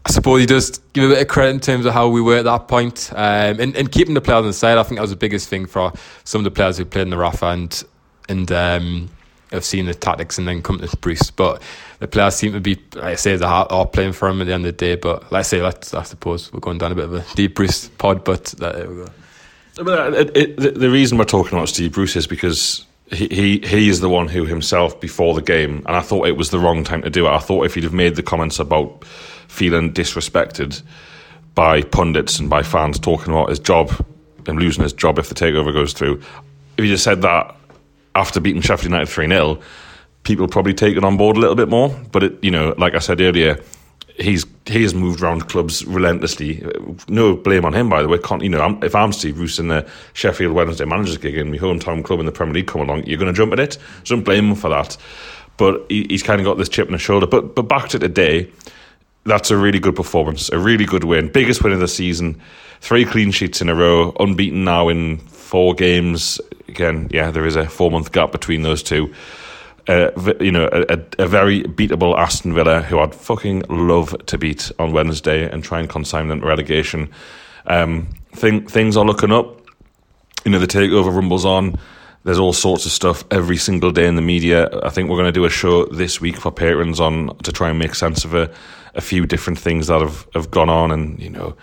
I 0.05 0.11
suppose 0.11 0.39
he 0.39 0.45
does 0.45 0.77
give 0.93 1.03
a 1.03 1.13
bit 1.13 1.21
of 1.21 1.27
credit 1.27 1.49
in 1.49 1.59
terms 1.59 1.85
of 1.87 1.93
how 1.93 2.07
we 2.07 2.21
were 2.21 2.37
at 2.37 2.45
that 2.45 2.67
point. 2.67 3.11
Um, 3.13 3.59
and, 3.59 3.75
and 3.75 3.91
keeping 3.91 4.13
the 4.13 4.21
players 4.21 4.41
on 4.41 4.47
the 4.47 4.53
side, 4.53 4.77
I 4.77 4.83
think 4.83 4.97
that 4.97 5.01
was 5.01 5.09
the 5.09 5.15
biggest 5.15 5.49
thing 5.49 5.65
for 5.65 5.91
some 6.23 6.39
of 6.39 6.43
the 6.45 6.51
players 6.51 6.77
who 6.77 6.85
played 6.85 7.03
in 7.03 7.09
the 7.09 7.17
Rafa 7.17 7.47
and 7.47 7.83
and 8.29 8.51
um, 8.51 9.09
have 9.51 9.65
seen 9.65 9.85
the 9.85 9.93
tactics 9.93 10.37
and 10.37 10.47
then 10.47 10.61
come 10.61 10.79
to 10.79 10.97
Bruce. 10.97 11.31
But 11.31 11.61
the 11.99 12.07
players 12.07 12.35
seem 12.35 12.53
to 12.53 12.59
be, 12.59 12.75
like 12.95 13.03
I 13.03 13.15
say, 13.15 13.35
they 13.35 13.45
are 13.45 13.85
playing 13.87 14.13
for 14.13 14.29
him 14.29 14.41
at 14.41 14.45
the 14.45 14.53
end 14.53 14.65
of 14.65 14.77
the 14.77 14.77
day. 14.77 14.95
But 14.95 15.31
let's 15.31 15.49
say, 15.49 15.61
let's, 15.61 15.93
I 15.93 16.03
suppose 16.03 16.51
we're 16.53 16.59
going 16.59 16.77
down 16.77 16.91
a 16.91 16.95
bit 16.95 17.05
of 17.05 17.13
a 17.13 17.25
deep 17.35 17.55
Bruce 17.55 17.87
pod, 17.89 18.23
but 18.23 18.45
there 18.45 18.89
we 18.89 18.95
go. 18.95 19.07
But 19.75 20.13
it, 20.13 20.37
it, 20.37 20.79
the 20.79 20.89
reason 20.89 21.17
we're 21.17 21.25
talking 21.25 21.57
about 21.57 21.69
Steve 21.69 21.93
Bruce 21.93 22.15
is 22.15 22.27
because 22.27 22.85
he, 23.11 23.27
he 23.27 23.59
he 23.59 23.89
is 23.89 23.99
the 23.99 24.09
one 24.09 24.27
who 24.27 24.45
himself 24.45 24.99
before 24.99 25.35
the 25.35 25.41
game, 25.41 25.83
and 25.85 25.95
I 25.95 26.01
thought 26.01 26.27
it 26.27 26.37
was 26.37 26.49
the 26.49 26.59
wrong 26.59 26.83
time 26.83 27.01
to 27.01 27.09
do 27.09 27.27
it. 27.27 27.29
I 27.29 27.39
thought 27.39 27.65
if 27.65 27.75
he'd 27.75 27.83
have 27.83 27.93
made 27.93 28.15
the 28.15 28.23
comments 28.23 28.59
about 28.59 29.03
feeling 29.55 29.93
disrespected 29.93 30.81
by 31.55 31.81
pundits 31.81 32.37
and 32.39 32.49
by 32.49 32.61
fans 32.61 32.99
talking 32.99 33.33
about 33.33 33.49
his 33.49 33.59
job 33.59 33.91
and 34.47 34.59
losing 34.59 34.83
his 34.83 34.93
job 34.93 35.17
if 35.17 35.29
the 35.29 35.35
takeover 35.35 35.73
goes 35.73 35.93
through, 35.93 36.21
if 36.77 36.83
he 36.83 36.87
just 36.87 37.03
said 37.03 37.21
that 37.21 37.55
after 38.15 38.39
beating 38.39 38.61
Sheffield 38.61 38.91
United 38.91 39.07
3 39.07 39.27
0, 39.27 39.59
people 40.23 40.47
probably 40.47 40.73
take 40.73 40.97
it 40.97 41.03
on 41.03 41.17
board 41.17 41.37
a 41.37 41.39
little 41.39 41.55
bit 41.55 41.69
more. 41.69 41.89
But, 42.11 42.23
it, 42.23 42.43
you 42.43 42.51
know, 42.51 42.75
like 42.77 42.95
I 42.95 42.99
said 42.99 43.21
earlier, 43.21 43.61
he's 44.17 44.45
he 44.65 44.81
has 44.81 44.95
moved 44.95 45.21
around 45.21 45.47
clubs 45.47 45.85
relentlessly. 45.85 46.65
No 47.07 47.35
blame 47.35 47.65
on 47.65 47.73
him, 47.73 47.89
by 47.89 48.01
the 48.01 48.07
way. 48.07 48.17
Can't, 48.17 48.41
you 48.41 48.49
know, 48.49 48.79
if 48.81 48.95
I'm 48.95 49.13
Steve 49.13 49.35
Bruce 49.35 49.59
in 49.59 49.67
the 49.67 49.87
Sheffield 50.13 50.53
Wednesday 50.53 50.85
managers 50.85 51.17
gig 51.17 51.37
and 51.37 51.51
my 51.51 51.57
hometown 51.57 52.03
club 52.03 52.19
in 52.19 52.25
the 52.25 52.31
Premier 52.31 52.55
League 52.55 52.67
come 52.67 52.81
along, 52.81 53.05
you're 53.05 53.19
going 53.19 53.31
to 53.31 53.37
jump 53.37 53.53
at 53.53 53.59
it. 53.59 53.73
So 54.03 54.15
don't 54.15 54.23
blame 54.23 54.49
him 54.49 54.55
for 54.55 54.69
that. 54.69 54.97
But 55.57 55.85
he, 55.89 56.07
he's 56.09 56.23
kind 56.23 56.41
of 56.41 56.45
got 56.45 56.57
this 56.57 56.69
chip 56.69 56.87
on 56.87 56.93
his 56.93 57.01
shoulder. 57.01 57.27
But 57.27 57.55
but 57.55 57.63
back 57.63 57.89
to 57.89 57.99
today, 57.99 58.49
that's 59.25 59.51
a 59.51 59.57
really 59.57 59.79
good 59.79 59.95
performance, 59.95 60.49
a 60.49 60.59
really 60.59 60.85
good 60.85 61.03
win, 61.03 61.31
biggest 61.31 61.63
win 61.63 61.73
of 61.73 61.79
the 61.79 61.87
season. 61.87 62.39
Three 62.79 63.05
clean 63.05 63.31
sheets 63.31 63.61
in 63.61 63.69
a 63.69 63.75
row, 63.75 64.15
unbeaten 64.19 64.63
now 64.63 64.89
in 64.89 65.17
four 65.17 65.73
games. 65.73 66.39
Again, 66.67 67.07
yeah, 67.11 67.31
there 67.31 67.45
is 67.45 67.55
a 67.55 67.67
four 67.67 67.89
month 67.89 68.11
gap 68.11 68.31
between 68.31 68.61
those 68.61 68.83
two. 68.83 69.13
Uh, 69.87 70.09
you 70.39 70.51
know, 70.51 70.67
a, 70.71 70.97
a, 71.19 71.27
very 71.27 71.61
beatable 71.61 72.17
Aston 72.17 72.55
Villa 72.55 72.81
who 72.81 72.97
I'd 72.97 73.13
fucking 73.13 73.65
love 73.69 74.15
to 74.25 74.37
beat 74.39 74.71
on 74.79 74.93
Wednesday 74.93 75.47
and 75.47 75.63
try 75.63 75.79
and 75.79 75.87
consign 75.87 76.27
them 76.27 76.41
to 76.41 76.47
relegation. 76.47 77.11
Um, 77.67 78.07
thing, 78.31 78.67
things 78.67 78.97
are 78.97 79.05
looking 79.05 79.31
up. 79.31 79.61
You 80.43 80.51
know, 80.51 80.59
the 80.59 80.65
takeover 80.65 81.15
rumbles 81.15 81.45
on. 81.45 81.77
There's 82.23 82.39
all 82.39 82.53
sorts 82.53 82.87
of 82.87 82.91
stuff 82.91 83.23
every 83.29 83.57
single 83.57 83.91
day 83.91 84.07
in 84.07 84.15
the 84.15 84.23
media. 84.23 84.67
I 84.81 84.89
think 84.89 85.07
we're 85.07 85.17
going 85.17 85.27
to 85.27 85.31
do 85.31 85.45
a 85.45 85.51
show 85.51 85.85
this 85.85 86.19
week 86.19 86.37
for 86.37 86.51
patrons 86.51 86.99
on 86.99 87.37
to 87.43 87.51
try 87.51 87.69
and 87.69 87.77
make 87.77 87.93
sense 87.93 88.25
of 88.25 88.33
a, 88.33 88.51
a 88.95 89.01
few 89.01 89.25
different 89.25 89.59
things 89.59 89.87
that 89.87 90.01
have, 90.01 90.27
have 90.33 90.51
gone 90.51 90.69
on 90.69 90.91
and, 90.91 91.19
you 91.19 91.29
know, 91.29 91.55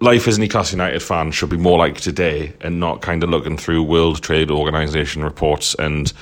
life 0.00 0.26
as 0.26 0.38
a 0.38 0.40
Newcastle 0.40 0.78
United 0.78 1.02
fan 1.02 1.30
should 1.30 1.50
be 1.50 1.56
more 1.56 1.78
like 1.78 2.00
today 2.00 2.52
and 2.60 2.80
not 2.80 3.02
kind 3.02 3.22
of 3.22 3.30
looking 3.30 3.56
through 3.56 3.82
World 3.82 4.22
Trade 4.22 4.50
Organization 4.50 5.22
reports 5.22 5.74
and 5.78 6.12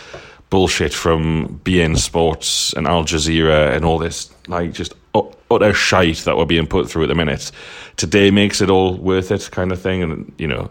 bullshit 0.51 0.93
from 0.93 1.61
beIN 1.65 1.97
Sports 1.97 2.73
and 2.75 2.87
Al 2.87 3.05
Jazeera 3.05 3.75
and 3.75 3.85
all 3.85 3.99
this 3.99 4.31
like 4.49 4.73
just 4.73 4.95
utter 5.51 5.73
shite 5.73 6.19
that 6.19 6.37
we're 6.37 6.47
being 6.47 6.67
put 6.67 6.91
through 6.91 7.05
at 7.05 7.09
the 7.09 7.15
minute. 7.15 7.51
Today 7.97 8.31
makes 8.31 8.61
it 8.61 8.71
all 8.71 8.97
worth 8.97 9.31
it, 9.31 9.49
kind 9.53 9.73
of 9.73 9.81
thing, 9.81 10.03
and 10.03 10.33
you 10.39 10.49
know. 10.49 10.71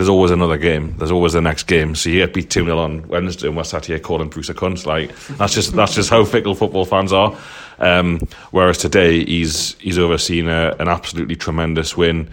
There's 0.00 0.08
always 0.08 0.30
another 0.30 0.56
game. 0.56 0.94
There's 0.96 1.10
always 1.10 1.34
the 1.34 1.42
next 1.42 1.64
game. 1.64 1.94
So 1.94 2.08
you 2.08 2.24
get 2.24 2.32
beat 2.32 2.48
two 2.48 2.64
0 2.64 2.78
on 2.78 3.06
Wednesday, 3.06 3.48
and 3.48 3.54
we're 3.54 3.64
sat 3.64 3.84
here 3.84 3.98
calling 3.98 4.30
Bruce 4.30 4.48
a 4.48 4.54
cunt. 4.54 4.86
Like 4.86 5.14
that's 5.36 5.52
just 5.52 5.74
that's 5.74 5.94
just 5.94 6.08
how 6.08 6.24
fickle 6.24 6.54
football 6.54 6.86
fans 6.86 7.12
are. 7.12 7.36
Um, 7.78 8.20
whereas 8.50 8.78
today 8.78 9.22
he's 9.26 9.74
he's 9.74 9.98
overseen 9.98 10.48
a, 10.48 10.74
an 10.78 10.88
absolutely 10.88 11.36
tremendous 11.36 11.98
win. 11.98 12.30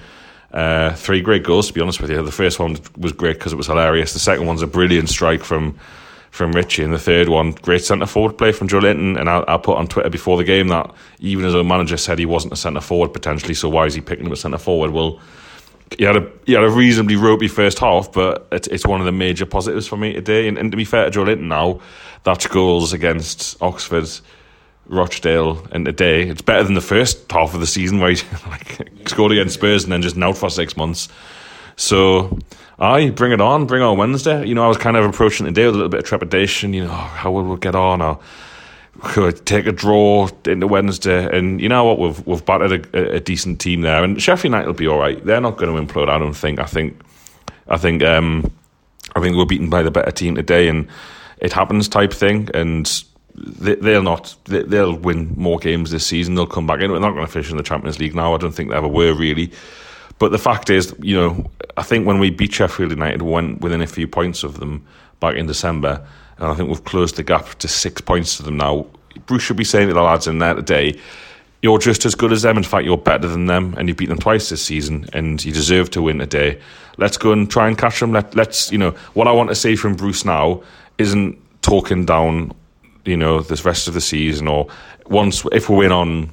Uh, 0.53 0.93
three 0.93 1.19
great 1.19 1.43
goals, 1.43 1.67
to 1.67 1.73
be 1.73 1.82
honest 1.82 1.99
with 1.99 2.10
you. 2.10 2.23
The 2.23 2.32
first 2.32 2.58
one 2.58 2.77
was 2.97 3.12
great 3.12 3.34
because 3.34 3.51
it 3.51 3.58
was 3.58 3.67
hilarious. 3.67 4.13
The 4.13 4.19
second 4.19 4.47
one's 4.47 4.62
a 4.62 4.67
brilliant 4.67 5.10
strike 5.10 5.43
from 5.43 5.77
from 6.32 6.53
Ritchie, 6.53 6.86
and 6.86 6.93
the 6.93 6.97
third 6.97 7.27
one, 7.27 7.51
great 7.51 7.84
centre 7.84 8.06
forward 8.06 8.38
play 8.38 8.53
from 8.53 8.69
Joelinton. 8.69 9.19
And 9.19 9.30
I, 9.30 9.43
I, 9.45 9.58
put 9.58 9.77
on 9.77 9.88
Twitter 9.88 10.10
before 10.10 10.38
the 10.38 10.45
game 10.45 10.69
that 10.69 10.89
even 11.19 11.43
his 11.43 11.53
own 11.53 11.67
manager 11.67 11.97
said 11.97 12.17
he 12.17 12.25
wasn't 12.25 12.53
a 12.53 12.56
centre 12.56 12.80
forward 12.80 13.12
potentially. 13.12 13.56
So 13.56 13.67
why 13.67 13.88
is 13.88 13.93
he 13.93 13.99
picking 13.99 14.25
him 14.25 14.32
as 14.32 14.39
centre 14.39 14.58
forward? 14.58 14.91
Well, 14.91 15.19
he 15.97 16.04
had 16.04 16.17
a 16.17 16.32
he 16.45 16.54
had 16.54 16.63
a 16.63 16.69
reasonably 16.69 17.15
ropey 17.15 17.47
first 17.47 17.80
half, 17.80 18.12
but 18.12 18.47
it's 18.52 18.67
it's 18.67 18.86
one 18.86 19.00
of 19.00 19.06
the 19.06 19.12
major 19.12 19.45
positives 19.45 19.88
for 19.88 19.97
me 19.97 20.13
today. 20.13 20.47
And, 20.47 20.58
and 20.58 20.71
to 20.71 20.78
be 20.78 20.86
fair 20.86 21.10
to 21.10 21.19
Joelinton 21.19 21.47
now, 21.47 21.80
that's 22.23 22.47
goals 22.47 22.93
against 22.93 23.62
Oxford 23.62 24.10
Rochdale 24.88 25.65
and 25.71 25.86
today. 25.86 26.28
It's 26.28 26.41
better 26.41 26.63
than 26.63 26.73
the 26.73 26.82
first 26.82 27.32
half 27.32 27.54
of 27.54 27.60
the 27.60 27.67
season 27.67 28.00
where 28.00 28.12
he 28.12 28.21
like, 28.47 28.89
scored 29.06 29.32
against 29.32 29.56
Spurs 29.56 29.84
and 29.84 29.91
then 29.91 30.02
just 30.02 30.17
out 30.17 30.38
for 30.38 30.50
six 30.50 30.76
months. 30.76 31.10
So, 31.76 32.39
I 32.80 33.12
bring 33.12 33.32
it 33.32 33.41
on, 33.41 33.65
bring 33.65 33.84
on 33.84 33.97
Wednesday. 33.97 34.45
You 34.45 34.56
know, 34.56 34.63
I 34.63 34.67
was 34.67 34.78
kind 34.78 34.97
of 34.97 35.06
approaching 35.06 35.45
the 35.45 35.52
day 35.52 35.65
with 35.65 35.76
a 35.76 35.78
little 35.78 35.89
bit 35.89 36.00
of 36.00 36.06
trepidation. 36.06 36.73
You 36.73 36.86
know, 36.86 36.91
oh, 36.91 36.93
how 36.93 37.32
will 37.32 37.43
we 37.43 37.58
get 37.58 37.76
on? 37.76 38.02
Or 38.02 38.19
take 39.45 39.67
a 39.67 39.71
draw 39.71 40.29
into 40.45 40.67
Wednesday? 40.67 41.38
And 41.38 41.62
you 41.62 41.69
know 41.69 41.83
what? 41.83 41.99
We've 41.99 42.27
we've 42.27 42.45
battered 42.45 42.93
a, 42.93 43.15
a 43.15 43.19
decent 43.19 43.60
team 43.60 43.81
there, 43.81 44.03
and 44.03 44.21
Sheffield 44.21 44.45
United 44.51 44.67
will 44.67 44.73
be 44.73 44.88
all 44.88 44.99
right. 44.99 45.23
They're 45.25 45.41
not 45.41 45.57
going 45.57 45.88
to 45.88 45.93
implode. 45.93 46.10
I 46.10 46.17
don't 46.17 46.33
think. 46.33 46.60
I 46.60 46.65
think. 46.65 46.99
I 47.67 47.77
think. 47.77 48.03
Um, 48.03 48.51
I 49.15 49.21
think 49.21 49.36
we're 49.36 49.45
beaten 49.45 49.69
by 49.69 49.83
the 49.83 49.91
better 49.91 50.12
team 50.12 50.36
today, 50.36 50.67
and 50.67 50.88
it 51.39 51.53
happens 51.53 51.88
type 51.88 52.13
thing. 52.13 52.49
And 52.53 53.03
they, 53.36 53.75
will 53.75 54.03
not. 54.03 54.36
They, 54.45 54.63
will 54.63 54.97
win 54.97 55.33
more 55.36 55.60
games 55.60 55.91
this 55.91 56.05
season. 56.05 56.36
They'll 56.36 56.47
come 56.47 56.67
back 56.67 56.81
in. 56.81 56.91
We're 56.91 56.99
not 56.99 57.13
going 57.13 57.25
to 57.25 57.31
finish 57.31 57.51
in 57.51 57.57
the 57.57 57.63
Champions 57.63 57.99
League 57.99 58.15
now. 58.15 58.33
I 58.33 58.38
don't 58.38 58.51
think 58.51 58.69
they 58.69 58.75
ever 58.75 58.88
were 58.88 59.13
really. 59.13 59.51
But 60.19 60.31
the 60.31 60.39
fact 60.39 60.69
is, 60.69 60.95
you 60.99 61.15
know, 61.15 61.49
I 61.77 61.83
think 61.83 62.07
when 62.07 62.19
we 62.19 62.31
beat 62.31 62.53
Sheffield 62.53 62.89
United, 62.89 63.21
we 63.21 63.31
went 63.31 63.62
within 63.62 63.81
a 63.81 63.88
few 63.88 64.07
points 64.07 64.43
of 64.43 64.60
them 64.60 64.86
back 65.19 65.36
in 65.36 65.45
December, 65.45 66.05
and 66.38 66.47
I 66.47 66.54
think 66.54 66.69
we've 66.69 66.84
closed 66.84 67.15
the 67.15 67.23
gap 67.23 67.56
to 67.56 67.67
six 67.67 68.02
points 68.02 68.38
to 68.38 68.44
them 68.44 68.58
now. 68.58 68.85
Bruce 69.25 69.44
should 69.44 69.58
be 69.58 69.63
saying 69.63 69.88
to 69.88 69.94
the 69.94 70.02
lads 70.02 70.27
in 70.27 70.40
there 70.40 70.54
today, 70.54 71.00
you're 71.62 71.79
just 71.79 72.06
as 72.06 72.13
good 72.13 72.31
as 72.31 72.44
them. 72.44 72.58
In 72.58 72.63
fact, 72.63 72.85
you're 72.85 72.98
better 72.98 73.27
than 73.27 73.48
them, 73.48 73.73
and 73.77 73.88
you 73.88 73.96
beat 73.96 74.10
them 74.10 74.19
twice 74.19 74.50
this 74.50 74.63
season, 74.63 75.08
and 75.13 75.44
you 75.44 75.52
deserve 75.52 75.90
to 75.92 76.02
win 76.02 76.19
today. 76.19 76.60
Let's 76.98 77.17
go 77.17 77.31
and 77.31 77.50
try 77.50 77.67
and 77.67 77.77
catch 77.77 78.00
them. 78.00 78.12
Let, 78.12 78.35
let's, 78.35 78.71
you 78.71 78.77
know, 78.77 78.92
what 79.13 79.27
I 79.27 79.31
want 79.31 79.50
to 79.50 79.56
say 79.56 79.75
from 79.75 79.96
Bruce 79.96 80.23
now 80.23 80.62
isn't 80.98 81.38
talking 81.62 82.06
down 82.06 82.54
you 83.08 83.17
know, 83.17 83.40
this 83.40 83.65
rest 83.65 83.88
of 83.88 83.94
the 83.94 84.02
season, 84.02 84.48
or 84.48 84.67
once 85.08 85.46
if 85.52 85.69
we 85.69 85.77
win 85.77 85.92
on 85.92 86.29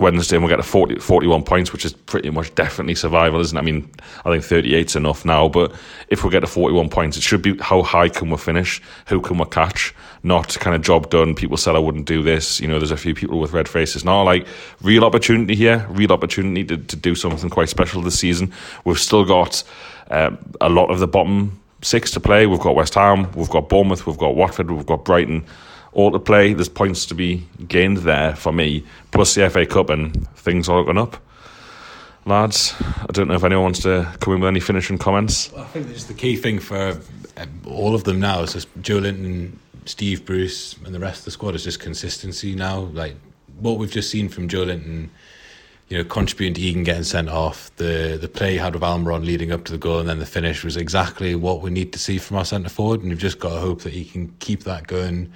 Wednesday 0.00 0.36
and 0.36 0.44
we'll 0.44 0.50
get 0.50 0.56
to 0.56 0.62
40, 0.62 0.96
41 0.96 1.42
points, 1.44 1.72
which 1.72 1.84
is 1.84 1.92
pretty 1.92 2.30
much 2.30 2.54
definitely 2.54 2.94
survival, 2.94 3.40
isn't 3.40 3.56
it? 3.56 3.60
I 3.60 3.64
mean, 3.64 3.90
I 4.24 4.30
think 4.30 4.44
38's 4.44 4.96
enough 4.96 5.24
now, 5.24 5.48
but 5.48 5.72
if 6.08 6.24
we 6.24 6.30
get 6.30 6.40
to 6.40 6.46
41 6.46 6.88
points, 6.88 7.16
it 7.16 7.22
should 7.22 7.42
be 7.42 7.56
how 7.58 7.82
high 7.82 8.08
can 8.08 8.30
we 8.30 8.36
finish? 8.38 8.82
Who 9.08 9.20
can 9.20 9.38
we 9.38 9.44
catch? 9.46 9.94
Not 10.22 10.58
kind 10.58 10.74
of 10.74 10.82
job 10.82 11.10
done. 11.10 11.34
People 11.34 11.56
said 11.56 11.76
I 11.76 11.78
wouldn't 11.78 12.06
do 12.06 12.22
this. 12.22 12.60
You 12.60 12.68
know, 12.68 12.78
there's 12.78 12.90
a 12.90 12.96
few 12.96 13.14
people 13.14 13.38
with 13.38 13.52
red 13.52 13.68
faces. 13.68 14.04
Now, 14.04 14.22
like, 14.22 14.46
real 14.82 15.04
opportunity 15.04 15.54
here, 15.54 15.86
real 15.90 16.12
opportunity 16.12 16.64
to, 16.64 16.76
to 16.78 16.96
do 16.96 17.14
something 17.14 17.50
quite 17.50 17.68
special 17.68 18.02
this 18.02 18.18
season. 18.18 18.52
We've 18.84 18.98
still 18.98 19.24
got 19.24 19.62
uh, 20.10 20.30
a 20.60 20.68
lot 20.68 20.90
of 20.90 20.98
the 20.98 21.08
bottom 21.08 21.60
six 21.82 22.10
to 22.12 22.20
play. 22.20 22.46
We've 22.46 22.60
got 22.60 22.74
West 22.74 22.94
Ham, 22.94 23.30
we've 23.32 23.50
got 23.50 23.68
Bournemouth, 23.68 24.06
we've 24.06 24.18
got 24.18 24.34
Watford, 24.34 24.70
we've 24.70 24.86
got 24.86 25.04
Brighton 25.04 25.44
all 25.92 26.10
to 26.12 26.18
play. 26.18 26.52
There's 26.52 26.68
points 26.68 27.06
to 27.06 27.14
be 27.14 27.46
gained 27.68 27.98
there 27.98 28.34
for 28.36 28.52
me, 28.52 28.84
plus 29.10 29.34
the 29.34 29.48
FA 29.50 29.66
Cup, 29.66 29.90
and 29.90 30.28
things 30.36 30.68
are 30.68 30.78
looking 30.78 30.98
up. 30.98 31.16
Lads, 32.26 32.74
I 32.80 33.12
don't 33.12 33.28
know 33.28 33.34
if 33.34 33.44
anyone 33.44 33.64
wants 33.64 33.80
to 33.82 34.12
come 34.20 34.34
in 34.34 34.40
with 34.40 34.48
any 34.48 34.60
finishing 34.60 34.98
comments. 34.98 35.52
I 35.54 35.64
think 35.64 35.88
this 35.88 35.98
is 35.98 36.06
the 36.06 36.14
key 36.14 36.36
thing 36.36 36.58
for 36.58 37.00
um, 37.38 37.62
all 37.66 37.94
of 37.94 38.04
them 38.04 38.20
now. 38.20 38.42
Is 38.42 38.52
just 38.52 38.82
Joelinton, 38.82 39.52
Steve 39.86 40.26
Bruce, 40.26 40.76
and 40.84 40.94
the 40.94 41.00
rest 41.00 41.20
of 41.20 41.24
the 41.26 41.30
squad 41.30 41.54
is 41.54 41.64
just 41.64 41.80
consistency 41.80 42.54
now. 42.54 42.80
Like 42.80 43.16
what 43.58 43.78
we've 43.78 43.90
just 43.90 44.10
seen 44.10 44.28
from 44.28 44.48
Joelinton, 44.48 45.08
you 45.88 45.96
know, 45.96 46.04
contributing 46.04 46.54
to 46.54 46.60
Egan 46.60 46.84
getting 46.84 47.04
sent 47.04 47.30
off. 47.30 47.74
The 47.76 48.18
the 48.20 48.28
play 48.28 48.58
had 48.58 48.74
with 48.74 48.82
Almiron 48.82 49.24
leading 49.24 49.50
up 49.50 49.64
to 49.64 49.72
the 49.72 49.78
goal, 49.78 49.98
and 49.98 50.08
then 50.08 50.18
the 50.18 50.26
finish 50.26 50.62
was 50.62 50.76
exactly 50.76 51.34
what 51.34 51.62
we 51.62 51.70
need 51.70 51.90
to 51.94 51.98
see 51.98 52.18
from 52.18 52.36
our 52.36 52.44
centre 52.44 52.68
forward. 52.68 53.00
And 53.00 53.08
we've 53.08 53.18
just 53.18 53.38
got 53.38 53.54
to 53.54 53.60
hope 53.60 53.80
that 53.82 53.94
he 53.94 54.04
can 54.04 54.28
keep 54.40 54.64
that 54.64 54.86
going 54.86 55.32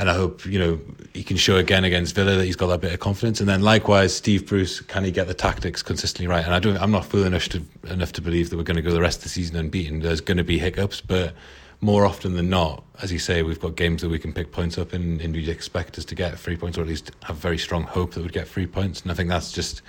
and 0.00 0.08
I 0.08 0.14
hope 0.14 0.46
you 0.46 0.58
know 0.58 0.80
he 1.12 1.22
can 1.22 1.36
show 1.36 1.56
again 1.56 1.84
against 1.84 2.14
Villa 2.14 2.36
that 2.36 2.44
he's 2.44 2.56
got 2.56 2.68
that 2.68 2.80
bit 2.80 2.94
of 2.94 3.00
confidence. 3.00 3.38
And 3.38 3.48
then 3.48 3.60
likewise, 3.60 4.16
Steve 4.16 4.46
Bruce 4.46 4.80
can 4.80 5.04
he 5.04 5.10
get 5.10 5.28
the 5.28 5.34
tactics 5.34 5.82
consistently 5.82 6.26
right? 6.26 6.42
And 6.42 6.54
I 6.54 6.58
don't, 6.58 6.78
I'm 6.78 6.90
not 6.90 7.04
fool 7.04 7.24
enough 7.24 7.50
to 7.50 7.62
enough 7.86 8.12
to 8.12 8.22
believe 8.22 8.48
that 8.48 8.56
we're 8.56 8.62
going 8.62 8.76
to 8.76 8.82
go 8.82 8.92
the 8.92 9.00
rest 9.00 9.18
of 9.18 9.24
the 9.24 9.28
season 9.28 9.56
unbeaten. 9.56 10.00
There's 10.00 10.22
going 10.22 10.38
to 10.38 10.44
be 10.44 10.58
hiccups, 10.58 11.02
but 11.02 11.34
more 11.82 12.06
often 12.06 12.34
than 12.34 12.48
not, 12.48 12.82
as 13.02 13.12
you 13.12 13.18
say, 13.18 13.42
we've 13.42 13.60
got 13.60 13.76
games 13.76 14.00
that 14.00 14.08
we 14.08 14.18
can 14.18 14.32
pick 14.32 14.52
points 14.52 14.78
up 14.78 14.94
in, 14.94 15.20
and 15.20 15.34
we'd 15.34 15.48
expect 15.48 15.98
us 15.98 16.06
to 16.06 16.14
get 16.14 16.38
three 16.38 16.56
points, 16.56 16.78
or 16.78 16.82
at 16.82 16.88
least 16.88 17.10
have 17.24 17.36
very 17.36 17.58
strong 17.58 17.84
hope 17.84 18.12
that 18.12 18.22
we'd 18.22 18.32
get 18.32 18.48
three 18.48 18.66
points. 18.66 19.02
And 19.02 19.10
I 19.10 19.14
think 19.14 19.28
that's 19.28 19.52
just 19.52 19.82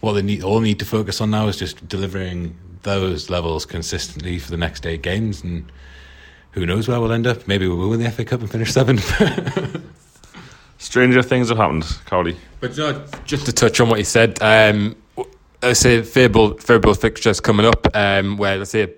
what 0.00 0.14
they 0.14 0.22
need. 0.22 0.42
All 0.42 0.60
need 0.60 0.78
to 0.78 0.86
focus 0.86 1.20
on 1.20 1.30
now 1.30 1.48
is 1.48 1.58
just 1.58 1.86
delivering 1.86 2.56
those 2.82 3.28
levels 3.28 3.66
consistently 3.66 4.38
for 4.38 4.50
the 4.50 4.56
next 4.56 4.86
eight 4.86 5.02
games 5.02 5.42
and 5.42 5.70
who 6.52 6.66
knows 6.66 6.86
where 6.88 7.00
we'll 7.00 7.12
end 7.12 7.26
up? 7.26 7.48
Maybe 7.48 7.66
we 7.66 7.74
will 7.74 7.88
win 7.90 8.02
the 8.02 8.10
FA 8.10 8.24
Cup 8.24 8.40
and 8.40 8.50
finish 8.50 8.72
seventh. 8.72 9.10
Stranger 10.78 11.22
things 11.22 11.48
have 11.48 11.58
happened, 11.58 11.84
Cowley. 12.06 12.36
But 12.60 12.76
you 12.76 12.84
know, 12.84 13.04
just 13.24 13.46
to 13.46 13.52
touch 13.52 13.80
on 13.80 13.88
what 13.88 13.98
you 13.98 14.04
said, 14.04 14.40
um, 14.42 14.96
I 15.62 15.72
say 15.72 16.02
favorable, 16.02 16.58
favorable 16.58 16.94
fixtures 16.94 17.40
coming 17.40 17.64
up, 17.64 17.86
um, 17.94 18.36
where 18.36 18.58
let's 18.58 18.72
say 18.72 18.92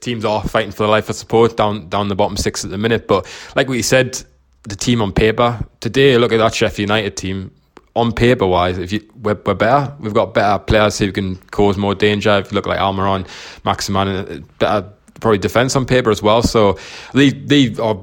teams 0.00 0.24
are 0.24 0.42
fighting 0.42 0.70
for 0.70 0.84
the 0.84 0.88
life 0.88 1.08
of 1.10 1.16
support 1.16 1.56
down 1.56 1.88
down 1.88 2.08
the 2.08 2.14
bottom 2.14 2.36
six 2.36 2.64
at 2.64 2.70
the 2.70 2.78
minute. 2.78 3.06
But 3.06 3.26
like 3.56 3.68
what 3.68 3.76
you 3.76 3.82
said, 3.82 4.22
the 4.62 4.76
team 4.76 5.02
on 5.02 5.12
paper 5.12 5.60
today, 5.80 6.16
look 6.16 6.32
at 6.32 6.38
that 6.38 6.54
Sheffield 6.54 6.88
United 6.88 7.16
team. 7.16 7.50
On 7.96 8.10
paper 8.10 8.44
wise, 8.44 8.76
if 8.78 8.90
you 8.90 9.08
we're, 9.22 9.38
we're 9.46 9.54
better, 9.54 9.94
we've 10.00 10.14
got 10.14 10.34
better 10.34 10.58
players 10.58 10.98
who 10.98 11.12
can 11.12 11.36
cause 11.36 11.76
more 11.76 11.94
danger. 11.94 12.30
If 12.38 12.50
you 12.50 12.56
look 12.56 12.66
like 12.66 12.80
Almiron, 12.80 13.24
Maximin, 13.64 14.44
better 14.58 14.88
probably 15.20 15.38
defence 15.38 15.76
on 15.76 15.86
paper 15.86 16.10
as 16.10 16.22
well. 16.22 16.42
So 16.42 16.78
they 17.12 17.30
they 17.30 17.74
are 17.76 17.98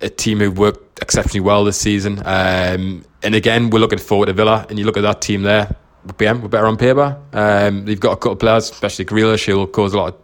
a 0.00 0.08
team 0.08 0.40
who 0.40 0.50
worked 0.50 1.00
exceptionally 1.00 1.40
well 1.40 1.64
this 1.64 1.78
season. 1.78 2.22
Um, 2.24 3.04
and 3.22 3.34
again, 3.34 3.70
we're 3.70 3.78
looking 3.78 3.98
forward 3.98 4.26
to 4.26 4.32
Villa, 4.32 4.66
and 4.68 4.78
you 4.78 4.84
look 4.84 4.96
at 4.96 5.02
that 5.02 5.20
team 5.20 5.42
there. 5.42 5.74
BM, 6.06 6.40
we're 6.40 6.48
better 6.48 6.66
on 6.66 6.76
paper. 6.76 7.20
Um, 7.32 7.84
they've 7.84 7.98
got 7.98 8.12
a 8.12 8.16
couple 8.16 8.32
of 8.32 8.38
players, 8.38 8.70
especially 8.70 9.04
Grealish, 9.04 9.44
who'll 9.46 9.66
cause 9.66 9.94
a 9.94 9.98
lot. 9.98 10.14
Of, 10.14 10.20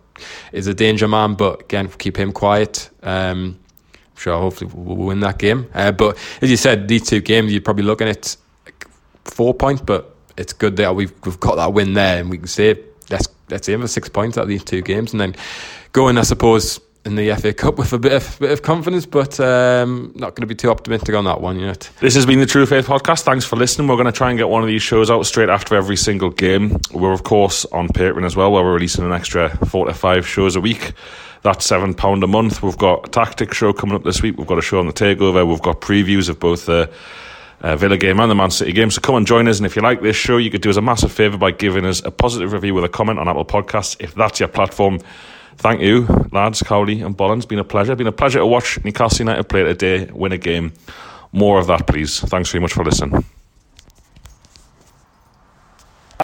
is 0.53 0.67
a 0.69 0.75
danger 0.75 1.09
man, 1.09 1.35
but 1.35 1.63
again, 1.63 1.89
keep 1.99 2.17
him 2.17 2.33
quiet. 2.33 2.91
Um, 3.03 3.59
I'm 3.93 4.17
sure, 4.17 4.39
hopefully, 4.39 4.71
we'll 4.73 4.97
win 4.97 5.21
that 5.21 5.39
game. 5.39 5.69
Uh, 5.75 5.91
but 5.91 6.17
as 6.41 6.51
you 6.51 6.57
said, 6.57 6.87
these 6.87 7.03
two 7.09 7.21
games, 7.21 7.51
you're 7.51 7.63
probably 7.63 7.85
looking 7.85 8.09
at 8.09 8.37
four 9.25 9.55
points, 9.55 9.83
but 9.83 10.15
it's 10.37 10.53
good 10.53 10.77
that 10.77 10.95
we've 10.95 11.13
we've 11.25 11.41
got 11.41 11.57
that 11.57 11.73
win 11.73 11.95
there, 11.95 12.21
and 12.21 12.31
we 12.31 12.39
can 12.39 12.47
say 12.47 12.79
let's 13.53 13.63
let's 13.63 13.69
aim 13.69 13.81
for 13.81 13.89
six 13.89 14.09
points 14.09 14.37
out 14.37 14.43
of 14.43 14.49
these 14.49 14.65
two 14.65 14.83
games, 14.83 15.13
and 15.13 15.21
then 15.21 15.37
going, 15.93 16.19
I 16.19 16.23
suppose, 16.23 16.81
in 17.05 17.15
the 17.15 17.35
FA 17.37 17.53
Cup 17.53 17.79
with 17.79 17.93
a 17.93 17.99
bit 17.99 18.13
of 18.13 18.39
bit 18.41 18.51
of 18.51 18.63
confidence, 18.63 19.07
but 19.07 19.39
um, 19.39 20.13
not 20.17 20.35
going 20.35 20.43
to 20.43 20.47
be 20.47 20.55
too 20.55 20.71
optimistic 20.71 21.15
on 21.15 21.25
that 21.25 21.41
one 21.41 21.61
yet. 21.61 21.89
This 22.01 22.15
has 22.15 22.27
been 22.27 22.41
the 22.41 22.47
True 22.47 22.67
Faith 22.67 22.87
podcast. 22.87 23.23
Thanks 23.23 23.45
for 23.45 23.57
listening. 23.57 23.87
We're 23.89 23.97
going 23.97 24.07
to 24.07 24.13
try 24.13 24.31
and 24.31 24.39
get 24.39 24.49
one 24.49 24.63
of 24.63 24.69
these 24.69 24.83
shows 24.83 25.11
out 25.11 25.25
straight 25.27 25.49
after 25.49 25.77
every 25.77 25.97
single 25.97 26.31
game. 26.31 26.79
We're 26.93 27.13
of 27.13 27.23
course 27.23 27.65
on 27.67 27.89
Patreon 27.89 28.25
as 28.25 28.35
well, 28.35 28.51
where 28.51 28.65
we're 28.65 28.75
releasing 28.75 29.05
an 29.05 29.13
extra 29.13 29.57
four 29.67 29.87
to 29.87 29.95
five 29.95 30.27
shows 30.27 30.57
a 30.57 30.61
week. 30.61 30.93
That's 31.43 31.65
seven 31.65 31.95
pound 31.95 32.23
a 32.23 32.29
month. 32.29 32.63
We've 32.63 32.79
got 32.79 33.09
a 33.09 33.11
tactic 33.11 33.53
show 33.53 33.73
coming 33.73 33.97
up 33.97 34.05
this 34.05 34.23
week. 34.23 34.39
We've 34.39 34.47
got 34.47 34.59
a 34.59 34.63
show 34.63 34.79
on 34.79 34.87
the 34.87 34.93
takeover. 34.93 35.47
We've 35.49 35.63
got 35.63 35.81
previews 35.81 36.29
of 36.29 36.41
both 36.41 36.67
the. 36.67 36.89
Uh, 36.89 36.93
Uh, 37.63 37.77
Villa 37.77 37.97
game 37.97 38.19
and 38.19 38.29
the 38.29 38.35
Man 38.35 38.51
City 38.51 38.73
game. 38.73 38.91
So 38.91 39.01
come 39.01 39.15
and 39.15 39.25
join 39.25 39.47
us. 39.47 39.59
And 39.59 39.67
if 39.67 39.77
you 39.77 39.83
like 39.83 40.03
this 40.03 40.17
show, 40.17 40.37
you 40.37 40.51
could 40.51 40.63
do 40.63 40.71
us 40.71 40.77
a 40.77 40.83
massive 40.83 41.13
favour 41.13 41.39
by 41.39 41.53
giving 41.53 41.87
us 41.87 42.05
a 42.05 42.11
positive 42.11 42.53
review 42.53 42.75
with 42.75 42.83
a 42.83 42.89
comment 42.89 43.21
on 43.21 43.29
Apple 43.29 43.45
Podcasts. 43.45 43.97
If 44.01 44.17
that's 44.17 44.41
your 44.41 44.49
platform, 44.49 44.99
thank 45.59 45.81
you, 45.81 46.09
lads, 46.33 46.61
Cowley 46.65 47.01
and 47.03 47.17
Bolland. 47.17 47.39
It's 47.39 47.47
been 47.47 47.61
a 47.61 47.65
pleasure. 47.65 47.95
Been 47.95 48.09
a 48.09 48.13
pleasure 48.13 48.41
to 48.41 48.47
watch 48.47 48.85
Newcastle 48.85 49.27
United 49.27 49.45
play 49.45 49.63
today, 49.63 50.11
win 50.13 50.33
a 50.33 50.39
game. 50.39 50.73
More 51.31 51.61
of 51.61 51.69
that, 51.69 51.87
please. 51.87 52.19
Thanks 52.19 52.51
very 52.51 52.63
much 52.63 52.73
for 52.73 52.85
listening. 52.85 53.25